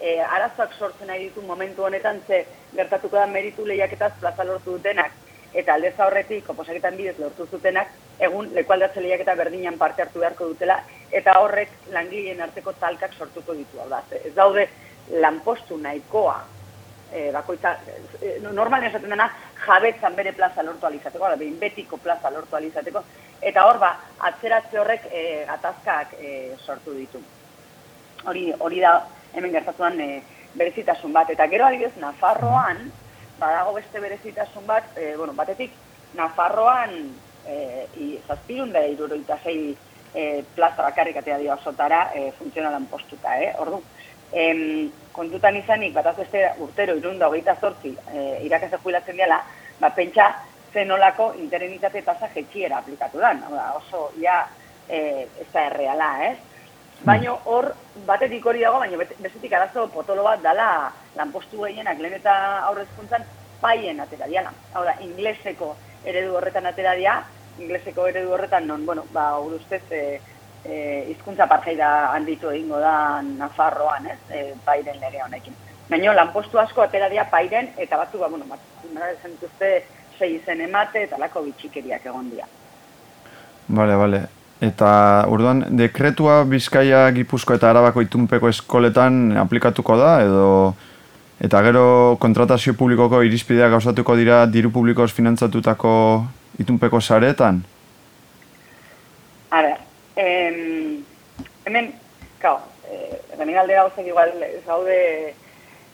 e, 0.00 0.18
arazoak 0.22 0.76
sortzen 0.78 1.10
nahi 1.10 1.26
ditu 1.26 1.42
momentu 1.42 1.84
honetan 1.88 2.20
ze 2.26 2.44
gertatuko 2.74 3.16
da 3.16 3.26
meritu 3.26 3.66
lehiaketaz 3.66 4.12
plaza 4.20 4.44
lortu 4.44 4.76
dutenak 4.76 5.12
eta 5.54 5.74
aldez 5.74 5.94
horretik 5.98 6.50
oposaketan 6.50 6.96
bidez 6.96 7.16
lortu 7.18 7.46
zutenak 7.46 7.88
egun 8.20 8.50
lekualdatze 8.54 9.00
lehiaketa 9.00 9.34
berdinan 9.34 9.78
parte 9.78 10.02
hartu 10.02 10.20
beharko 10.20 10.50
dutela 10.52 10.80
eta 11.10 11.38
horrek 11.40 11.72
langileen 11.94 12.40
arteko 12.40 12.72
talkak 12.80 13.14
sortuko 13.14 13.54
ditu. 13.54 13.80
Da, 13.88 14.02
ez 14.24 14.34
daude 14.34 14.68
lanpostu 15.22 15.78
nahikoa 15.80 16.38
e, 17.12 17.30
bakoitza, 17.32 17.76
e, 18.20 18.38
normalen 18.52 18.90
esaten 18.90 19.10
dena 19.10 19.28
jabetzan 19.64 20.16
bere 20.16 20.32
plaza 20.32 20.62
lortu 20.62 20.86
alizateko, 20.86 21.28
da, 21.28 21.36
behin 21.40 21.58
betiko 21.60 21.96
plaza 21.96 22.30
lortu 22.30 22.56
alizateko, 22.56 23.02
eta 23.40 23.64
hor 23.66 23.80
ba, 23.80 23.94
atzeratze 24.30 24.78
horrek 24.78 25.08
e, 25.10 25.24
gatazkak 25.48 26.16
e, 26.20 26.32
sortu 26.58 26.94
ditu. 26.96 27.22
Hori, 28.26 28.50
hori 28.58 28.80
da 28.84 28.98
hemen 29.32 29.54
gertatuan 29.54 30.00
e, 30.00 30.22
berezitasun 30.58 31.12
bat. 31.12 31.30
Eta 31.30 31.46
gero 31.48 31.66
adibidez, 31.66 31.94
Nafarroan, 32.02 32.90
badago 33.38 33.74
beste 33.74 34.00
berezitasun 34.00 34.66
bat, 34.66 34.96
e, 34.96 35.14
bueno, 35.16 35.32
batetik, 35.34 35.72
Nafarroan 36.14 36.94
e, 37.46 38.18
zazpirun 38.26 38.72
da 38.72 38.84
iruroita 38.86 39.38
zei 39.44 39.76
e, 40.14 40.42
plaza 40.54 40.82
bakarrik 40.82 41.16
atea 41.20 41.38
dio 41.38 41.52
asotara 41.52 42.10
e, 42.14 42.30
funtzionalan 42.38 42.86
postuta, 42.86 43.36
eh? 43.40 43.52
Ordu, 43.60 43.82
em, 44.32 44.90
kontutan 45.12 45.56
izanik, 45.56 45.94
bat 45.94 46.16
beste 46.16 46.44
urtero 46.64 46.96
irunda 46.96 47.28
hogeita 47.28 47.56
zortzi 47.60 47.94
e, 48.12 48.26
irakasle 48.46 48.80
jubilatzen 48.82 49.16
dela, 49.16 49.42
ba, 49.80 49.90
pentsa 49.94 50.30
zenolako 50.72 51.32
interenitate 51.38 52.02
tasa 52.02 52.28
jetxiera 52.34 52.78
aplikatu 52.78 53.20
dan. 53.20 53.42
Hau 53.46 53.54
da, 53.54 53.72
oso, 53.76 54.10
ja, 54.20 54.42
e, 54.88 55.28
ez 55.40 55.48
da 55.52 55.66
erreala, 55.70 56.10
ez? 56.30 56.38
Baina 57.06 57.32
hor, 57.46 57.72
batetik 58.06 58.46
hori 58.46 58.64
dago, 58.64 58.80
baina 58.82 58.98
bestetik 58.98 59.52
arazo 59.54 59.86
potolo 59.94 60.24
bat 60.26 60.40
dala 60.42 60.90
lanpostu 61.16 61.62
gehienak 61.62 62.00
lehen 62.02 62.16
eta 62.16 62.32
aurrezkuntzan 62.70 63.22
paien 63.60 64.00
atera 64.00 64.26
diala. 64.26 64.50
Hau 64.74 64.82
da, 64.84 64.96
ingleseko 65.04 65.74
eredu 66.04 66.34
horretan 66.38 66.66
atera 66.66 66.94
dia, 66.98 67.20
ingleseko 67.58 68.08
eredu 68.10 68.32
horretan 68.34 68.66
non, 68.66 68.84
bueno, 68.86 69.04
ba, 69.12 69.30
hor 69.38 69.54
ustez, 69.54 69.82
e, 69.90 70.20
e, 70.64 70.78
izkuntza 71.14 71.46
parjaida 71.46 72.10
handitu 72.14 72.50
egingo 72.50 72.80
da 72.82 73.22
Nafarroan, 73.22 74.06
ez, 74.14 74.18
e, 74.30 74.42
pairen 74.64 74.98
lege 75.02 75.22
honekin. 75.22 75.54
Baina 75.88 76.14
lanpostu 76.14 76.58
asko 76.58 76.82
atera 76.82 77.08
dia 77.08 77.28
pairen, 77.30 77.70
eta 77.76 77.96
batzuk, 77.96 78.20
ba, 78.24 78.32
bueno, 78.32 78.46
batzuk, 78.50 78.98
esan 79.12 79.36
dituzte, 79.36 79.70
sei 80.18 80.34
izen 80.40 80.66
emate, 80.66 81.06
eta 81.06 81.18
lako 81.18 81.44
bitxikeriak 81.46 82.10
egon 82.10 82.30
dira. 82.30 82.50
Bale, 83.68 83.96
bale. 84.02 84.26
Eta, 84.58 84.90
orduan, 85.30 85.62
dekretua 85.78 86.42
Bizkaia, 86.50 87.04
Gipuzko 87.14 87.54
eta 87.54 87.68
Arabako 87.70 88.02
itunpeko 88.02 88.50
eskoletan 88.50 89.36
aplikatuko 89.38 89.98
da, 90.00 90.12
edo... 90.26 90.48
Eta 91.38 91.60
gero 91.62 92.16
kontratazio 92.18 92.72
publikoko 92.74 93.20
irizpideak 93.22 93.70
gauzatuko 93.70 94.16
dira 94.18 94.40
diru 94.50 94.72
publikoz 94.74 95.12
finantzatutako 95.14 95.92
itunpeko 96.58 96.98
saretan? 96.98 97.60
A 99.54 99.60
em, 100.16 101.04
hemen, 101.64 101.92
claro, 102.40 102.58
eh, 102.90 103.20
hemen 103.36 103.54
galdera 103.54 103.84
gauzak 103.86 104.10
igual 104.10 104.34
ez 104.42 104.64
gaude 104.66 104.98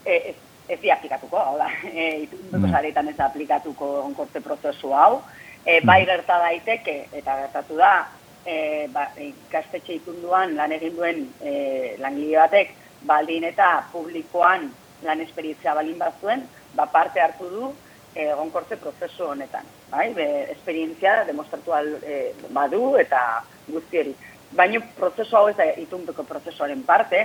eh, 0.07 0.35
ez, 0.69 0.81
di 0.81 0.91
aplikatuko, 0.91 1.37
hau 1.37 1.59
da, 1.61 1.69
eh, 1.93 2.25
itunpeko 2.25 2.65
Mm. 2.65 2.73
saretan 2.73 3.09
ez 3.09 3.21
aplikatuko 3.21 4.01
onkorte 4.01 4.41
prozesu 4.41 4.95
hau, 4.97 5.21
eh, 5.67 5.83
bai 5.85 6.07
gerta 6.07 6.39
daiteke, 6.39 7.09
eta 7.12 7.37
gertatu 7.43 7.77
da, 7.77 8.09
eh, 8.47 8.88
ba, 8.92 9.09
ikastetxe 9.18 9.99
itunduan 10.01 10.55
lan 10.57 10.72
egin 10.72 10.97
duen 10.97 11.22
eh, 11.40 11.97
langile 12.01 12.38
batek, 12.42 12.74
baldin 13.05 13.45
eta 13.45 13.70
publikoan 13.92 14.70
lan 15.05 15.20
esperientzia 15.20 15.74
balin 15.74 15.99
bazuen, 15.99 16.47
ba 16.74 16.86
parte 16.86 17.20
hartu 17.20 17.51
du 17.51 17.72
egonkortze 18.14 18.76
prozesu 18.78 19.26
honetan. 19.26 19.66
Bai? 19.90 20.12
Be, 20.14 20.26
esperientzia 20.53 21.24
demostratu 21.26 21.74
al, 21.74 21.90
eh, 22.03 22.32
badu 22.51 22.95
eta 23.01 23.42
guzti 23.66 23.99
hori. 23.99 24.14
Baina 24.55 24.80
prozesu 24.97 25.36
hau 25.36 25.49
ez 25.49 25.57
da 25.59 25.66
itunpeko 25.82 26.22
prozesuaren 26.22 26.84
parte, 26.86 27.24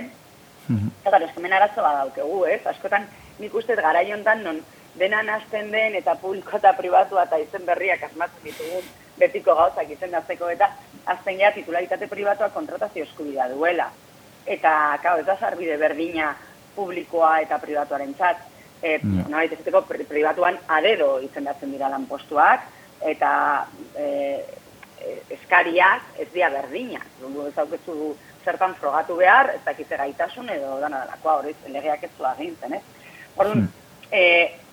eta 0.70 1.10
gara, 1.10 1.26
eskemen 1.26 1.52
arazo 1.52 1.82
badaukegu, 1.82 2.44
ez? 2.46 2.60
Askotan 2.66 3.06
nik 3.38 3.54
uste 3.54 3.74
dut 3.74 3.84
garai 3.84 4.10
hontan 4.12 4.42
non 4.44 4.60
dena 4.98 5.22
hasten 5.34 5.70
den 5.70 5.94
eta 5.94 6.14
publiko 6.14 6.56
eta 6.56 6.72
pribatua 6.76 7.24
eta 7.24 7.38
izen 7.38 7.64
berriak 7.66 8.02
asmatzen 8.02 8.44
ditugun 8.44 8.84
betiko 9.20 9.54
gauzak 9.54 9.90
izendatzeko 9.92 10.48
eta 10.50 10.70
azten 11.12 11.38
ja 11.40 11.52
titularitate 11.52 12.08
pribatua 12.08 12.48
kontratazio 12.54 13.04
eskubidea 13.04 13.48
duela. 13.52 13.90
Eta, 14.46 14.72
kau, 15.02 15.18
ez 15.20 15.26
da 15.26 15.36
sarbide 15.36 15.76
berdina 15.76 16.32
publikoa 16.74 17.40
eta 17.44 17.58
pribatuaren 17.60 18.14
txat. 18.16 18.46
E, 18.82 18.94
Ja. 18.96 19.26
Nolait, 19.28 19.52
ezateko 19.52 19.82
pri- 19.84 20.06
pribatuan 20.08 20.56
adedo 20.68 21.18
izendatzen 21.20 21.72
dira 21.72 21.90
lanpostuak, 21.92 22.62
eta 23.04 23.32
e, 23.94 24.06
e, 25.04 25.16
eskariak 25.36 26.16
ez 26.18 26.28
dira 26.32 26.48
berdinak. 26.54 27.04
Dungu 27.20 27.46
ez 27.48 27.54
daukezu 27.54 28.14
zertan 28.44 28.74
frogatu 28.80 29.16
behar, 29.20 29.50
ez 29.54 29.60
dakitze 29.66 29.96
gaitasun 30.00 30.48
edo 30.48 30.78
dana 30.80 31.04
dalakoa, 31.04 31.34
hori 31.42 31.54
legeak 31.68 32.04
ez 32.08 32.10
du 32.16 32.24
agintzen, 32.24 32.72
ez? 32.78 32.82
Orduan, 33.36 33.68
e, 34.12 34.22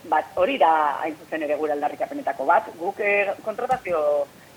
bat, 0.09 0.31
hori 0.35 0.57
da 0.57 0.71
hain 1.01 1.15
zuzen 1.19 1.43
ere 1.43 1.57
gure 1.59 1.75
aldarrikapenetako 1.75 2.45
bat, 2.45 2.69
guk 2.79 2.99
e, 2.99 3.33
kontratazio 3.45 3.99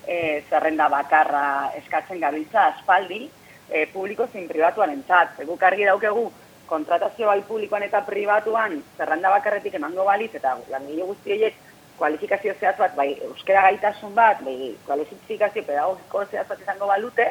e, 0.07 0.43
zerrenda 0.49 0.89
bakarra 0.89 1.73
eskatzen 1.81 2.21
gabiltza 2.21 2.67
aspaldi, 2.75 3.29
e, 3.71 3.87
publiko 3.93 4.27
zein 4.33 4.49
pribatuan 4.49 4.95
entzat. 4.95 5.41
Guk 5.47 5.63
argi 5.63 5.89
daukegu 5.89 6.31
kontratazio 6.71 7.27
bai 7.27 7.41
publikoan 7.47 7.83
eta 7.83 8.03
pribatuan 8.07 8.79
zerrenda 8.97 9.31
bakarretik 9.35 9.75
emango 9.75 10.05
baliz 10.07 10.31
eta 10.35 10.57
langile 10.71 11.07
guzti 11.09 11.35
horiek 11.35 11.57
kualifikazio 11.99 12.55
zehatz 12.59 12.79
bat, 12.79 12.95
bai 12.97 13.11
euskera 13.29 13.67
gaitasun 13.69 14.15
bat, 14.15 14.43
bai 14.47 14.75
kualifikazio 14.87 15.65
pedagogiko 15.67 16.25
zehatz 16.31 16.49
bat 16.49 16.61
izango 16.63 16.89
balute, 16.89 17.27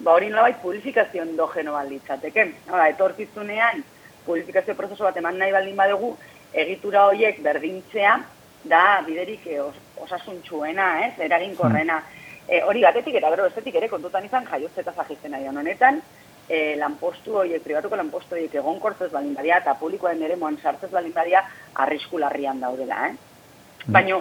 ba 0.00 0.12
hori 0.12 0.28
nolabait 0.28 0.58
publifikazio 0.60 1.22
endogeno 1.24 1.72
balitzateke. 1.72 2.50
Hala, 2.68 2.90
etorkizunean 2.92 3.84
publifikazio 4.26 4.74
prozesu 4.76 5.06
bat 5.06 5.16
eman 5.16 5.38
nahi 5.40 5.54
baldin 5.54 5.78
badugu, 5.78 6.16
egitura 6.56 7.06
horiek 7.10 7.42
berdintzea 7.44 8.16
da 8.64 9.02
biderik 9.06 9.46
eh, 9.46 9.60
os, 9.62 9.74
osasuntxuena, 10.02 11.06
ez, 11.06 11.12
eraginkorrena. 11.28 12.00
E, 12.48 12.60
hori 12.62 12.82
batetik 12.82 13.14
eta 13.18 13.30
gero 13.32 13.44
bestetik 13.48 13.74
ere 13.74 13.88
kontutan 13.90 14.24
izan 14.24 14.46
jaiotze 14.46 14.80
eta 14.80 14.92
zagizten 14.94 15.34
ari 15.34 15.48
honetan, 15.50 16.00
e, 16.48 16.76
lanpostu 16.78 17.34
horiek, 17.40 17.62
pribatuko 17.62 17.96
lanpostu 17.98 18.36
horiek 18.36 18.54
egonkortzez 18.54 19.10
balin 19.12 19.34
badia 19.34 19.58
eta 19.58 19.74
publikoen 19.80 20.22
ere 20.22 20.36
moan 20.36 20.58
sartzez 20.62 20.90
balin 20.92 21.12
badia 21.14 21.42
arrisku 21.74 22.18
larrian 22.22 22.60
daudela, 22.62 23.08
eh? 23.08 23.14
Baina, 23.86 24.20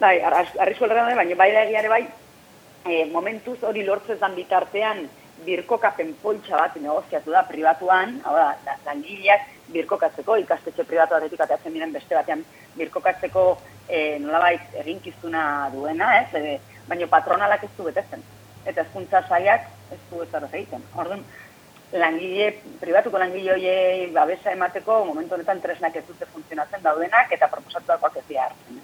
bai, 0.00 0.20
ar- 0.20 0.40
arrisku 0.66 0.86
larrian 0.86 1.16
baina 1.16 1.38
bai 1.38 1.52
da 1.54 1.62
egia 1.68 1.84
ere 1.84 1.88
bai, 1.88 2.02
e, 2.84 3.04
momentuz 3.12 3.58
hori 3.62 3.84
lortzez 3.86 4.18
dan 4.20 4.34
bitartean 4.34 5.06
birkokapen 5.46 6.14
poltsa 6.22 6.56
bat 6.56 6.76
negoziatu 6.82 7.30
da 7.30 7.42
pribatuan, 7.46 8.20
hau 8.24 8.34
da, 8.34 8.48
la- 8.66 8.78
langileak 8.86 9.55
birkokatzeko, 9.72 10.36
ikastetxe 10.42 10.84
pribatu 10.84 11.16
batetik 11.16 11.40
ateatzen 11.40 11.74
diren 11.74 11.92
beste 11.92 12.14
batean 12.14 12.44
birkokatzeko 12.76 13.46
e, 13.88 14.18
nolabait 14.22 14.76
eginkizuna 14.82 15.70
duena, 15.74 16.12
ez? 16.20 16.28
E, 16.34 16.58
baina 16.88 17.08
patronalak 17.10 17.64
ez 17.64 17.72
du 17.76 17.88
betetzen. 17.88 18.22
Eta 18.66 18.82
hezkuntza 18.82 19.22
sailak 19.28 19.66
ez 19.92 20.00
du 20.10 20.22
ez 20.22 20.30
egiten. 20.52 20.82
Orduan, 20.96 21.22
langile, 21.92 22.50
pribatuko 22.80 23.18
langile 23.18 23.54
hoiei 23.54 24.10
babesa 24.14 24.52
emateko 24.52 25.04
momentu 25.04 25.34
honetan 25.34 25.60
tresnak 25.62 25.96
ez 25.96 26.04
dute 26.08 26.26
funtzionatzen 26.32 26.82
daudenak 26.82 27.32
eta 27.32 27.48
proposatutakoak 27.52 28.16
ez 28.16 28.24
dira 28.28 28.48
hartzen. 28.48 28.80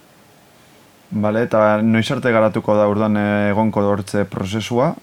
Bale, 1.23 1.43
eta 1.45 1.81
noiz 1.81 2.09
arte 2.11 2.31
garatuko 2.33 2.75
da 2.75 2.87
urdan 2.89 3.17
egonko 3.51 3.83
dortze 3.85 4.23
prozesua? 4.25 4.93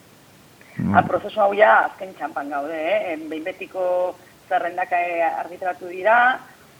Ha, 0.80 1.02
prozesu 1.06 1.40
hau 1.42 1.52
ja 1.54 1.84
azken 1.84 2.14
txampan 2.16 2.48
gaude, 2.50 2.74
eh? 2.74 3.12
En 3.12 3.28
behin 3.28 3.44
betiko 3.44 4.16
zerrendak 4.50 4.92
eh, 4.98 5.22
argitaratu 5.44 5.88
dira, 5.88 6.16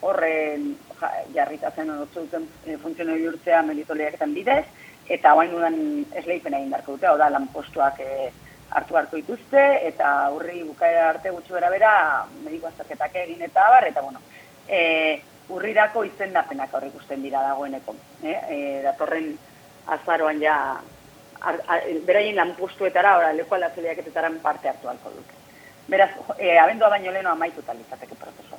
horren 0.03 0.75
ja, 1.01 1.11
jarritazen 1.35 1.91
odotzu 1.95 2.27
duten 2.27 2.47
e, 2.67 2.77
funtziono 2.81 3.17
bihurtzea 3.19 3.63
meritoliaketan 3.69 4.35
bidez, 4.35 4.65
eta 5.09 5.35
hain 5.37 5.51
dudan 5.53 5.77
esleipena 6.21 6.61
egin 6.61 6.73
darko 6.75 6.97
dute, 6.97 7.09
hau 7.11 7.17
da 7.21 7.31
lanpostuak 7.33 8.01
e, 8.05 8.31
hartu 8.77 8.97
hartu 8.97 9.19
dituzte, 9.19 9.65
eta 9.89 10.31
urri 10.35 10.63
bukaera 10.65 11.09
arte 11.11 11.33
gutxi 11.35 11.57
bera 11.57 11.71
bera, 11.73 11.93
mediko 12.45 12.71
azterketak 12.71 13.19
egin 13.25 13.43
eta 13.49 13.67
abar, 13.67 13.89
eta 13.91 14.05
bueno, 14.07 14.23
e, 14.69 15.21
urrirako 15.51 16.05
izendapenak 16.07 16.75
aurre 16.75 16.93
ikusten 16.93 17.23
dira 17.27 17.43
dagoeneko. 17.49 17.97
Eh? 18.23 18.39
E, 18.55 18.59
datorren 18.85 19.33
azaroan 19.91 20.39
ja 20.41 20.57
ar- 21.41 21.63
ar- 21.67 21.89
beraien 22.07 22.39
lanpostuetara, 22.39 23.17
ora, 23.19 23.33
leku 23.35 23.57
aldatzeleaketetaran 23.59 24.39
parte 24.45 24.71
hartu 24.71 24.89
halko 24.93 25.11
dute. 25.17 25.40
Beraz, 25.89 26.11
e, 26.39 26.59
abendua 26.59 26.89
baino 26.89 27.13
leheno 27.13 27.31
amaituta 27.31 27.75
litzateke 27.75 28.15
prozesua. 28.15 28.59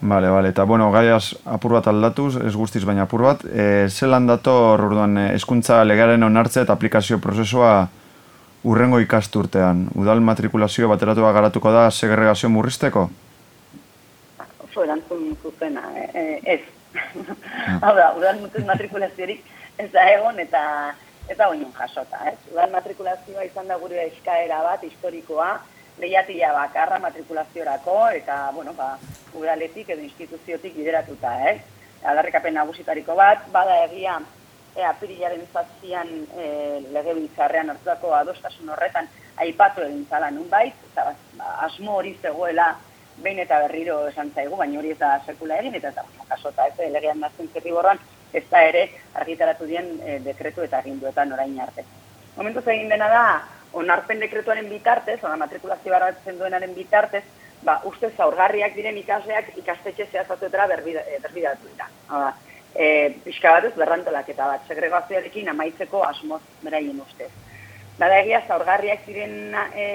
Bale, 0.00 0.28
bale, 0.30 0.50
eta 0.52 0.64
bueno, 0.64 0.90
gaiaz 0.92 1.34
apur 1.44 1.72
bat 1.72 1.86
aldatuz, 1.88 2.36
ez 2.44 2.54
guztiz 2.54 2.84
baina 2.84 3.06
apur 3.06 3.22
bat, 3.24 3.44
e, 3.44 3.88
zelan 3.88 4.26
dator 4.26 4.82
orduan 4.88 5.16
e, 5.18 5.28
hezkuntza 5.34 5.84
legearen 5.84 6.22
onartze 6.22 6.66
eta 6.66 6.74
aplikazio 6.76 7.18
prozesua 7.18 7.88
urrengo 8.66 8.98
ikasturtean. 9.00 9.86
Udal 9.94 10.20
matrikulazio 10.20 10.88
bateratua 10.90 11.30
garatuko 11.32 11.72
da 11.72 11.86
segregazio 11.90 12.50
murrizteko? 12.50 13.06
Oso 14.66 14.84
erantzun 14.84 15.36
zuzena, 15.42 15.84
eh? 15.94 16.08
eh, 16.14 16.56
ez. 16.56 16.60
Hau 17.84 17.94
da, 17.96 18.10
udal 18.18 18.40
matrikulaziorik 18.66 19.44
ez 19.78 19.90
da 19.92 20.06
egon 20.10 20.40
eta 20.42 20.62
ez 21.28 21.36
da 21.38 21.48
oinon 21.52 21.72
jasota, 21.78 22.20
ez? 22.30 22.38
Udal 22.52 22.72
matrikulazioa 22.74 23.46
izan 23.46 23.70
da 23.70 23.78
gure 23.78 24.02
eskaera 24.08 24.62
bat, 24.66 24.84
historikoa, 24.86 25.56
lehiatila 25.98 26.52
bakarra 26.52 26.98
matrikulaziorako 26.98 27.98
eta, 28.20 28.50
bueno, 28.54 28.74
ba, 28.74 28.96
udaletik 29.34 29.90
edo 29.90 30.02
instituziotik 30.02 30.74
bideratuta, 30.76 31.32
ez? 31.50 31.60
Adarrekapen 32.04 32.54
nagusitariko 32.54 33.16
bat, 33.18 33.46
bada 33.52 33.78
egia, 33.86 34.18
e, 34.76 34.84
apirilaren 34.84 35.46
zazpian 35.52 36.10
e, 36.36 36.48
legebiltzarrean 36.92 37.72
hartutako 37.72 38.12
adostasun 38.14 38.68
horretan 38.74 39.08
aipatu 39.42 39.84
egin 39.86 40.04
zala 40.10 40.30
nunbait, 40.30 40.76
eta 40.92 41.08
ba, 41.38 41.56
asmo 41.68 41.96
hori 41.96 42.16
zegoela 42.22 42.74
behin 43.24 43.40
eta 43.40 43.62
berriro 43.64 44.02
esan 44.10 44.30
zaigu, 44.34 44.56
baina 44.60 44.78
hori 44.78 44.92
ez 44.92 44.98
da 45.00 45.16
sekula 45.26 45.60
egin, 45.62 45.74
eta 45.74 45.88
ez 45.88 45.96
da 45.96 46.04
bueno, 46.04 46.28
kasota 46.28 46.68
ez, 46.68 46.74
eh, 46.78 46.90
legean 46.92 47.20
nazten 47.24 47.48
zerriborroan, 47.52 48.00
ez 48.32 48.44
da 48.50 48.62
ere 48.68 48.88
argitaratu 49.14 49.68
dien 49.68 49.94
e, 50.04 50.18
dekretu 50.24 50.64
eta 50.66 50.82
aginduetan 50.84 51.32
orain 51.32 51.60
arte. 51.60 51.84
Momentuz 52.36 52.66
egin 52.68 52.90
dena 52.92 53.08
da, 53.08 53.26
onarpen 53.72 54.20
dekretuaren 54.20 54.68
bitartez, 54.70 55.18
ona 55.24 55.36
matrikulazio 55.36 55.92
baratzen 55.92 56.38
duenaren 56.38 56.74
bitartez, 56.74 57.24
ba, 57.64 57.80
uste 57.88 58.10
zaurgarriak 58.16 58.74
diren 58.76 58.96
ikasleak 59.00 59.52
ikastetxe 59.56 60.08
zehazatuetara 60.12 60.68
eh, 60.72 61.18
berbidatu 61.22 61.68
dira. 61.72 61.88
Hala, 62.08 62.32
e, 62.74 62.86
pixka 63.24 63.52
batez 63.56 63.74
berrantolaketa 63.76 64.48
bat, 64.52 64.64
segregazioarekin 64.68 65.48
amaitzeko 65.52 66.02
asmoz 66.06 66.42
beraien 66.62 67.00
ustez. 67.00 67.30
Bada 67.98 68.18
egia 68.20 68.42
zaurgarriak 68.46 69.06
ziren 69.06 69.54
e, 69.72 69.86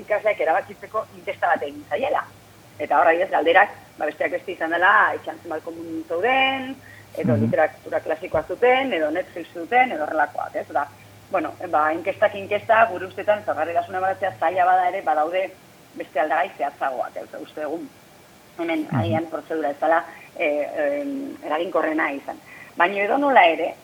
ikasleak 0.00 0.40
erabakitzeko 0.40 1.06
inkesta 1.18 1.52
bat 1.52 1.62
egin 1.62 1.84
zaiela. 1.90 2.24
Eta 2.78 2.98
horra 2.98 3.14
ez 3.14 3.30
galderak, 3.30 3.76
ba, 3.98 4.08
besteak 4.08 4.34
beste 4.34 4.56
izan 4.56 4.74
dela, 4.74 5.14
etxan 5.14 5.38
zenbat 5.42 5.62
komun 5.64 6.02
zauden, 6.08 6.74
edo 7.14 7.36
mm 7.36 7.44
literatura 7.44 8.00
klasikoa 8.02 8.42
zuten, 8.48 8.92
edo 8.92 9.10
Netflix 9.14 9.52
zuten, 9.54 9.92
edo 9.94 10.02
horrelakoak, 10.02 10.56
ez? 10.58 10.66
Da, 10.74 10.88
bueno, 11.30 11.52
ba, 11.70 11.92
inkestak 11.92 12.34
inkesta, 12.34 12.84
gure 12.90 13.06
ustetan, 13.06 13.44
zagarri 13.44 13.74
gasuna 13.74 14.00
badatzea 14.00 14.34
zaila 14.38 14.64
bada 14.64 14.88
ere, 14.88 15.02
badaude 15.02 15.44
beste 15.94 16.20
aldagai 16.20 16.50
zehatzagoak, 16.58 17.16
ez? 17.16 17.28
Uste 17.40 17.62
egun, 17.62 17.88
hemen, 18.58 18.86
mm 18.90 19.00
-hmm. 19.00 19.30
prozedura 19.30 19.70
ez 19.70 19.80
dela, 19.80 20.04
e, 20.36 20.46
e, 20.46 21.06
eraginkorrena 21.46 22.10
izan. 22.12 22.38
Baina 22.76 23.02
edo 23.02 23.18
nola 23.18 23.44
ere, 23.46 23.74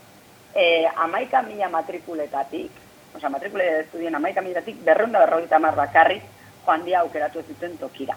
e, 0.54 0.86
amaika 0.96 1.42
mila 1.42 1.68
matrikuletatik, 1.68 2.70
oza, 3.16 3.28
matrikuletatik 3.28 3.86
estudien 3.86 4.14
amaika 4.14 4.40
milatatik, 4.40 4.84
berrunda 4.84 5.18
berrogeita 5.18 5.58
mar 5.58 5.74
bakarrik, 5.74 6.22
joan 6.66 6.84
dia 6.84 7.00
aukeratu 7.00 7.38
ez 7.38 7.46
zuten 7.46 7.78
tokira. 7.78 8.16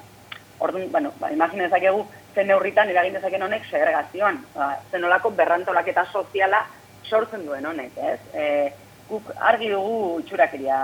Orduan, 0.60 0.92
bueno, 0.92 1.12
ba, 1.20 1.32
imagina 1.32 1.66
ezakegu, 1.66 2.06
zen 2.36 2.48
neurritan 2.48 2.90
eragin 2.90 3.14
dezaken 3.14 3.42
honek 3.44 3.66
segregazioan, 3.70 4.46
ba, 4.56 4.78
zen 4.92 5.04
olako 5.04 5.32
berrantolaketa 5.32 6.06
soziala 6.12 6.66
sortzen 7.04 7.46
duen 7.46 7.66
honek, 7.66 7.98
ez? 7.98 8.20
E, 8.34 8.74
guk 9.10 9.32
argi 9.40 9.70
dugu 9.70 10.20
itxurakeria 10.24 10.78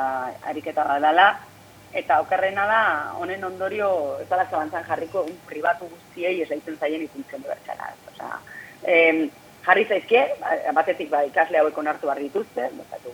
ariketa 0.51 0.85
dela, 0.99 1.29
eta 1.93 2.19
okerrena 2.21 2.65
da, 2.69 2.81
honen 3.17 3.43
ondorio, 3.43 3.89
ez 4.21 4.27
dala 4.29 4.45
zabantzan 4.49 4.85
jarriko, 4.85 5.23
un 5.25 5.37
pribatu 5.49 5.89
guztiei 5.89 6.41
esaiten 6.43 6.77
zaien 6.77 7.03
ikuntzen 7.05 7.43
bertxara. 7.45 7.93
Osa, 8.11 8.39
em, 8.83 9.29
jarri 9.65 9.85
zaizkie, 9.85 10.25
batetik 10.73 11.09
ba, 11.09 11.23
ikasle 11.25 11.59
hauek 11.59 11.77
onartu 11.77 12.07
behar 12.07 12.21
dituzte, 12.21 12.69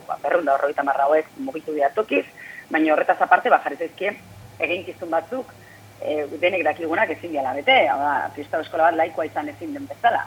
ba, 0.08 0.18
berrunda 0.24 0.56
horroita 0.56 0.84
marra 0.84 1.08
hauek 1.08 1.32
mugitu 1.38 1.74
dira 1.74 1.90
tokiz, 1.96 2.26
baina 2.70 2.94
horretaz 2.94 3.22
aparte, 3.22 3.50
ba, 3.50 3.62
jarri 3.64 3.80
zaizkie, 3.80 4.16
egin 4.60 4.84
kizun 4.86 5.12
batzuk, 5.12 5.54
e, 6.02 6.26
denek 6.42 6.64
dakigunak 6.68 7.12
ezin 7.16 7.32
diala 7.32 7.54
bete, 7.56 7.86
hau 7.88 8.00
kristau 8.36 8.62
eskola 8.62 8.90
bat 8.90 9.00
laikoa 9.00 9.26
izan 9.30 9.50
ezin 9.50 9.74
den 9.74 9.88
bezala. 9.88 10.26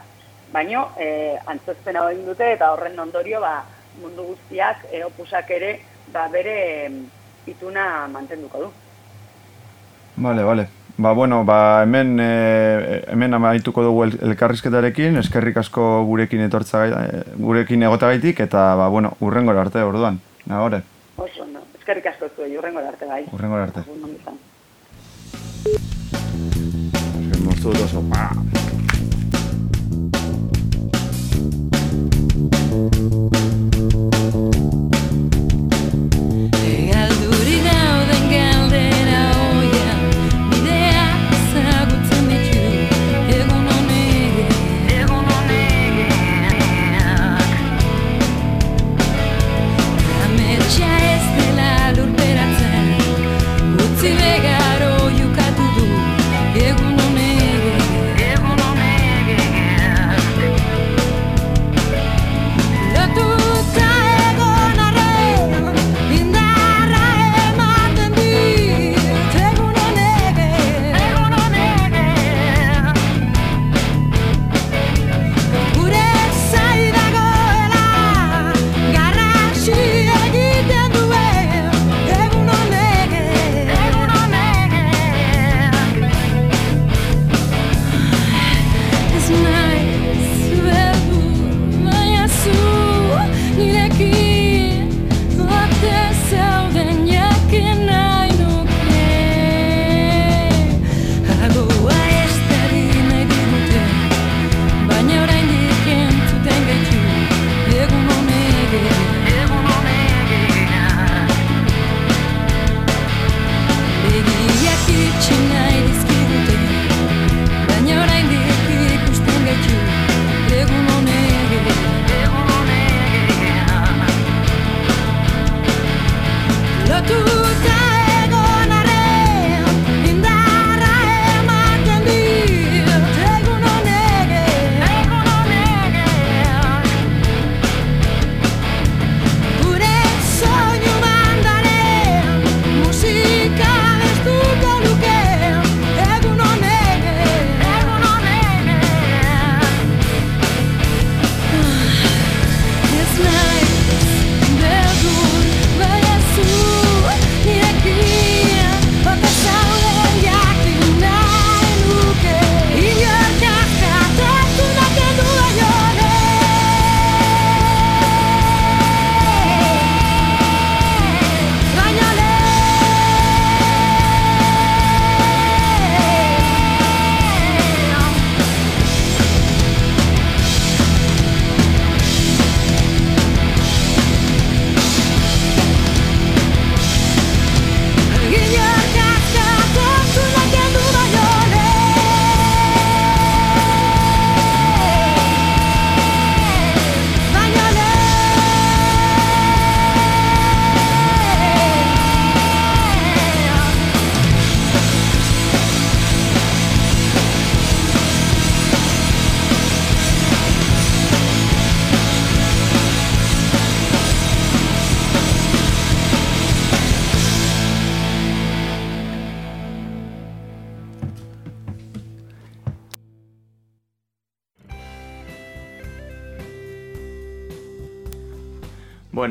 Baina, 0.51 0.87
e, 0.97 1.37
antzozpen 1.45 1.97
hau 1.97 2.07
egin 2.09 2.25
dute, 2.25 2.53
eta 2.55 2.71
horren 2.73 2.97
ondorio, 2.99 3.41
ba, 3.41 3.59
mundu 4.01 4.31
guztiak, 4.33 4.85
e, 4.91 5.03
opusak 5.03 5.49
ere, 5.55 5.79
ba, 6.13 6.27
bere 6.31 6.89
ituna 7.47 8.07
mantenduko 8.11 8.65
du. 8.65 8.69
Vale, 10.17 10.43
vale. 10.43 10.67
Ba, 10.99 11.13
bueno, 11.13 11.45
ba, 11.45 11.83
hemen, 11.83 12.17
e, 12.19 13.03
hemen 13.07 13.33
amaituko 13.33 13.83
dugu 13.85 14.03
el, 14.03 14.17
elkarrizketarekin, 14.31 15.15
eskerrik 15.21 15.61
asko 15.61 16.03
gurekin 16.09 16.43
etortza 16.43 16.85
e, 16.87 17.23
gurekin 17.39 17.87
egotagaitik, 17.87 18.41
eta, 18.43 18.73
ba, 18.75 18.89
bueno, 18.91 19.13
urrengo 19.23 19.55
arte 19.55 19.83
orduan, 19.83 20.19
nagore. 20.45 20.83
Oso, 21.15 21.47
no. 21.47 21.63
eskerrik 21.79 22.11
asko 22.11 22.27
zu, 22.35 22.51
urrengo 22.59 22.83
arte, 22.83 23.05
bai. 23.05 23.23
Urrengo 23.31 23.55
arte. 23.63 23.87
Moztu 27.39 27.71
dut 27.71 28.58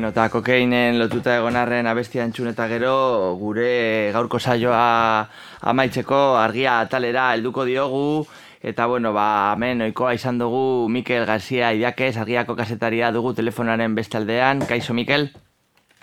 eta 0.09 0.25
kokeinen 0.33 0.97
lotuta 0.97 1.35
egonarren 1.37 1.87
abestia 1.87 2.23
entzun 2.25 2.49
eta 2.49 2.65
gero 2.71 2.93
gure 3.37 4.09
gaurko 4.15 4.39
saioa 4.39 5.27
amaitzeko 5.71 6.21
argia 6.41 6.79
atalera 6.81 7.31
helduko 7.35 7.65
diogu 7.65 8.25
eta 8.61 8.87
bueno, 8.91 9.13
ba, 9.13 9.53
hemen 9.53 9.85
oikoa 9.87 10.15
izan 10.17 10.39
dugu 10.41 10.89
Mikel 10.89 11.25
Garcia 11.25 11.71
Idiakez, 11.73 12.17
argiako 12.17 12.57
kasetaria 12.57 13.11
dugu 13.15 13.31
telefonaren 13.33 13.95
bestaldean. 13.95 14.65
Kaixo, 14.67 14.93
Mikel? 14.93 15.29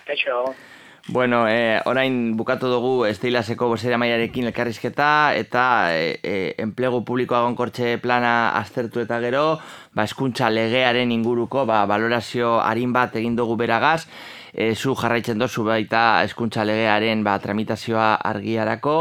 Kaixo. 0.07 0.55
Bueno, 1.09 1.47
eh, 1.47 1.79
orain 1.85 2.35
bukatu 2.35 2.67
dugu 2.67 3.05
estilaseko 3.07 3.69
bosera 3.71 3.95
maiarekin 3.97 4.49
elkarrizketa 4.49 5.35
eta 5.39 5.61
eh, 5.95 6.19
eh, 6.21 6.55
enplegu 6.59 6.99
publikoa 7.07 7.45
gonkortxe 7.45 7.93
plana 8.03 8.49
aztertu 8.59 8.99
eta 8.99 9.21
gero, 9.23 9.45
ba, 9.95 10.03
eskuntza 10.03 10.49
legearen 10.51 11.13
inguruko 11.15 11.63
ba, 11.65 11.85
valorazio 11.87 12.57
harin 12.59 12.91
bat 12.91 13.15
egin 13.15 13.37
dugu 13.39 13.55
beragaz, 13.55 14.09
eh, 14.51 14.75
zu 14.75 14.97
jarraitzen 14.99 15.39
dozu 15.39 15.63
baita 15.63 16.25
eskuntza 16.27 16.67
legearen 16.67 17.23
ba, 17.23 17.37
tramitazioa 17.39 18.15
argiarako, 18.27 18.97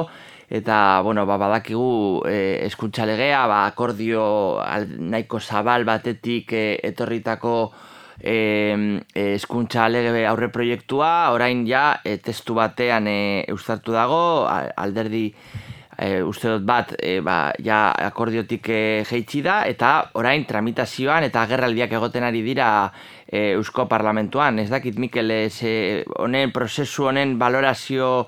eta 0.48 1.00
bueno, 1.02 1.26
ba, 1.26 1.36
badakigu 1.42 2.22
eh, 2.28 2.62
eskuntza 2.66 3.06
legea, 3.06 3.46
ba, 3.50 3.66
akordio 3.66 4.60
al, 4.62 4.86
nahiko 5.10 5.40
zabal 5.40 5.84
batetik 5.84 6.52
eh, 6.52 6.78
etorritako 6.86 7.56
e, 8.20 9.02
eskuntza 9.36 9.88
lege 9.88 10.26
aurre 10.26 10.48
proiektua, 10.52 11.30
orain 11.34 11.66
ja 11.68 12.00
e, 12.04 12.16
testu 12.18 12.56
batean 12.58 13.08
e, 13.10 13.18
eustartu 13.52 13.92
dago, 13.96 14.20
alderdi 14.48 15.30
e, 15.98 16.22
uste 16.22 16.50
dut 16.56 16.66
bat 16.68 16.92
e, 16.98 17.20
ba, 17.24 17.52
ja 17.62 17.90
akordiotik 18.08 18.68
e, 18.68 18.80
jeitsi 19.08 19.42
da, 19.44 19.62
eta 19.68 20.10
orain 20.20 20.44
tramitazioan 20.48 21.26
eta 21.28 21.44
agerraldiak 21.46 21.96
egoten 21.98 22.26
ari 22.28 22.42
dira 22.44 22.68
e, 23.26 23.52
Eusko 23.56 23.86
Parlamentuan. 23.88 24.60
Ez 24.60 24.68
dakit, 24.70 24.98
Mikel, 25.00 25.32
honen 26.18 26.52
prozesu 26.52 27.10
honen 27.10 27.38
valorazio 27.38 28.26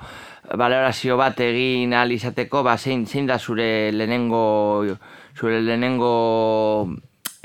valorazio 0.56 1.18
bat 1.20 1.40
egin 1.44 1.92
ahal 1.92 2.14
izateko, 2.14 2.62
ba, 2.64 2.78
zein, 2.78 3.04
zein 3.06 3.26
da 3.28 3.38
zure 3.38 3.92
lehenengo 3.92 4.96
zure 5.36 5.60
lehenengo 5.60 6.88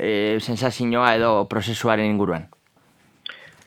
e, 0.04 0.40
sensazioa 0.40 1.14
edo 1.16 1.32
prozesuaren 1.48 2.06
inguruan? 2.06 2.48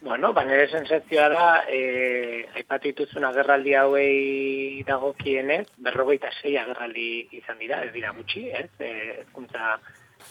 Bueno, 0.08 0.32
ba, 0.32 0.46
nire 0.46 0.70
sensazioa 0.70 1.28
da, 1.34 1.48
e, 1.68 2.46
aipatituzun 2.56 3.26
agerraldi 3.28 3.74
hauei 3.76 4.84
dagokienez, 4.88 5.66
berrogeita 5.84 6.30
zei 6.40 6.56
agerraldi 6.62 7.08
izan 7.42 7.58
dira, 7.60 7.82
ez 7.84 7.92
dira 7.96 8.14
gutxi, 8.16 8.46
ez? 8.56 8.70
E, 8.80 8.92
ezkuntza 9.26 9.76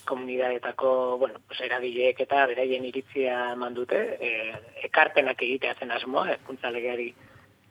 komunidadetako, 0.07 1.19
bueno, 1.19 1.43
pues, 1.49 1.61
eragileek 1.67 2.23
eta 2.25 2.47
beraien 2.47 2.87
iritzia 2.89 3.37
eman 3.53 3.75
dute, 3.75 4.01
e, 4.17 4.31
ekarpenak 4.89 5.43
egitea 5.43 5.75
zen 5.81 5.93
asmoa, 5.93 6.31
ezkuntza 6.39 6.71
legeari 6.71 7.11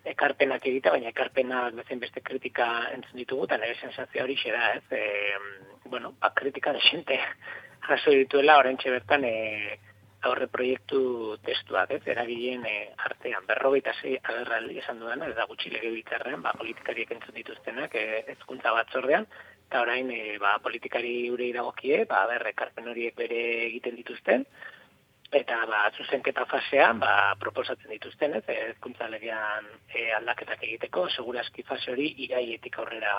ekarpenak 0.06 0.68
egitea, 0.68 0.94
baina 0.94 1.10
ekarpenak 1.10 1.80
bezen 1.80 2.04
beste 2.04 2.22
kritika 2.22 2.68
entzun 2.94 3.24
ditugu, 3.24 3.48
eta 3.48 3.58
nire 3.58 3.80
sensazioa 3.80 4.28
hori 4.28 4.38
da, 4.46 4.74
ez? 4.76 4.84
E, 4.92 5.88
bueno, 5.90 6.14
ba, 6.20 6.34
kritika 6.36 6.74
desente 6.76 7.18
jaso 7.88 8.12
dituela 8.12 8.58
orentxe 8.58 8.92
bertan 8.92 9.26
e, 9.26 9.36
aurre 10.26 10.48
proiektu 10.50 11.00
testuak, 11.46 11.92
ez, 11.96 12.02
eragileen 12.10 12.66
e, 12.66 12.76
artean, 13.08 13.46
berrogeita 13.50 13.94
zei 14.02 14.16
agerraldi 14.18 14.80
esan 14.82 15.02
duena, 15.04 15.30
ez 15.30 15.36
da 15.38 15.46
gutxi 15.50 15.72
lege 15.74 15.92
bitarrean, 15.94 16.42
ba, 16.46 16.56
politikariek 16.58 17.12
entzun 17.16 17.38
dituztenak 17.38 17.96
e, 18.00 18.06
ezkuntza 18.36 18.74
batzordean, 18.76 19.28
eta 19.68 19.82
orain 19.86 20.10
e, 20.14 20.38
ba, 20.42 20.56
politikari 20.66 21.16
urei 21.34 21.52
dagokie, 21.54 22.04
ba, 22.10 22.26
berre, 22.32 22.56
karpen 22.58 22.90
horiek 22.92 23.18
bere 23.18 23.42
egiten 23.68 23.98
dituzten, 24.02 24.46
eta 25.36 25.62
ba, 25.70 25.86
zuzenketa 25.98 26.46
fasean, 26.50 27.02
ba, 27.04 27.36
proposatzen 27.42 27.94
dituzten, 27.94 28.38
ez, 28.40 28.46
ezkuntza 28.72 29.10
legean 29.12 29.70
e, 29.94 30.10
aldaketak 30.20 30.64
egiteko, 30.64 31.10
segurazki 31.20 31.66
fase 31.70 31.94
hori 31.94 32.14
iraietik 32.28 32.80
aurrera 32.82 33.16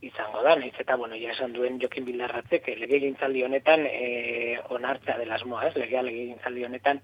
izango 0.00 0.42
da, 0.42 0.54
nahiz 0.56 0.74
eta, 0.78 0.96
bueno, 0.96 1.16
ja 1.18 1.32
esan 1.32 1.52
duen 1.52 1.80
jokin 1.82 2.04
bildarratzek, 2.06 2.68
lege 2.78 3.00
gintzaldi 3.02 3.42
honetan 3.42 3.86
e, 3.86 4.58
onartzea 4.74 5.18
dela 5.18 5.38
asmoa, 5.38 5.66
ez, 5.68 5.74
legea 5.76 6.04
lege 6.06 6.28
gintzaldi 6.30 6.64
honetan 6.68 7.00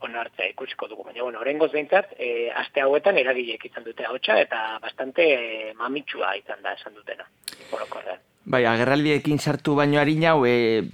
onartzea 0.00 0.48
ikusiko 0.54 0.88
dugu. 0.88 1.04
Baina, 1.04 1.22
bueno, 1.22 1.42
horrengoz 1.42 1.70
behintzat, 1.74 2.14
e, 2.16 2.48
aste 2.56 2.80
hauetan 2.80 3.20
eragilek 3.20 3.66
izan 3.68 3.84
dute 3.84 4.08
hotxa 4.08 4.38
eta 4.40 4.62
bastante 4.80 5.26
e, 5.34 5.74
mamitsua 5.76 6.32
izan 6.40 6.64
da 6.64 6.72
esan 6.78 6.96
dutena. 6.96 7.28
Bai, 8.50 8.64
agerraldiekin 8.64 9.38
sartu 9.38 9.76
baino 9.76 10.00
harina, 10.00 10.32
e, 10.48 10.88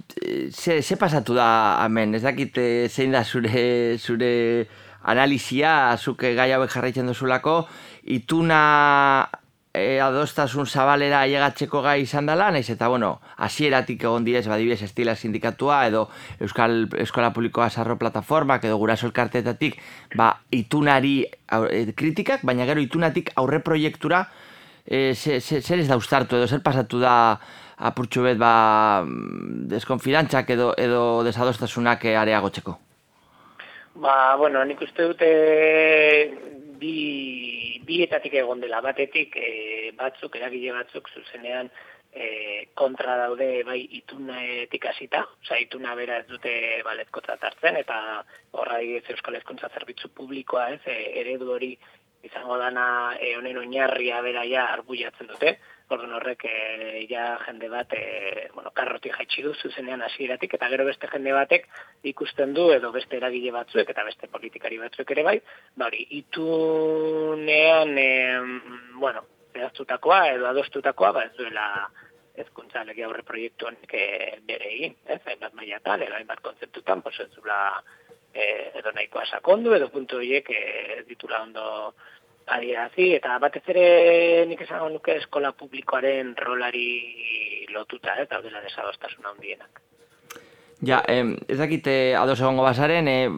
ze, 0.51 0.81
ze 0.81 0.97
pasatu 0.99 1.33
da, 1.37 1.79
amen, 1.83 2.15
ez 2.19 2.23
dakit 2.27 2.59
e, 2.59 2.67
zein 2.89 3.15
da 3.15 3.23
zure, 3.23 3.97
zure 3.97 4.67
analizia, 5.07 5.95
zuke 5.97 6.35
gai 6.35 6.51
hauek 6.51 6.75
jarraitzen 6.75 7.07
duzulako, 7.07 7.61
ituna 8.03 9.29
e, 9.77 9.99
adostasun 10.01 10.65
zabalera 10.65 11.21
ailegatzeko 11.23 11.81
gai 11.85 12.01
izan 12.03 12.25
dela, 12.29 12.49
naiz 12.51 12.67
eta, 12.73 12.89
bueno, 12.91 13.19
hasieratik 13.37 14.03
egon 14.03 14.25
direz, 14.25 14.45
badibidez, 14.49 14.81
estila 14.87 15.15
sindikatua, 15.15 15.85
edo 15.87 16.07
Euskal 16.39 16.87
Eskola 16.97 17.31
Publikoa 17.33 17.69
Sarro 17.69 17.97
Plataformak, 17.97 18.65
edo 18.65 18.77
guraso 18.81 19.07
elkartetatik, 19.07 19.79
ba, 20.15 20.33
itunari 20.51 21.21
e, 21.23 21.83
kritikak, 21.95 22.43
baina 22.47 22.65
gero 22.69 22.83
itunatik 22.83 23.31
aurre 23.35 23.61
proiektura, 23.63 24.25
e, 24.85 25.13
zer 25.15 25.79
ez 25.79 25.87
da 25.87 25.99
ustartu, 25.99 26.37
edo 26.37 26.47
zer 26.47 26.65
pasatu 26.65 26.99
da 26.99 27.15
apurtxu 27.77 28.25
bet, 28.25 28.41
ba, 28.41 29.05
deskonfidantzak 29.71 30.49
edo, 30.57 30.73
edo 30.77 31.23
desadostasunak 31.27 32.05
areagotzeko? 32.17 32.79
Ba, 33.97 34.35
bueno, 34.37 34.61
nik 34.65 34.81
uste 34.85 35.07
dute 35.09 35.27
bi, 36.79 37.81
bietatik 37.85 38.33
egon 38.41 38.61
dela. 38.63 38.81
Batetik 38.85 39.35
e, 39.37 39.91
batzuk, 39.97 40.35
eragile 40.39 40.73
batzuk 40.75 41.09
zuzenean 41.13 41.69
e, 42.13 42.67
kontra 42.73 43.17
daude 43.23 43.63
bai 43.67 43.79
itunetik 43.99 44.89
hasita, 44.89 45.23
oza, 45.41 45.59
ituna 45.61 45.95
bera 45.99 46.19
ez 46.21 46.27
dute 46.31 46.53
balezkotza 46.87 47.37
hartzen 47.41 47.79
eta 47.83 47.99
horra 48.57 48.81
ez 48.81 49.03
Euskal 49.13 49.39
Ezkontza 49.39 49.69
Zerbitzu 49.73 50.09
Publikoa 50.17 50.69
ez, 50.75 50.81
e, 50.85 50.97
eredu 51.21 51.51
hori 51.53 51.73
izango 52.27 52.57
dana 52.59 53.15
e, 53.19 53.35
honen 53.37 53.59
oinarria 53.63 54.21
bera 54.25 54.45
ja 54.49 54.67
arbuiatzen 54.73 55.29
dute, 55.33 55.57
Orduan 55.87 56.17
horrek 56.17 56.41
e, 56.49 56.55
ja 57.07 57.37
jende 57.45 57.69
bat 57.71 57.93
e, 57.95 58.49
bueno, 58.53 58.73
karroti 58.75 59.11
jaitsi 59.13 59.43
du 59.45 59.53
zuzenean 59.55 60.01
hasieratik 60.03 60.57
eta 60.57 60.67
gero 60.73 60.83
beste 60.87 61.07
jende 61.07 61.31
batek 61.31 61.69
ikusten 62.11 62.51
du 62.57 62.65
edo 62.75 62.91
beste 62.91 63.15
eragile 63.21 63.53
batzuek 63.55 63.93
eta 63.93 64.03
beste 64.03 64.27
politikari 64.33 64.81
batzuek 64.81 65.13
ere 65.15 65.23
bai, 65.23 65.37
ba 65.79 65.87
hori 65.87 66.03
itunean 66.19 67.93
e, 68.03 68.09
bueno, 68.99 69.23
zehaztutakoa 69.53 70.19
edo 70.33 70.49
adostutakoa 70.51 71.13
ba 71.15 71.23
ez 71.29 71.33
duela 71.39 71.69
ezkuntza 72.43 72.83
lege 72.83 73.07
aurre 73.07 73.23
proiektu 73.23 73.71
honek 73.71 73.95
bere 74.45 74.67
egin, 74.73 74.99
ez? 75.07 75.21
Hainbat 75.25 75.55
mailatan, 75.57 76.03
edo 76.03 76.19
hainbat 76.19 76.43
kontzeptutan, 76.45 77.01
pues 77.01 77.15
ez 77.23 77.31
duela 77.33 77.61
edo 78.77 78.91
nahikoa 78.93 79.23
sakondu, 79.25 79.73
edo 79.73 79.87
puntu 79.89 80.19
horiek 80.19 80.51
ez 80.53 81.05
ditula 81.07 81.41
ondo 81.47 81.63
adierazi 82.47 83.11
eta 83.17 83.37
batez 83.43 83.63
ere 83.73 84.45
nik 84.47 84.61
esango 84.63 84.89
nuke 84.93 85.17
eskola 85.21 85.51
publikoaren 85.51 86.33
rolari 86.39 86.87
lotuta, 87.73 88.15
eh, 88.15 88.23
eta 88.23 88.41
dela 88.41 88.63
desadostasuna 88.63 89.35
handienak. 89.35 89.81
Ja, 90.85 91.01
eh, 91.07 91.23
ez 91.49 91.57
dakite 91.57 92.15
ados 92.15 92.39
egongo 92.39 92.61
basaren, 92.61 93.07
eh, 93.07 93.29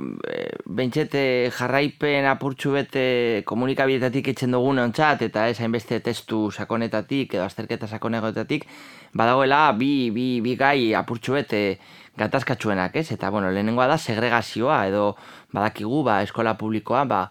bentxete 0.66 1.50
jarraipen 1.56 2.26
apurtxu 2.28 2.74
bete 2.74 3.44
komunikabietatik 3.46 4.28
etxen 4.28 4.52
dugun 4.52 4.80
ontzat, 4.80 5.22
eta 5.22 5.48
ez 5.48 5.60
hainbeste 5.62 6.02
testu 6.02 6.52
sakonetatik, 6.52 7.34
edo 7.34 7.46
azterketa 7.46 7.88
sakonetatik, 7.88 8.68
badagoela 9.14 9.72
bi, 9.72 10.12
bi, 10.12 10.42
bi 10.42 10.56
gai 10.56 10.94
apurtxu 10.94 11.34
bete 11.34 11.80
gatazkatxuenak, 12.18 12.96
ez? 12.98 13.12
Eta, 13.14 13.30
bueno, 13.30 13.50
lehenengoa 13.52 13.88
da 13.88 13.98
segregazioa, 13.98 14.88
edo 14.88 15.16
badakigu, 15.54 16.04
ba, 16.04 16.22
eskola 16.22 16.58
publikoa, 16.58 17.06
ba, 17.06 17.30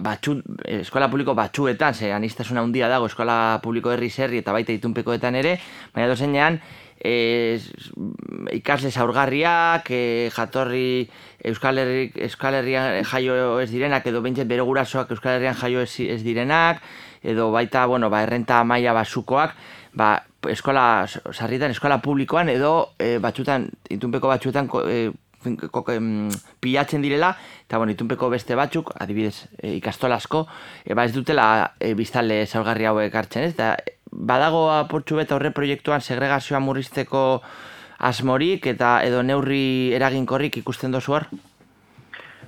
batxu, 0.00 0.38
eskola 0.64 1.10
publiko 1.12 1.34
batxuetan, 1.36 1.94
ze 1.94 2.12
anistasuna 2.12 2.62
handia 2.64 2.88
dago 2.88 3.06
eskola 3.10 3.60
publiko 3.62 3.92
herri 3.92 4.08
zerri 4.10 4.40
eta 4.40 4.52
baita 4.52 4.72
itunpekoetan 4.72 5.36
ere, 5.36 5.58
baina 5.94 6.08
dozenean, 6.08 6.58
e, 7.04 7.60
ikasle 8.56 8.90
zaurgarriak, 8.90 9.90
e, 9.90 10.30
jatorri 10.34 11.08
Euskal, 11.44 11.78
Herri, 11.78 12.10
Euskal 12.24 12.54
Herrian 12.54 13.04
jaio 13.04 13.60
ez 13.60 13.68
direnak, 13.70 14.06
edo 14.08 14.22
bentset 14.24 14.48
bere 14.48 14.64
gurasoak 14.64 15.12
Euskal 15.12 15.36
Herrian 15.36 15.58
jaio 15.60 15.84
ez, 15.84 15.92
ez 16.00 16.22
direnak, 16.24 16.80
edo 17.22 17.50
baita, 17.52 17.84
bueno, 17.86 18.08
ba, 18.10 18.22
errenta 18.24 18.62
maila 18.64 18.94
basukoak, 18.96 19.52
ba, 19.92 20.14
eskola, 20.48 21.04
sarritan, 21.32 21.72
eskola 21.76 22.00
publikoan, 22.00 22.48
edo 22.48 22.94
e, 22.98 23.18
batxutan, 23.20 23.68
itunpeko 23.92 24.32
batxuetan, 24.32 24.72
e, 24.88 25.10
pilatzen 26.60 27.04
direla, 27.04 27.34
eta 27.66 27.78
bueno, 27.78 27.92
itunpeko 27.92 28.30
beste 28.32 28.56
batzuk, 28.58 28.94
adibidez, 29.00 29.48
e, 29.60 29.76
ikastolasko, 29.78 30.46
e, 30.84 30.94
ba 30.94 31.04
ez 31.04 31.12
dutela 31.14 31.46
e, 31.80 31.94
biztale 31.94 32.44
zaurgarri 32.46 32.88
hauek 32.90 33.14
hartzen, 33.14 33.48
ez? 33.48 33.54
Eta 33.54 33.76
badago 34.10 34.68
aportxu 34.72 35.18
beta 35.18 35.36
horre 35.36 35.50
proiektuan 35.54 36.00
segregazioa 36.00 36.60
murrizteko 36.62 37.42
asmorik 37.98 38.66
eta 38.70 39.00
edo 39.06 39.22
neurri 39.22 39.92
eraginkorrik 39.96 40.58
ikusten 40.60 40.94
dozu 40.94 41.18
hor? 41.18 41.28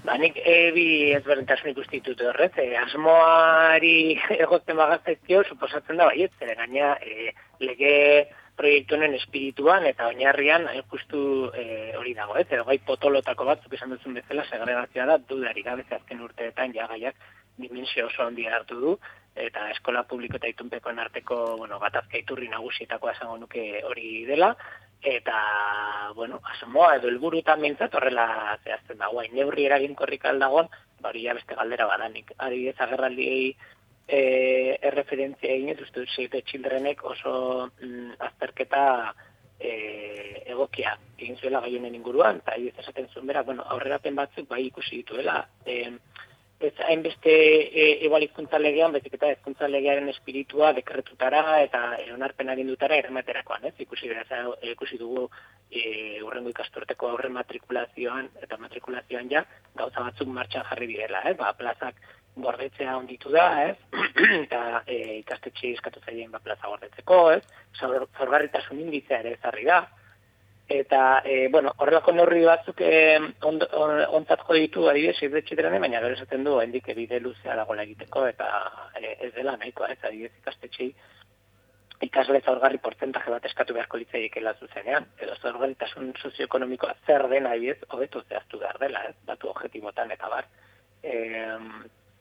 Ba, 0.07 0.15
nik 0.23 0.37
e, 0.39 0.71
bi 0.71 0.87
ezberdintasun 1.17 1.73
ikusti 1.73 1.99
ditut 1.99 2.21
horrez, 2.29 2.53
e, 2.63 2.69
asmoari 2.79 4.15
egotzen 4.45 4.79
bagaztezkio, 4.79 5.43
suposatzen 5.51 5.99
da 5.99 6.07
baiet, 6.13 6.35
zeren 6.39 6.61
gaina 6.63 6.93
e, 7.03 7.33
lege 7.65 7.95
proiektu 8.57 8.97
honen 8.97 9.15
espirituan 9.19 9.85
eta 9.87 10.09
oinarrian 10.11 10.67
hain 10.71 10.85
justu 10.93 11.51
e, 11.55 11.93
hori 11.99 12.15
dago, 12.15 12.37
ez? 12.41 12.47
Edo 12.51 12.65
gai 12.65 12.79
potolotako 12.87 13.45
batzuk 13.51 13.77
esan 13.77 13.93
duzun 13.93 14.17
bezala 14.17 14.47
segregazioa 14.49 15.07
da 15.13 15.19
dudari 15.19 15.63
gabe 15.67 15.85
azken 15.91 16.25
urteetan 16.25 16.75
ja 16.75 16.89
gaiak 16.93 17.21
dimensio 17.59 18.07
oso 18.07 18.25
handia 18.25 18.55
hartu 18.57 18.81
du 18.81 18.97
eta 19.37 19.69
eskola 19.71 20.03
publiko 20.09 20.39
eta 20.41 20.49
itunpekoen 20.49 20.99
arteko, 20.99 21.57
bueno, 21.61 21.79
gatazka 21.79 22.19
iturri 22.19 22.49
nagusietakoa 22.49 23.13
esango 23.13 23.37
nuke 23.43 23.83
hori 23.85 24.25
dela 24.29 24.55
eta, 25.03 25.37
bueno, 26.15 26.41
asomoa 26.55 26.97
edo 26.97 27.09
helburu 27.13 27.39
eta 27.43 27.57
mintzat 27.61 27.95
horrela 27.95 28.57
zehazten 28.65 28.99
da, 28.99 29.11
guain, 29.13 29.35
neurri 29.37 29.67
eraginkorrik 29.69 30.25
aldagon, 30.25 30.71
ba, 31.01 31.11
hori 31.11 31.27
ja 31.27 31.35
beste 31.37 31.55
galdera 31.55 31.87
badanik. 31.87 32.33
Ari 32.43 32.67
ez 32.73 32.77
agerraldiei 32.81 33.53
e, 34.09 34.79
erreferentzia 34.91 35.55
egin 35.55 35.75
ez 35.75 35.81
uste 35.83 36.07
Save 36.15 36.43
Childrenek 36.47 37.03
oso 37.05 37.71
mm, 37.83 38.19
azterketa 38.29 38.85
e, 39.59 39.73
egokia 40.47 40.97
egin 41.19 41.39
zuela 41.41 41.63
gaionen 41.65 41.97
inguruan, 41.97 42.43
eta 42.45 42.59
ez 42.61 42.75
esaten 42.85 43.09
zuen 43.13 43.27
bera, 43.27 43.43
bueno, 43.43 43.65
aurrerapen 43.75 44.15
batzuk 44.15 44.49
bai 44.49 44.67
ikusi 44.67 45.03
dituela. 45.03 45.41
E, 45.65 45.97
ez 46.59 46.73
hainbeste 46.89 47.33
e, 47.33 47.87
egualizkuntza 48.07 48.59
legean, 48.61 48.95
bezik 48.95 49.17
eta 49.19 49.29
ezkuntza 49.35 49.69
legearen 49.69 50.09
espiritua 50.09 50.73
dekretutara 50.77 51.43
eta 51.65 51.83
onarpen 52.15 52.49
agindutara 52.53 52.97
errematerakoan, 52.97 53.67
ez? 53.69 53.75
Ikusi, 53.85 54.09
bera, 54.09 54.45
ikusi 54.73 54.97
dugu 55.01 55.27
e, 55.71 56.23
urrengo 56.25 56.53
ikastorteko 56.55 57.11
aurre 57.11 57.29
matrikulazioan 57.35 58.31
eta 58.41 58.61
matrikulazioan 58.63 59.29
ja, 59.33 59.45
gauza 59.77 60.07
batzuk 60.09 60.33
martxan 60.33 60.65
jarri 60.71 60.89
direla, 60.95 61.25
ez? 61.29 61.37
Ba, 61.37 61.53
plazak 61.59 62.01
gordetzea 62.37 62.97
onditu 62.97 63.33
da, 63.33 63.47
ez? 63.71 63.77
eta 64.45 64.83
e, 64.87 64.97
ikastetxe 65.21 65.73
eskatu 65.77 66.03
zaien 66.05 66.33
ba 66.33 66.41
plaza 66.45 66.69
gordetzeko, 66.69 67.21
ez? 67.37 67.43
Zorgarritasun 67.81 68.83
indizea 68.85 69.23
ere 69.25 69.37
ezarri 69.39 69.67
da. 69.69 69.85
Eta, 70.69 71.23
e, 71.25 71.47
bueno, 71.49 71.73
horrelako 71.79 72.13
neurri 72.13 72.41
batzuk 72.45 72.81
e, 72.83 72.95
on, 73.47 73.61
ontzat 74.19 74.43
jo 74.49 74.57
ditu 74.59 74.89
adibidez 74.91 75.21
irbetxeteran, 75.23 75.79
baina 75.81 76.01
gero 76.03 76.17
esaten 76.19 76.43
du, 76.47 76.57
hendik 76.59 76.89
ebide 76.91 77.21
luzea 77.23 77.55
dagoela 77.61 77.85
egiteko, 77.87 78.25
eta 78.33 78.49
e, 78.99 79.15
ez 79.29 79.33
dela 79.37 79.55
nahikoa, 79.61 79.93
ez? 79.95 80.01
Adibidez 80.03 80.35
ikastetxei 80.43 80.91
ikasle 82.05 82.43
zaurgarri 82.45 82.81
portzentaje 82.83 83.31
bat 83.33 83.47
eskatu 83.49 83.77
beharko 83.77 83.97
litzaiek 83.97 84.35
zuzenean, 84.59 85.07
edo 85.23 85.37
zaurgarritasun 85.41 86.13
sozioekonomikoa 86.21 86.95
zer 87.07 87.29
dena 87.31 87.55
adibidez, 87.55 87.79
hobetu 87.89 88.23
zehaztu 88.29 88.59
behar 88.59 88.79
dela, 88.83 89.05
ez? 89.09 89.15
Batu 89.25 89.49
objektibotan 89.49 90.11
eta 90.11 90.29
bar. 90.29 90.51
E, 91.03 91.39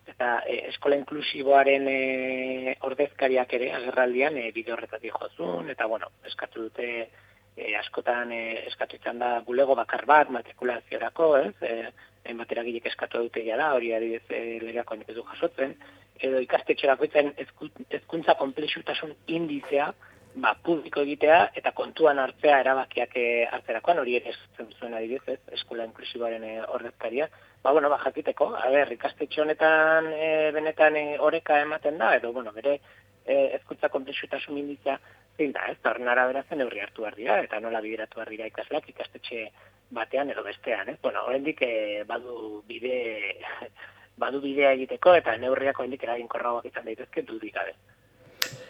eta 0.08 0.32
e, 0.46 0.58
eskola 0.70 0.98
inklusiboaren 1.02 1.88
e, 1.92 2.76
ordezkariak 2.88 3.54
ere 3.58 3.72
agerraldian 3.80 4.38
e, 4.38 4.50
bide 4.56 4.74
horretatik 4.76 5.16
jozun, 5.20 5.70
eta 5.74 5.88
bueno, 5.92 6.12
eskatu 6.30 6.68
dute 6.68 6.90
e, 7.56 7.76
askotan 7.80 8.32
e, 8.32 8.42
eskatu 8.70 9.00
izan 9.00 9.20
da 9.20 9.40
bulego 9.48 9.76
bakar 9.76 10.06
bat 10.06 10.32
matrikulaziorako, 10.34 11.30
ez? 11.44 11.54
E, 11.62 12.34
batera 12.36 12.64
gilek 12.66 12.88
eskatu 12.90 13.22
dute 13.26 13.44
da, 13.46 13.74
hori 13.74 13.94
adibidez 13.94 14.26
e, 14.30 14.60
legeako 14.64 14.98
nik 15.00 15.14
du 15.14 15.24
jasotzen, 15.30 15.76
edo 16.26 16.42
ikastetxerako 16.44 17.06
izan 17.06 17.32
ezkuntza 18.00 18.36
komplexutasun 18.40 19.14
indizea, 19.28 19.92
ba, 20.36 20.54
publiko 20.64 21.02
egitea 21.06 21.40
eta 21.60 21.72
kontuan 21.78 22.20
hartzea 22.20 22.60
erabakiak 22.64 23.16
e, 23.20 23.26
hartzerakoan, 23.58 24.02
hori 24.04 24.18
ere 24.20 24.34
esatzen 24.34 24.72
zuen 24.80 24.96
adibidez, 24.98 25.38
ez? 25.38 25.58
eskola 25.60 25.88
inklusiboaren 25.88 26.44
e, 26.44 26.54
ordezkaria, 26.78 27.30
ba, 27.64 27.72
bueno, 27.72 27.90
ba, 27.90 28.00
jakiteko, 28.04 28.52
a 28.60 28.70
ber, 28.74 28.92
ikastetxe 28.98 29.42
honetan 29.42 30.12
e, 30.14 30.30
benetan 30.56 31.00
e, 31.00 31.06
oreka 31.30 31.60
ematen 31.64 31.98
da, 32.02 32.16
edo, 32.20 32.34
bueno, 32.36 32.52
bere 32.56 32.80
e, 33.26 33.56
ezkuntza 33.60 33.90
komplexutasun 33.94 34.60
indizia 34.60 35.00
zein 35.38 35.56
da, 35.56 35.66
ez, 35.72 35.80
horren 35.84 36.12
arabera 36.12 36.44
zen 36.50 36.62
eurri 36.68 36.84
hartu 36.84 37.08
dira, 37.16 37.40
eta 37.44 37.60
nola 37.60 37.82
bideratu 37.82 38.24
dira 38.30 38.48
ikasleak 38.48 38.90
ikastetxe 38.90 39.50
batean 39.92 40.30
edo 40.30 40.44
bestean, 40.44 40.90
ez? 40.90 41.00
Bueno, 41.02 41.24
horrendik 41.26 41.62
e, 41.62 42.04
badu 42.08 42.64
bide 42.68 43.40
badu 44.22 44.40
bidea 44.42 44.72
egiteko 44.72 45.14
eta 45.16 45.36
neurriako 45.38 45.84
hendik 45.84 46.04
eraginkorragoak 46.04 46.66
izan 46.72 46.86
daitezke 46.86 47.22
dudik 47.28 47.54
gabe. 47.56 47.76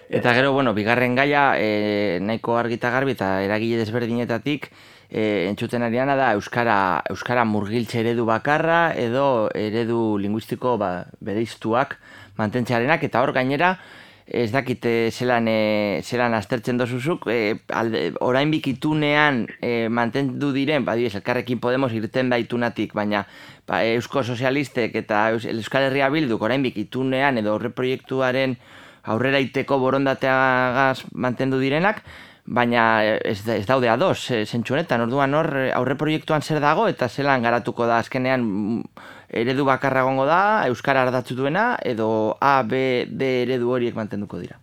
Eta 0.10 0.36
gero, 0.36 0.52
bueno, 0.54 0.76
bigarren 0.76 1.16
gaia, 1.16 1.56
e, 1.58 2.20
nahiko 2.22 2.60
argita 2.60 2.92
garbi 2.94 3.16
eta 3.16 3.42
eragile 3.42 3.80
desberdinetatik, 3.82 4.70
e, 5.10 5.48
entzuten 5.50 5.82
ariana 5.82 6.16
da 6.16 6.32
Euskara, 6.38 7.02
Euskara 7.10 7.46
murgiltze 7.46 8.04
eredu 8.04 8.26
bakarra 8.30 8.94
edo 8.94 9.50
eredu 9.58 10.20
linguistiko 10.22 10.78
ba, 10.78 11.08
bereiztuak 11.26 11.98
mantentzearenak. 12.38 13.02
Eta 13.10 13.24
hor 13.26 13.34
gainera 13.34 13.80
ez 14.26 14.52
dakite 14.52 15.10
zelan, 15.10 15.50
e, 15.50 16.02
zelan 16.06 16.38
aztertzen 16.38 16.78
dozuzuk, 16.78 17.26
e, 17.26 17.58
alde, 17.74 18.12
orain 18.22 18.54
bikitunean 18.54 19.48
e, 19.58 19.90
mantendu 19.90 20.52
diren, 20.54 20.86
ba, 20.86 20.98
elkarrekin 20.98 21.60
Podemos 21.60 21.92
irten 21.94 22.30
baitunatik, 22.30 22.94
baina 22.94 23.26
ba, 23.66 23.82
Eusko 23.86 24.24
Sozialistek 24.24 25.02
eta 25.02 25.32
Euskal 25.34 25.90
Herria 25.90 26.14
Bilduk 26.14 26.42
orain 26.42 26.62
bikitunean 26.62 27.42
edo 27.42 27.58
horre 27.58 27.74
proiektuaren 27.74 28.58
aurrera 29.06 29.42
iteko 29.44 29.80
borondateagaz 29.80 31.06
mantendu 31.14 31.60
direnak, 31.62 32.02
baina 32.46 33.04
ez, 33.04 33.40
ez 33.50 33.66
daude 33.66 33.90
ados, 33.90 34.30
e, 34.30 34.44
zentsu 34.46 34.76
honetan, 34.76 35.02
orduan 35.08 35.34
hor 35.34 35.50
aurre 35.74 35.96
proiektuan 35.98 36.46
zer 36.46 36.62
dago 36.62 36.88
eta 36.88 37.10
zelan 37.10 37.42
garatuko 37.46 37.88
da 37.90 37.98
azkenean 38.04 38.46
mm, 38.46 38.84
eredu 39.42 39.66
bakarra 39.66 40.06
gongo 40.06 40.28
da, 40.30 40.68
Euskara 40.70 41.02
ardatzu 41.08 41.36
duena, 41.36 41.74
edo 41.82 42.38
A, 42.40 42.62
B, 42.64 43.06
D 43.10 43.32
eredu 43.44 43.74
horiek 43.74 43.98
mantenduko 43.98 44.40
dira. 44.40 44.60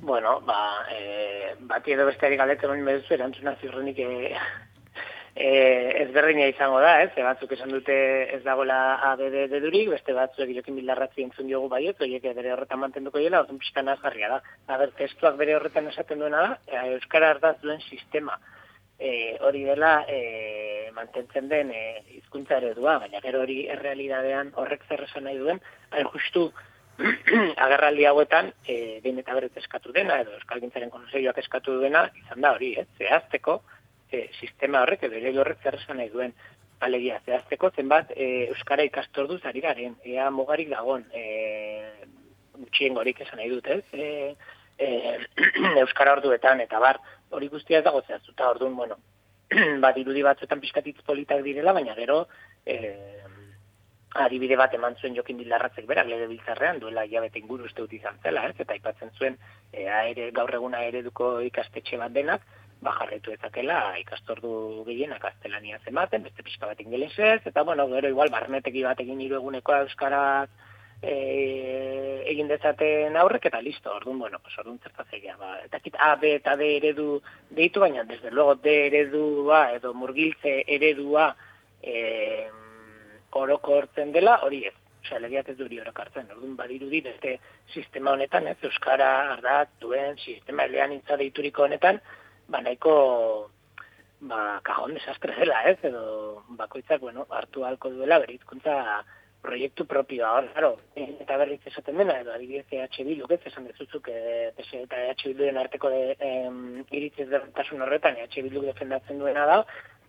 Bueno, 0.00 0.38
ba, 0.46 0.86
e, 0.94 1.54
bati 1.60 1.92
edo 1.92 2.06
besteari 2.06 2.38
galetzen 2.38 2.70
hori 2.70 2.82
meduzu, 2.86 3.14
erantzuna 3.14 3.56
ziurrenik 3.60 3.98
e, 3.98 4.30
e, 5.40 5.50
ezberdina 6.04 6.46
izango 6.52 6.80
da, 6.84 6.92
ez? 7.04 7.10
E, 7.16 7.24
batzuk 7.24 7.54
esan 7.56 7.72
dute 7.72 7.96
ez 8.36 8.42
dagoela 8.44 8.78
ABD 9.10 9.36
dedurik, 9.52 9.88
beste 9.94 10.14
batzuk 10.16 10.52
jokin 10.56 10.76
bildarratzi 10.78 11.24
entzun 11.24 11.48
diogu 11.48 11.70
baiet, 11.72 12.00
oiek 12.04 12.28
bere 12.36 12.52
horretan 12.54 12.82
mantenduko 12.84 13.22
dela, 13.22 13.42
orduan 13.44 13.60
pixkan 13.62 13.88
azgarria 13.88 14.34
da. 14.34 14.40
Aber, 14.76 14.92
testuak 15.00 15.40
bere 15.40 15.56
horretan 15.56 15.88
esaten 15.92 16.20
duena 16.22 16.46
da, 16.46 16.56
e, 16.68 16.96
Euskara 16.98 17.32
ardaz 17.36 17.56
duen 17.64 17.80
sistema 17.88 18.36
e, 19.00 19.38
hori 19.40 19.64
dela 19.64 20.04
e, 20.08 20.90
mantentzen 20.94 21.48
den 21.48 21.72
e, 21.72 21.84
hizkuntza 22.18 22.60
eredua, 22.60 22.98
baina 23.00 23.22
gero 23.24 23.40
hori 23.46 23.62
errealidadean 23.72 24.52
horrek 24.60 24.84
zer 24.88 25.06
esan 25.08 25.24
nahi 25.24 25.40
duen, 25.40 25.62
hain 25.96 26.08
justu 26.12 26.50
agerraldi 27.64 28.04
hauetan, 28.04 28.52
e, 28.68 29.00
behin 29.00 29.22
eta 29.22 29.34
berret 29.34 29.56
eskatu 29.56 29.96
dena, 29.96 30.20
edo 30.20 30.36
Euskal 30.36 30.60
Gintzaren 30.60 30.92
konseioak 30.92 31.40
eskatu 31.40 31.80
duena, 31.80 32.04
izan 32.26 32.44
da 32.44 32.52
hori, 32.58 32.74
ez, 32.82 32.88
zehazteko, 33.00 33.62
e, 34.12 34.28
sistema 34.38 34.82
horrek 34.82 35.04
edo 35.08 35.18
ere 35.18 35.32
horrek 35.38 35.62
zer 35.62 35.78
esan 35.80 36.00
nahi 36.00 36.10
duen 36.12 36.34
alegia. 36.80 37.20
Zehazteko 37.26 37.70
zenbat 37.76 38.12
e, 38.16 38.48
euskara 38.48 38.86
ikastordu 38.88 39.38
zari 39.38 39.60
garen. 39.60 39.96
Ea 40.04 40.30
mugarik 40.30 40.70
dagon 40.72 41.04
e, 41.12 41.24
gutxien 42.58 42.94
gorik 42.94 43.20
esan 43.20 43.40
nahi 43.40 43.50
dut 43.52 43.70
ez? 43.76 43.82
E, 43.92 44.34
e, 44.78 45.16
euskara 45.84 46.16
orduetan 46.18 46.60
eta 46.66 46.80
bar 46.80 47.00
hori 47.30 47.48
guztia 47.48 47.80
ez 47.80 47.86
dago 47.86 48.02
zehaztuta 48.06 48.50
orduan 48.50 48.76
bueno 48.76 48.96
bat 49.84 49.96
irudi 49.98 50.22
batzuetan 50.26 50.60
pixkatitz 50.60 51.00
politak 51.06 51.42
direla 51.46 51.74
baina 51.76 51.94
gero 51.98 52.24
e, 52.66 52.94
adibide 54.24 54.56
bat 54.58 54.72
eman 54.74 54.96
zuen 55.00 55.14
jokin 55.14 55.38
bilarratzek 55.38 55.86
berak 55.86 56.08
lege 56.10 56.26
biltzarrean, 56.26 56.80
duela 56.82 57.06
jabete 57.06 57.38
inguru 57.38 57.68
uste 57.68 57.82
dut 57.82 57.92
izan 57.94 58.16
zela, 58.22 58.48
ez? 58.48 58.56
eta 58.58 58.74
aipatzen 58.74 59.12
zuen 59.16 59.36
e, 59.72 59.86
aere, 59.86 60.30
gaur 60.34 60.54
eguna 60.54 60.82
ereduko 60.82 61.36
ikastetxe 61.46 61.98
bat 62.00 62.12
denak, 62.12 62.42
ba 62.80 62.94
jarretu 62.98 63.32
ezakela 63.32 63.98
ikastordu 64.00 64.84
gehienak 64.86 65.22
gaztelania 65.22 65.78
ematen, 65.86 66.22
beste 66.24 66.42
pixka 66.42 66.66
bat 66.66 66.80
ingelesez, 66.80 67.40
eta 67.46 67.62
bueno, 67.62 67.86
gero 67.88 68.08
igual 68.08 68.30
barneteki 68.32 68.82
bat 68.82 69.00
egin 69.00 69.20
hiru 69.20 69.36
egunekoa 69.36 69.82
euskaraz 69.84 70.48
e, 71.02 72.24
egin 72.32 72.48
dezaten 72.48 73.16
aurrek 73.16 73.46
eta 73.50 73.60
listo, 73.60 73.92
orduan, 73.92 74.18
bueno, 74.18 74.38
pues 74.42 74.56
orduan 74.58 74.78
zertaz 74.78 75.06
egia, 75.12 75.36
ba, 75.36 75.58
eta 75.64 75.80
kit 75.80 75.96
A, 75.98 76.14
B 76.16 76.34
eta 76.38 76.56
D 76.56 76.76
eredu 76.76 77.20
deitu, 77.50 77.80
baina 77.80 78.04
desde 78.04 78.30
luego 78.30 78.54
D 78.54 78.86
eredua 78.86 79.72
edo 79.74 79.92
murgiltze 79.94 80.62
eredua 80.66 81.34
e, 81.82 82.48
oroko 83.32 83.76
hortzen 83.78 84.12
dela, 84.12 84.38
hori 84.44 84.64
ez, 84.68 84.74
osea, 85.04 85.20
legiak 85.20 85.48
ez 85.52 85.56
duri 85.58 85.80
orok 85.80 86.00
hartzen, 86.00 86.32
orduan 86.32 86.56
badirudi 86.56 87.00
beste 87.04 87.38
sistema 87.74 88.12
honetan, 88.16 88.48
ez, 88.48 88.58
euskara 88.64 89.10
ardat 89.34 89.76
duen 89.80 90.16
sistema 90.18 90.64
elean 90.68 90.92
intza 90.96 91.16
deituriko 91.20 91.64
honetan, 91.68 92.00
ba, 92.50 92.60
nahiko 92.66 92.92
ba, 94.20 94.60
kajon 94.66 94.94
desastre 94.98 95.36
dela, 95.38 95.62
ez, 95.70 95.78
edo 95.86 96.42
bakoitzak, 96.58 97.00
bueno, 97.00 97.26
hartu 97.30 97.64
halko 97.64 97.92
duela 97.94 98.20
berizkuntza 98.22 98.76
proiektu 99.40 99.86
propioa, 99.88 100.34
hor, 100.36 100.48
claro, 100.52 100.70
eta 101.00 101.38
berriz 101.40 101.60
esaten 101.70 101.96
dena, 102.02 102.18
edo 102.20 102.34
adibidez 102.34 102.66
EH 102.76 103.06
Bildu, 103.06 103.28
ez, 103.32 103.40
esan 103.48 103.70
dezuzuk, 103.70 104.10
e, 104.12 104.50
eta 104.82 105.00
EH 105.06 105.22
Bilduren 105.24 105.60
arteko 105.62 105.88
de, 105.88 106.02
em, 106.20 106.84
iritziz 106.90 107.28
horretan, 107.30 108.18
EH 108.20 108.42
Bildu 108.44 108.66
defendatzen 108.66 109.18
duena 109.18 109.46
da, 109.48 109.62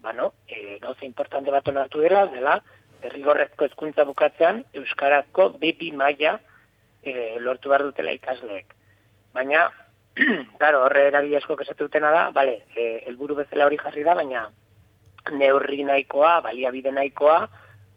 ba, 0.04 0.12
no, 0.18 0.34
e, 0.48 0.78
gauza 0.84 1.06
importante 1.08 1.52
bat 1.52 1.68
onartu 1.72 2.04
dela, 2.04 2.26
dela, 2.34 2.60
derrigorrezko 3.02 3.66
hezkuntza 3.66 4.04
bukatzean 4.06 4.66
euskarazko 4.78 5.48
bepi 5.62 5.92
maila 5.96 6.36
e, 7.02 7.39
lortu 7.39 7.72
behar 7.72 7.88
dutela 7.88 8.14
ikasleek. 8.18 8.76
Baina, 9.34 9.70
claro, 10.59 10.84
horre 10.86 11.07
erabili 11.07 11.38
asko 11.39 11.55
kesatu 11.55 11.88
dutena 11.88 12.12
da, 12.12 12.24
bale, 12.36 12.57
e, 12.76 13.03
helburu 13.07 13.38
bezala 13.39 13.68
hori 13.70 13.80
jarri 13.80 14.03
da, 14.03 14.16
baina 14.20 14.43
neurri 15.38 15.86
nahikoa, 15.88 16.41
baliabide 16.43 16.91
nahikoa, 16.91 17.38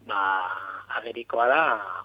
ba, 0.06 0.22
agerikoa 1.00 1.46
da, 1.50 1.62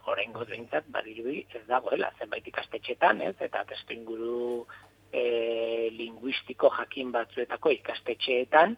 orain 0.10 0.34
behintzat, 0.34 0.88
badirudi 0.90 1.44
ez 1.54 1.66
dagoela, 1.68 2.10
zenbait 2.18 2.48
ikastetxetan, 2.48 3.22
ez, 3.22 3.36
eta 3.46 3.64
testu 3.70 3.94
inguru 3.94 4.66
e, 5.14 5.90
linguistiko 5.94 6.72
jakin 6.80 7.12
batzuetako 7.14 7.76
ikastetxeetan, 7.78 8.74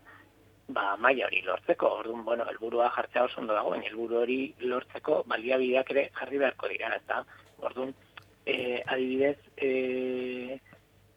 ba, 0.76 0.98
maila 1.00 1.30
hori 1.30 1.44
lortzeko, 1.46 1.94
orduan, 2.02 2.26
bueno, 2.28 2.48
helburua 2.52 2.90
jartzea 2.98 3.30
oso 3.30 3.40
ondo 3.40 3.56
dago, 3.56 3.72
baina 3.72 3.88
helburu 3.88 4.20
hori 4.26 4.42
lortzeko 4.66 5.24
baliabideak 5.32 5.96
ere 5.96 6.10
jarri 6.20 6.44
beharko 6.44 6.74
dira, 6.74 6.92
ez 6.98 7.06
da, 7.08 7.24
orduan, 7.64 7.96
e, 8.44 8.82
adibidez, 8.84 9.38
e, 9.56 10.60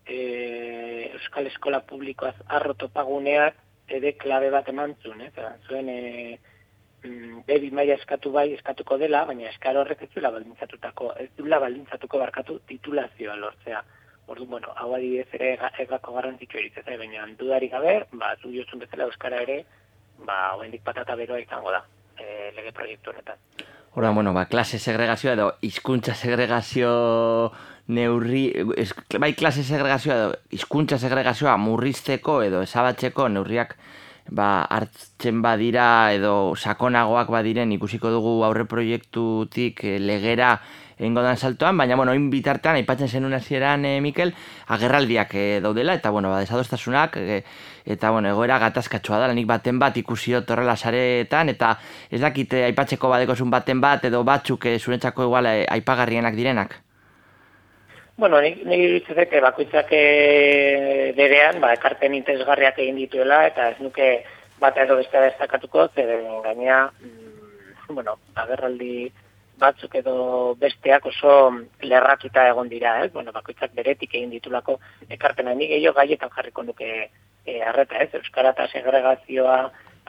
e, 0.06 1.10
Euskal 1.14 1.46
Eskola 1.46 1.80
Publikoaz 1.80 2.34
arrotopaguneak 2.46 3.60
ere 3.88 4.14
klabe 4.16 4.50
bat 4.50 4.68
eman 4.68 4.94
zuen, 5.02 5.20
eh? 5.20 5.48
zuen 5.68 5.88
e, 5.88 6.38
bebi 7.46 7.70
maila 7.70 7.98
eskatu 7.98 8.32
bai 8.32 8.46
eskatuko 8.54 8.96
dela, 8.98 9.24
baina 9.28 9.50
eskar 9.50 9.76
horrek 9.76 10.06
ez 10.06 10.10
duela 10.14 10.30
baldintzatutako, 10.32 11.12
ez 11.20 11.28
duela 11.36 11.60
baldintzatuko 11.60 12.20
barkatu 12.22 12.58
titulazioa 12.68 13.36
lortzea. 13.36 13.82
Ordu, 14.26 14.46
bueno, 14.48 14.72
hau 14.80 14.94
adibidez 14.96 15.28
ere 15.36 15.50
egako 15.84 16.14
garrantzitsu 16.14 16.58
eritzez, 16.58 16.84
baina 16.86 17.26
dudarik 17.38 17.74
gabe, 17.74 17.98
ba, 18.12 18.32
zu 18.40 18.52
jozun 18.54 18.80
bezala 18.80 19.04
Euskara 19.10 19.42
ere, 19.44 19.58
ba, 20.24 20.54
oendik 20.56 20.84
patata 20.84 21.16
beroa 21.16 21.42
izango 21.42 21.74
da, 21.74 21.82
e, 22.16 22.50
lege 22.56 22.72
proiektu 22.72 23.12
honetan. 23.12 23.36
Hora, 23.94 24.10
bueno, 24.10 24.32
ba, 24.32 24.46
klase 24.48 24.78
segregazioa 24.78 25.36
edo 25.36 25.50
hizkuntza 25.60 26.14
segregazio 26.14 27.52
neurri, 27.88 28.52
bai 29.20 29.34
klase 29.36 29.64
segregazioa 29.64 30.16
edo 30.16 30.30
hizkuntza 30.56 30.98
segregazioa 30.98 31.56
murrizteko 31.60 32.40
edo 32.46 32.62
esabatzeko 32.64 33.28
neurriak 33.28 33.76
ba, 34.30 34.64
hartzen 34.64 35.42
badira 35.44 36.12
edo 36.16 36.54
sakonagoak 36.56 37.28
badiren 37.28 37.72
ikusiko 37.76 38.10
dugu 38.10 38.38
aurre 38.44 38.64
proiektutik 38.64 39.84
eh, 39.84 39.98
legera 40.00 40.56
egingo 40.94 41.22
dan 41.26 41.36
saltoan, 41.36 41.76
baina 41.76 41.96
bueno, 41.98 42.12
oin 42.14 42.28
bitartean 42.30 42.78
aipatzen 42.78 43.08
zenun 43.08 43.34
hasieran 43.34 43.84
e, 43.84 43.96
Mikel, 44.00 44.30
agerraldiak 44.70 45.34
e, 45.34 45.44
daudela 45.60 45.96
eta 45.98 46.12
bueno, 46.14 46.30
ba 46.30 46.38
desadostasunak 46.38 47.18
eta 47.18 48.10
bueno, 48.14 48.30
egoera 48.30 48.60
gatazkatsua 48.62 49.18
da, 49.18 49.32
nik 49.34 49.48
baten 49.50 49.82
bat 49.82 49.96
ikusi 49.98 50.36
horrela 50.38 50.76
saretan 50.76 51.50
eta 51.50 51.74
ez 52.10 52.22
dakite 52.22 52.62
aipatzeko 52.70 53.10
badekosun 53.10 53.50
baten 53.50 53.82
bat 53.82 54.06
edo 54.06 54.22
batzuk 54.24 54.70
e, 54.70 54.78
zurentzako 54.78 55.26
igual 55.26 55.50
aipagarrienak 55.50 56.38
direnak. 56.38 56.78
Bueno, 58.16 58.40
nik, 58.40 58.62
nik 58.64 59.08
que 59.30 59.40
bakoitzak 59.40 59.90
berean, 61.18 61.60
ba, 61.60 61.72
ekarpen 61.74 62.14
interesgarriak 62.14 62.78
egin 62.78 62.96
dituela, 62.96 63.40
eta 63.48 63.70
ez 63.72 63.80
nuke 63.82 64.24
bat 64.60 64.76
edo 64.78 64.96
beste 65.00 65.20
destakatuko, 65.20 65.88
zer 65.94 66.22
gainea, 66.44 66.90
mm, 67.00 67.94
bueno, 67.94 68.18
agerraldi 68.34 69.10
batzuk 69.58 69.94
edo 69.98 70.54
besteak 70.60 71.06
oso 71.06 71.34
lerratuta 71.82 72.46
egon 72.48 72.68
dira, 72.68 73.04
eh? 73.04 73.10
bueno, 73.14 73.32
bakoitzak 73.32 73.74
beretik 73.74 74.14
egin 74.14 74.30
ditulako 74.30 74.78
ekarpena 75.16 75.54
nik 75.54 75.70
gehiago 75.70 75.98
gaietan 75.98 76.30
jarriko 76.30 76.62
nuke 76.62 76.88
e, 77.46 77.60
arreta, 77.62 77.98
ez? 78.02 78.10
Euskara 78.18 78.54
eta 78.54 78.66
segregazioa 78.72 79.58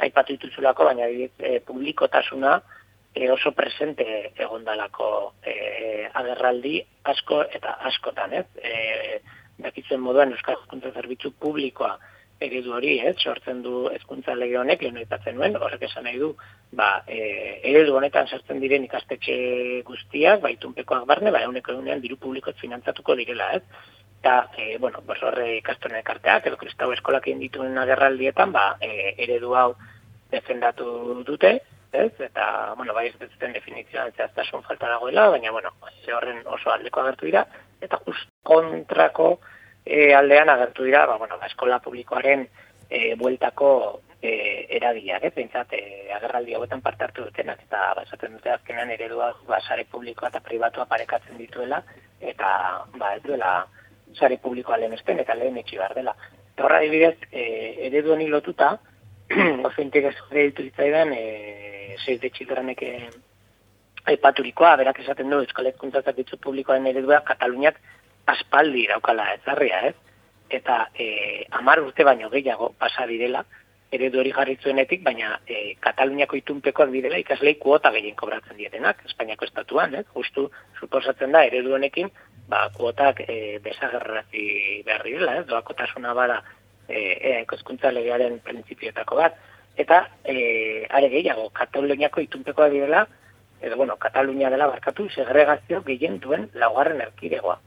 aipatu 0.06 0.34
dituzulako, 0.34 0.89
baina 0.89 1.10
e, 1.10 1.60
publikotasuna, 1.68 2.60
e, 3.16 3.32
oso 3.32 3.53
presente 3.53 4.34
egondalako 4.36 5.34
e, 5.41 6.09
agerraldi 6.13 6.82
asko 7.03 7.43
eta 7.47 7.80
askotan, 7.89 8.34
ez? 8.34 8.45
E, 8.59 9.22
dakitzen 9.63 10.03
moduan 10.03 10.36
Euskal 10.36 10.59
Hezkuntza 10.59 10.91
Zerbitzu 10.91 11.32
Publikoa 11.39 11.95
eredu 12.43 12.74
hori, 12.76 12.97
ez? 12.99 13.16
Sortzen 13.24 13.61
du 13.63 13.86
hezkuntza 13.93 14.36
lege 14.36 14.57
honek, 14.59 14.82
lehen 14.84 14.99
aipatzen 14.99 15.38
nuen, 15.39 15.55
horrek 15.55 15.86
esan 15.88 16.03
nahi 16.03 16.20
du, 16.20 16.34
ba, 16.76 16.89
e, 17.07 17.20
eredu 17.72 17.95
honetan 17.95 18.28
sartzen 18.28 18.59
diren 18.59 18.84
ikastetxe 18.84 19.36
guztiak, 19.88 20.41
ba, 20.43 20.51
itunpekoak 20.51 21.05
barne, 21.07 21.32
ba, 21.32 21.45
euneko 21.47 21.72
egunean 21.72 22.03
diru 22.03 22.20
publiko 22.20 22.51
finantzatuko 22.59 23.16
direla, 23.22 23.53
ez? 23.55 23.63
Eta, 24.20 24.36
e, 24.57 24.76
bueno, 24.84 24.99
borrorre 25.07 25.53
ikastoren 25.61 26.01
ekarteak, 26.01 26.49
edo 26.51 26.59
kristau 26.59 26.91
eskolak 26.91 27.30
egin 27.30 27.39
dituen 27.45 27.78
agerraldietan, 27.80 28.51
ba, 28.51 28.66
e, 28.84 29.16
eredu 29.28 29.55
hau 29.55 29.70
defendatu 30.34 31.24
dute, 31.24 31.59
ez? 31.96 32.14
Eta, 32.20 32.74
bueno, 32.78 32.94
bai 32.94 33.07
ez 33.07 33.15
duten 33.19 33.53
definizioan 33.53 34.11
zehaztasun 34.15 34.64
falta 34.64 34.90
dagoela, 34.90 35.30
baina, 35.30 35.52
bueno, 35.52 35.72
ze 36.03 36.14
horren 36.14 36.41
oso 36.45 36.72
aldeko 36.72 37.02
agertu 37.02 37.26
dira, 37.26 37.45
eta 37.82 37.99
just 38.06 38.30
kontrako 38.44 39.40
e, 39.86 40.14
aldean 40.14 40.49
agertu 40.49 40.84
dira, 40.84 41.06
ba, 41.06 41.18
bueno, 41.18 41.38
ba, 41.40 41.48
eskola 41.48 41.80
publikoaren 41.80 42.48
e, 42.90 43.15
bueltako 43.15 43.69
e, 44.22 44.65
eragileak, 44.78 45.24
ez? 45.30 45.34
Bintzat, 45.36 45.74
e, 45.74 46.10
agerraldi 46.15 46.56
hauetan 46.56 46.82
parte 46.82 47.06
hartu 47.06 47.28
dutenak, 47.28 47.61
eta 47.68 47.94
ba, 47.98 48.06
esaten 48.07 48.38
dute 48.38 48.52
azkenean 48.52 48.91
eredua 48.95 49.32
ba, 49.48 49.61
sare 49.61 49.86
publikoa 49.91 50.32
eta 50.32 50.41
pribatua 50.45 50.88
parekatzen 50.90 51.38
dituela, 51.38 51.84
eta, 52.22 52.49
ba, 52.98 53.15
ez 53.15 53.24
duela 53.24 53.56
sare 54.15 54.38
publikoa 54.41 54.80
lehen 54.80 54.95
espen, 54.98 55.19
eta 55.22 55.36
lehen 55.38 55.57
etxi 55.61 55.78
behar 55.78 55.95
dela. 55.98 56.15
Eta 56.53 56.65
horra 56.65 56.82
dibidez, 56.84 57.18
e, 57.32 57.45
eredu 57.90 58.15
honi 58.15 58.30
lotuta, 58.32 58.76
oso 59.68 59.82
interesu 59.82 60.26
ditu 60.32 60.64
zitzaidan, 60.69 61.14
e, 61.14 61.65
Save 62.06 62.20
the 62.20 62.30
Childrenek 62.30 62.82
eh, 62.82 63.10
aipaturikoa, 64.06 64.76
berak 64.78 64.99
esaten 65.02 65.30
du 65.30 65.41
Euskal 65.41 65.70
Hezkuntza 65.72 66.02
Zerbitzu 66.06 66.38
Publikoaren 66.38 66.88
eredua 66.88 67.22
Kataluniak 67.26 67.80
aspaldi 68.32 68.86
daukala 68.91 69.32
ezarria, 69.34 69.82
ez? 69.90 69.95
Eta 70.49 70.90
eh 70.94 71.45
amar 71.60 71.82
urte 71.82 72.03
baino 72.03 72.30
gehiago 72.30 72.74
pasa 72.80 73.07
direla 73.10 73.45
eredu 73.95 74.20
hori 74.20 74.32
jarri 74.36 74.57
zuenetik, 74.62 75.03
baina 75.03 75.40
e, 75.48 75.76
Kataluniako 75.80 76.38
itunpekoak 76.41 76.91
direla 76.91 77.18
ikaslei 77.22 77.56
kuota 77.62 77.91
gehien 77.95 78.16
kobratzen 78.20 78.57
dietenak, 78.57 79.02
Espainiako 79.10 79.45
estatuan, 79.45 79.95
ez? 79.95 80.06
Justu 80.14 80.49
suposatzen 80.80 81.32
da 81.32 81.45
eredu 81.48 81.74
honekin, 81.78 82.12
ba 82.49 82.68
kuotak 82.76 83.22
e, 83.26 83.60
desagerrazi 83.64 84.45
behar 84.86 85.06
direla, 85.07 85.40
ez? 85.40 85.48
Doakotasuna 85.49 86.14
bada 86.14 86.41
eh 86.88 87.41
e, 87.41 87.91
legearen 87.91 88.40
printzipioetako 88.40 89.16
bat 89.16 89.38
eta 89.77 90.10
e, 90.23 90.88
are 90.89 91.10
gehiago, 91.10 91.49
Kataluniako 91.53 92.22
itunpekoa 92.22 92.69
direla, 92.69 93.06
edo 93.61 93.77
bueno, 93.77 93.97
Katalunia 93.97 94.49
dela 94.49 94.68
barkatu, 94.68 95.10
segregazio 95.10 95.81
gehien 95.84 96.19
duen 96.19 96.49
laugarren 96.53 97.02
erkidegoa. 97.02 97.60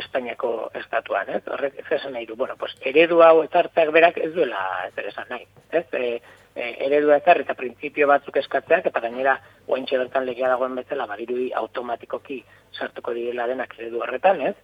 Espainiako 0.00 0.70
estatuan, 0.78 1.28
ez? 1.34 1.40
Horrek 1.50 1.80
ez 1.82 1.86
esan 1.96 2.12
nahi 2.14 2.26
du. 2.26 2.36
Bueno, 2.38 2.54
pues, 2.56 2.76
eredu 2.86 3.22
hau 3.26 3.42
ezartzeak 3.42 3.90
berak 3.90 4.20
ez 4.22 4.30
duela 4.34 4.60
ez 4.86 5.06
esan 5.10 5.26
nahi. 5.28 5.48
Ez? 5.72 5.86
E, 5.92 6.20
e, 6.54 6.68
eredu 6.86 7.10
ezar 7.16 7.40
eta 7.42 7.56
printzipio 7.58 8.06
batzuk 8.06 8.38
eskatzeak 8.38 8.86
eta 8.86 9.02
gainera 9.02 9.40
ointxe 9.66 9.98
bertan 9.98 10.28
legia 10.28 10.52
dagoen 10.52 10.78
bezala 10.78 11.08
badirudi 11.10 11.50
automatikoki 11.62 12.44
sartuko 12.78 13.16
direla 13.18 13.48
denak 13.50 13.74
eredu 13.78 14.04
horretan, 14.04 14.44
ez? 14.52 14.54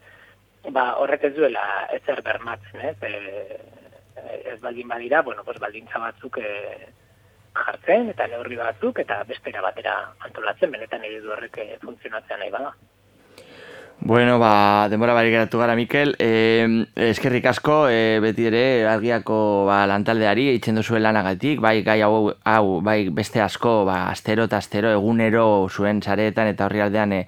Ba, 0.70 0.92
horrek 1.02 1.26
ez 1.26 1.34
duela 1.34 1.66
ezer 1.98 2.22
bermatzen, 2.22 2.86
ez? 2.92 2.96
E, 3.02 3.58
ez 4.44 4.60
baldin 4.60 4.88
badira, 4.88 5.22
bueno, 5.22 5.44
pues 5.44 5.58
baldintza 5.58 5.98
batzuk 5.98 6.38
e, 6.38 6.50
jartzen 7.56 8.10
eta 8.12 8.26
neurri 8.30 8.58
batzuk 8.60 9.00
eta 9.04 9.22
bestera 9.28 9.62
batera 9.64 9.96
antolatzen 10.28 10.72
benetan 10.72 11.04
eredu 11.08 11.32
horrek 11.32 11.58
eh, 11.62 11.78
funtzionatzen 11.82 12.40
nahi 12.42 12.52
bada. 12.52 12.74
Bueno, 14.06 14.38
ba, 14.38 14.88
denbora 14.92 15.14
barik 15.16 15.32
geratu 15.32 15.58
gara, 15.58 15.74
Mikel. 15.74 16.12
E, 16.20 16.84
eskerrik 17.08 17.46
asko, 17.48 17.86
e, 17.88 18.20
beti 18.20 18.44
ere, 18.50 18.84
argiako 18.86 19.38
ba, 19.66 19.80
lantaldeari, 19.88 20.50
eitzen 20.52 20.76
duzuen 20.76 21.02
lanagatik, 21.02 21.62
bai, 21.64 21.80
gai 21.82 22.02
hau, 22.04 22.34
hau, 22.44 22.80
bai, 22.84 23.08
beste 23.08 23.40
asko, 23.40 23.80
ba, 23.88 24.02
astero 24.12 24.44
eta 24.50 24.60
astero, 24.60 24.92
egunero 24.92 25.46
zuen 25.72 26.04
zareetan 26.04 26.52
eta 26.52 26.68
horri 26.68 26.84
aldean, 26.84 27.16
e, 27.16 27.24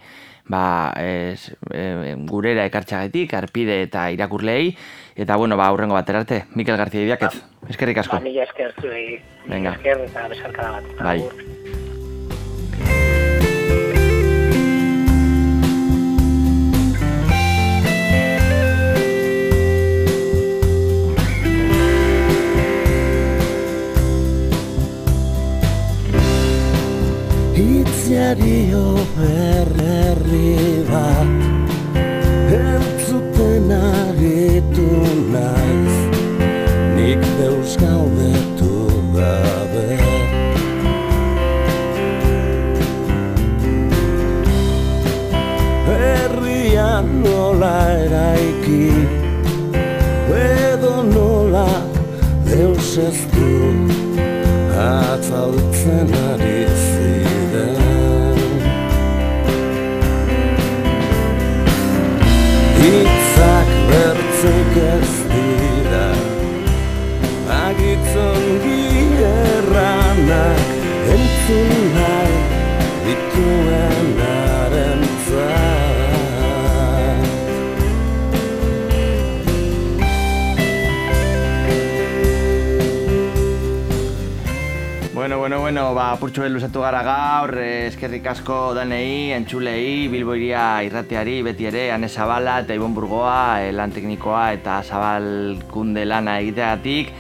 ba, 0.53 0.93
ez, 1.01 1.57
e, 1.73 2.15
gurera 2.29 2.69
ekartxagetik, 2.69 3.33
arpide 3.35 3.81
eta 3.89 4.11
irakurlei, 4.15 4.77
eta 5.19 5.37
bueno, 5.37 5.57
ba, 5.57 5.67
aurrengo 5.67 5.95
bat 5.95 6.09
erarte, 6.09 6.45
Mikel 6.55 6.77
García 6.77 7.03
Idiak 7.03 7.23
ez, 7.27 7.35
eskerrik 7.69 7.99
asko. 7.99 8.17
Ba, 8.17 8.23
mila 8.23 8.45
esker 8.45 8.73
zuei, 8.81 9.21
Venga. 9.47 9.75
esker 9.75 10.07
eta 10.07 10.29
besarkada 10.29 10.71
bat. 10.79 10.85
Bai. 11.03 11.23
Itziario 27.59 28.85
berri 29.17 30.85
bat 30.91 31.48
argitu 34.19 34.89
naiz 35.33 35.95
Nik 36.97 37.23
deus 37.39 37.77
galdetu 37.79 38.75
gabe 39.15 39.99
Herrian 45.87 47.07
nola 47.23 47.77
eraiki 48.03 48.91
Edo 50.35 51.03
nola 51.15 51.69
deus 52.51 52.99
ez 52.99 53.21
du 53.35 53.53
Atzaltzen 54.89 56.11
ari 56.27 56.67
ziren 56.83 57.87
Thank. 62.79 63.18
Ba, 85.77 86.17
purtsu 86.17 86.49
luzatu 86.49 86.81
gara 86.81 87.03
gaur, 87.03 87.59
eh, 87.59 87.89
eskerrik 87.89 88.27
asko 88.27 88.73
danei, 88.75 89.33
entzulei, 89.33 90.09
bilboiria 90.09 90.83
irrateari, 90.83 91.43
beti 91.43 91.67
ere, 91.67 91.91
Ane 91.93 92.09
Zabala 92.09 92.61
eta 92.61 92.73
Ibon 92.75 92.95
Burgoa, 92.95 93.61
eh, 93.61 93.73
lan 93.73 93.91
teknikoa 93.93 94.53
eta 94.55 94.83
Zabalkunde 94.83 96.07
lana 96.07 96.41
egiteatik. 96.41 97.13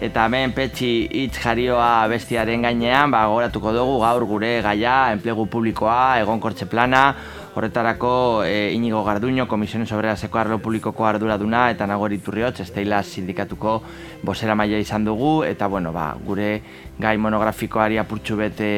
Eta 0.00 0.26
hemen 0.26 0.52
petxi 0.52 1.08
hitz 1.10 1.38
jarioa 1.38 2.06
bestiaren 2.06 2.62
gainean, 2.62 3.10
ba, 3.10 3.26
goratuko 3.26 3.72
dugu 3.72 3.98
gaur 4.00 4.24
gure 4.24 4.62
gaia, 4.62 5.10
enplegu 5.12 5.46
publikoa, 5.46 6.20
egonkortze 6.20 6.66
plana, 6.66 7.14
Horretarako 7.56 8.44
e, 8.44 8.74
Inigo 8.74 9.02
Garduño, 9.02 9.48
Komisiones 9.48 9.90
Obreraseko 9.92 10.38
Arlo 10.38 10.58
Publikoko 10.58 11.06
arduraduna 11.08 11.70
eta 11.72 11.86
Nagori 11.88 12.18
Turriotz, 12.20 12.60
Esteila 12.60 12.98
Sindikatuko 13.02 13.78
bosera 14.20 14.52
maila 14.54 14.76
izan 14.76 15.06
dugu, 15.08 15.40
eta 15.48 15.64
bueno, 15.66 15.88
ba, 15.88 16.10
gure 16.20 16.60
gai 16.98 17.16
monografikoari 17.20 17.98
apurtxu 18.00 18.36
bete 18.40 18.70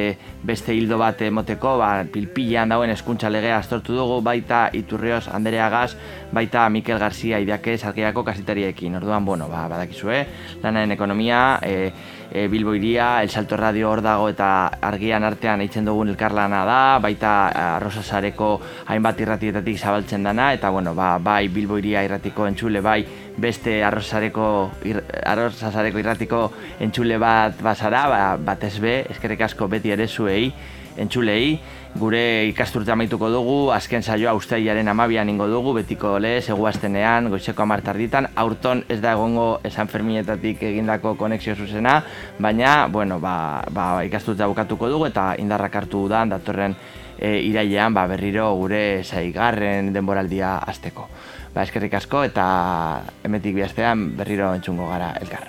beste 0.42 0.74
hildo 0.74 0.98
bat 0.98 1.20
emoteko, 1.22 1.76
ba, 1.78 2.04
pilpilean 2.12 2.70
dauen 2.72 2.90
eskuntza 2.90 3.30
legea 3.30 3.58
astortu 3.58 3.94
dugu, 3.94 4.20
baita 4.22 4.68
Iturrioz 4.74 5.28
Anderea 5.28 5.68
Gaz, 5.70 5.92
baita 6.32 6.68
Mikel 6.68 6.98
Garcia 6.98 7.38
Idiake 7.38 7.76
Zalgeiako 7.78 8.24
kasitariekin. 8.24 8.96
Orduan, 8.98 9.24
bueno, 9.24 9.48
ba, 9.48 9.66
badakizue, 9.70 10.24
lanaren 10.62 10.94
ekonomia, 10.94 11.60
e, 11.62 11.92
e, 12.32 12.48
Bilbo 12.48 12.74
iria, 12.74 13.22
El 13.22 13.30
Salto 13.30 13.56
Radio 13.56 13.90
hor 13.90 14.02
dago 14.02 14.28
eta 14.28 14.50
argian 14.82 15.24
artean 15.24 15.62
eitzen 15.62 15.86
dugun 15.86 16.10
elkarlana 16.10 16.64
da, 16.66 16.80
baita 17.02 17.32
Arrosasareko 17.76 18.50
hainbat 18.86 19.20
irratietatik 19.20 19.78
zabaltzen 19.78 20.26
dana, 20.26 20.52
eta 20.52 20.70
bueno, 20.70 20.94
ba, 20.94 21.16
bai 21.18 21.48
Bilbo 21.48 21.78
iria 21.78 22.02
irratiko 22.06 22.46
entzule, 22.50 22.82
bai 22.82 23.27
beste 23.38 23.82
Arrosasareko, 23.86 24.48
ir, 24.88 25.02
Arrosasareko 25.24 26.02
irratiko 26.02 26.42
entzule 26.82 27.18
bat 27.22 27.62
bazara, 27.62 28.04
ba, 28.10 28.20
batez 28.50 28.76
be, 28.82 29.00
eskerrik 29.14 29.46
asko 29.46 29.68
beti 29.70 29.94
ere 29.94 30.08
zuei, 30.08 30.50
entzulei, 30.98 31.58
gure 31.98 32.20
ikasturte 32.50 32.92
amaituko 32.92 33.30
dugu, 33.32 33.56
azken 33.72 34.02
saioa 34.02 34.34
usteiaren 34.36 34.90
amabian 34.90 35.28
ingo 35.30 35.46
dugu, 35.48 35.72
betiko 35.78 36.16
lez, 36.18 36.48
eguaztenean, 36.50 37.30
goizeko 37.32 37.64
amartarditan, 37.64 38.28
aurton 38.36 38.84
ez 38.90 39.00
da 39.00 39.14
egongo 39.16 39.48
esan 39.64 39.88
ferminetatik 39.88 40.62
egindako 40.72 41.14
konexio 41.18 41.56
zuzena, 41.56 42.00
baina, 42.38 42.86
bueno, 42.92 43.20
ba, 43.22 43.64
ba, 43.70 43.90
ikasturte 44.06 44.46
bukatuko 44.50 44.90
dugu 44.90 45.08
eta 45.08 45.32
indarrak 45.38 45.80
hartu 45.82 46.06
da, 46.10 46.24
datorren 46.28 46.76
e, 47.18 47.38
irailean 47.48 47.94
ba, 47.94 48.06
berriro 48.10 48.50
gure 48.58 49.02
zaigarren 49.04 49.92
denboraldia 49.94 50.58
azteko. 50.58 51.08
Ba, 51.58 51.64
eskerrik 51.66 51.94
asko 51.98 52.20
eta 52.22 52.42
emetik 53.26 53.56
bihaztean 53.56 54.04
berriro 54.20 54.52
entzungo 54.54 54.86
gara 54.92 55.08
elkar. 55.18 55.48